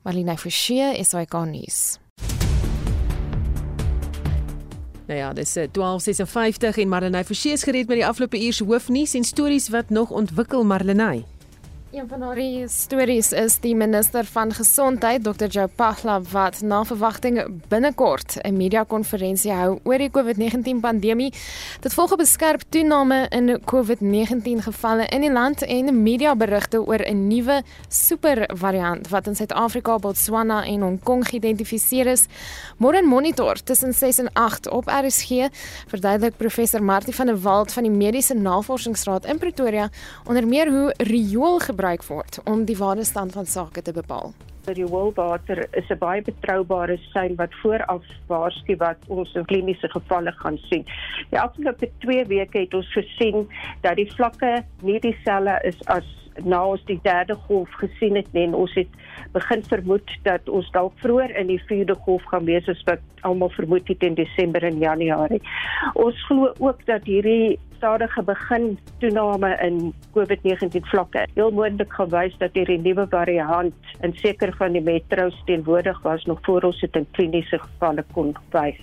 Marlene 0.04 0.38
Forsie 0.38 1.26
kan 1.28 1.52
nuus. 1.52 2.00
Nou 5.10 5.22
ja, 5.22 5.34
dis 5.34 5.56
12:56 5.58 6.78
en 6.78 6.88
Marlenae 6.88 7.26
Forsie 7.26 7.52
is 7.52 7.64
gereed 7.64 7.88
met 7.88 7.98
die 7.98 8.06
afgelope 8.06 8.46
uur 8.46 8.54
se 8.54 8.64
hoofnuus 8.64 9.14
en 9.14 9.24
stories 9.24 9.70
wat 9.70 9.90
nog 9.90 10.10
ontwikkel 10.10 10.64
Marlenae. 10.64 11.26
Een 11.92 12.08
van 12.08 12.22
haar 12.22 12.38
stories 12.70 13.32
is 13.32 13.56
die 13.60 13.76
minister 13.76 14.26
van 14.26 14.52
gesondheid 14.54 15.24
Dr. 15.24 15.46
Joe 15.46 15.68
Pahla 15.68 16.22
wat 16.22 16.62
na 16.62 16.84
verwagting 16.86 17.62
binnekort 17.68 18.38
'n 18.42 18.58
media-konferensie 18.58 19.52
hou 19.52 19.80
oor 19.84 19.98
die 19.98 20.12
COVID-19 20.12 20.80
pandemie. 20.80 21.34
Dit 21.80 21.94
volg 21.94 22.12
op 22.12 22.20
'n 22.20 22.26
skerp 22.26 22.62
toename 22.70 23.26
in 23.30 23.62
COVID-19 23.66 24.62
gevalle 24.62 25.06
in 25.06 25.22
die 25.22 25.32
land 25.32 25.62
en 25.62 26.04
media-berigte 26.04 26.86
oor 26.86 27.00
'n 27.00 27.28
nuwe 27.28 27.64
supervariant 27.88 29.10
wat 29.10 29.28
in 29.28 29.36
Suid-Afrika, 29.36 29.98
Botswana 29.98 30.66
en 30.66 30.82
Hong 30.82 31.04
Kong 31.04 31.28
geïdentifiseer 31.28 32.06
is. 32.06 32.26
Môre 32.78 33.02
monitor 33.02 33.64
tussen 33.64 33.94
6 33.94 34.18
en 34.18 34.30
8 34.34 34.70
op 34.70 34.88
RSG 34.88 35.50
verduidelik 35.88 36.38
professor 36.38 36.84
Martie 36.84 37.16
van 37.16 37.26
der 37.26 37.42
Walt 37.42 37.74
van 37.74 37.84
die 37.84 37.92
Mediese 37.92 38.34
Navorsingsraad 38.34 39.26
in 39.26 39.38
Pretoria 39.38 39.90
onder 40.26 40.48
meer 40.48 40.70
hoe 40.70 40.94
riool 40.98 41.60
gebruik 41.80 42.04
word 42.12 42.42
om 42.44 42.66
die 42.68 42.76
ware 42.76 43.06
stand 43.08 43.32
van 43.32 43.46
sake 43.48 43.82
te 43.82 43.94
bepaal. 43.96 44.34
Rioolwater 44.68 45.62
is 45.80 45.90
'n 45.90 45.98
baie 45.98 46.22
betroubare 46.22 46.98
sein 47.14 47.36
wat 47.36 47.54
vooraf 47.62 48.04
waarsku 48.28 48.76
wat 48.78 48.98
ons 49.08 49.34
in 49.34 49.46
kliniese 49.46 49.88
gevalle 49.90 50.32
gaan 50.32 50.58
sien. 50.58 50.84
Die 51.30 51.40
afgelope 51.40 51.90
2 52.00 52.26
weke 52.26 52.60
het 52.60 52.74
ons 52.74 52.92
gesien 52.92 53.48
dat 53.82 53.96
die 53.96 54.12
vlakke 54.12 54.64
nie 54.82 55.00
dieselfde 55.00 55.60
is 55.64 55.80
as 55.88 56.06
na 56.44 56.66
ons 56.66 56.84
die 56.86 57.00
derde 57.04 57.36
golf 57.48 57.70
gesien 57.72 58.16
het 58.16 58.28
nie 58.34 58.44
en 58.44 58.54
ons 58.54 58.74
het 58.74 58.88
begin 59.32 59.64
vermoed 59.64 60.12
dat 60.24 60.50
ons 60.50 60.72
dalk 60.72 60.94
vroeër 60.96 61.36
in 61.36 61.48
die 61.48 61.64
vierde 61.68 61.96
golf 61.96 62.24
gaan 62.24 62.46
wees 62.46 62.68
as 62.68 62.84
wat 62.84 63.00
almal 63.22 63.50
vermoed 63.50 63.88
het 63.88 64.04
in 64.04 64.14
Desember 64.14 64.64
en 64.64 64.78
Januarie. 64.78 65.42
Ons 65.94 66.26
glo 66.28 66.54
ook 66.60 66.86
dat 66.86 67.04
hierdie 67.04 67.60
stadige 67.80 68.24
begin 68.28 68.78
toename 69.00 69.56
in 69.64 69.94
COVID-19 70.16 70.84
vlakke 70.92 71.26
heel 71.34 71.52
moontlik 71.56 71.94
gewys 71.96 72.36
dat 72.44 72.56
hierdie 72.58 72.80
nuwe 72.84 73.08
variant 73.12 73.92
in 74.04 74.16
sekere 74.20 74.56
van 74.60 74.76
die 74.76 74.84
metro's 74.84 75.38
teenwoordig 75.48 76.02
was 76.04 76.26
nog 76.28 76.44
voor 76.48 76.68
ons 76.70 76.80
dit 76.84 77.00
in 77.00 77.08
kliniese 77.16 77.60
gevalle 77.64 78.04
kon 78.14 78.34
wys. 78.56 78.82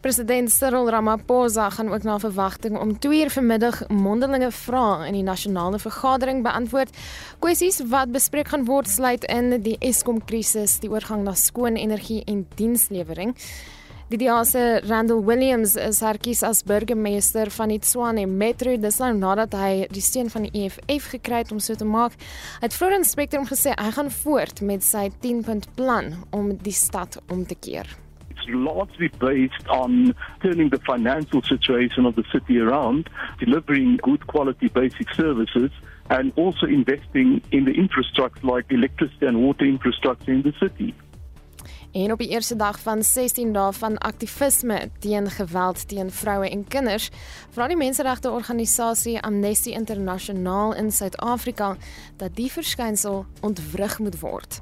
President 0.00 0.48
Cyril 0.48 0.88
Ramaphosa 0.88 1.66
gaan 1.70 1.90
ook 1.92 2.06
na 2.08 2.18
verwagting 2.18 2.78
om 2.78 2.94
2 2.98 3.18
uur 3.24 3.30
vanmiddag 3.30 3.82
mondelinge 3.88 4.48
vrae 4.50 5.10
in 5.10 5.18
die 5.18 5.26
nasionale 5.26 5.78
vergadering 5.78 6.40
beantwoord. 6.46 6.94
Kwessies 7.38 7.82
wat 7.90 8.14
bespreek 8.14 8.48
gaan 8.54 8.64
word 8.64 8.88
sluit 8.88 9.26
in 9.28 9.58
die 9.60 9.76
Eskom 9.78 10.22
krisis, 10.24 10.78
die 10.80 10.88
oorgang 10.88 11.26
na 11.26 11.34
skoon 11.34 11.76
energie 11.76 12.22
en 12.24 12.46
dienslewering. 12.54 13.36
Die 14.10 14.16
DA 14.18 14.44
se 14.44 14.80
Randall 14.88 15.24
Williams 15.24 15.76
is 15.76 16.00
herkies 16.00 16.42
as 16.42 16.64
burgemeester 16.66 17.46
van 17.54 17.70
die 17.70 17.78
Tshwane 17.78 18.24
Metro 18.26 18.72
dis 18.82 18.96
nou 18.98 19.12
nadat 19.14 19.52
hy 19.54 19.84
die 19.94 20.02
steun 20.02 20.32
van 20.32 20.48
die 20.48 20.64
EFF 20.64 21.04
gekry 21.12 21.44
het 21.44 21.52
om 21.54 21.60
so 21.62 21.78
te 21.78 21.86
maak. 21.86 22.16
Hy 22.58 22.64
het 22.64 22.74
vroeër 22.74 22.96
in 22.96 23.06
Spectrum 23.06 23.44
gesê 23.46 23.70
hy 23.78 23.92
gaan 23.94 24.10
voort 24.10 24.62
met 24.66 24.82
sy 24.82 25.04
10-punt 25.22 25.68
plan 25.76 26.10
om 26.34 26.48
die 26.58 26.74
stad 26.74 27.20
om 27.30 27.44
te 27.46 27.54
keer. 27.54 27.86
It's 28.34 28.48
largely 28.50 29.12
based 29.22 29.70
on 29.70 30.10
turning 30.42 30.72
the 30.74 30.82
financial 30.88 31.44
situation 31.46 32.02
of 32.10 32.18
the 32.18 32.26
city 32.32 32.58
around, 32.58 33.06
delivering 33.38 34.00
good 34.02 34.26
quality 34.26 34.72
basic 34.74 35.14
services, 35.14 35.70
and 36.10 36.34
also 36.34 36.66
investing 36.66 37.38
in 37.52 37.62
the 37.62 37.78
infrastructure 37.78 38.42
like 38.42 38.74
electricity 38.74 39.30
and 39.30 39.38
water 39.38 39.70
infrastructure 39.70 40.32
in 40.34 40.42
the 40.42 40.54
city. 40.58 40.96
En 41.92 42.12
op 42.12 42.18
die 42.18 42.28
eerste 42.28 42.56
dag 42.56 42.78
van 42.80 43.02
16 43.02 43.52
dae 43.52 43.72
van 43.72 43.98
aktivisme 43.98 44.90
teen 44.98 45.30
geweld 45.30 45.88
teen 45.88 46.10
vroue 46.10 46.50
en 46.50 46.64
kinders, 46.68 47.10
vra 47.50 47.66
die 47.66 47.76
menseregte 47.76 48.30
organisasie 48.30 49.18
Amnesty 49.20 49.74
International 49.74 50.74
in 50.74 50.92
Suid-Afrika 50.92 51.76
dat 52.16 52.36
die 52.36 52.50
verskynsel 52.52 53.24
ontwrig 53.40 53.98
moet 53.98 54.20
word. 54.20 54.60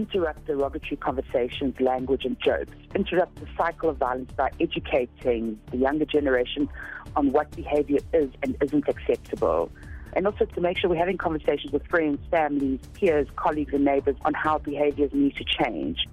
interrupt 0.00 0.46
derogatory 0.46 0.96
conversations, 0.96 1.78
language, 1.78 2.24
and 2.24 2.36
jokes, 2.40 2.72
interrupt 2.94 3.36
the 3.36 3.46
cycle 3.56 3.90
of 3.90 3.96
violence 3.98 4.32
by 4.32 4.48
educating 4.58 5.58
the 5.70 5.76
younger 5.76 6.06
generation 6.06 6.68
on 7.16 7.32
what 7.32 7.50
behavior 7.50 7.98
is 8.12 8.30
and 8.42 8.56
isn't 8.62 8.88
acceptable. 8.88 9.70
And 10.14 10.26
also 10.26 10.44
to 10.44 10.60
make 10.60 10.78
sure 10.78 10.88
we're 10.90 10.96
having 10.96 11.18
conversations 11.18 11.72
with 11.72 11.86
friends, 11.86 12.18
families, 12.30 12.80
peers, 12.94 13.28
colleagues, 13.36 13.74
and 13.74 13.84
neighbors 13.84 14.16
on 14.24 14.34
how 14.34 14.58
behaviors 14.58 15.10
need 15.12 15.36
to 15.36 15.44
change. 15.44 16.06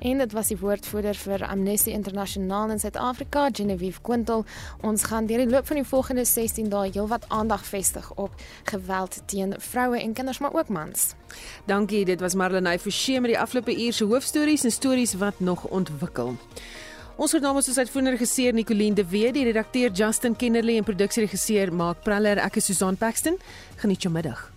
En 0.00 0.18
dit 0.18 0.32
was 0.32 0.48
die 0.48 0.56
woordvoerder 0.56 1.14
vir 1.14 1.42
Amnesty 1.44 1.90
Internasionaal 1.92 2.70
in 2.72 2.78
Suid-Afrika, 2.80 3.48
Genevieve 3.52 4.00
Quintal. 4.00 4.46
Ons 4.80 5.02
gaan 5.04 5.26
deur 5.28 5.42
die 5.42 5.48
loop 5.50 5.66
van 5.68 5.76
die 5.76 5.84
volgende 5.84 6.24
16 6.24 6.70
dae 6.72 6.88
heelwat 6.88 7.26
aandag 7.28 7.66
vestig 7.68 8.06
op 8.14 8.32
geweld 8.70 9.18
teen 9.28 9.52
vroue 9.58 10.00
en 10.00 10.14
kinders, 10.16 10.38
maar 10.38 10.54
ook 10.56 10.68
mans. 10.68 11.12
Dankie, 11.68 12.04
dit 12.08 12.20
was 12.20 12.34
Marlenae 12.34 12.78
Forsie 12.78 13.20
met 13.20 13.34
die 13.34 13.40
afgelope 13.40 13.76
uur 13.76 13.92
se 13.92 14.04
hoofstories 14.08 14.64
en 14.64 14.72
stories 14.72 15.12
wat 15.20 15.40
nog 15.40 15.66
ontwikkel. 15.68 16.32
Ons 17.20 17.32
het 17.36 17.42
namens 17.44 17.68
ons 17.68 17.78
uitvoerende 17.78 18.16
regisseur 18.16 18.56
Nicoline 18.56 18.94
de 18.94 19.04
Wet, 19.04 19.34
die 19.36 19.44
redakteur 19.44 19.92
Justin 19.92 20.36
Kennerly 20.36 20.78
en 20.80 20.88
produksieregisseur 20.88 21.74
Mark 21.74 22.00
Praller, 22.08 22.40
ek 22.40 22.56
is 22.56 22.72
Susan 22.72 22.96
Paxton. 22.96 23.36
Geniet 23.76 24.08
jou 24.08 24.14
middag. 24.14 24.48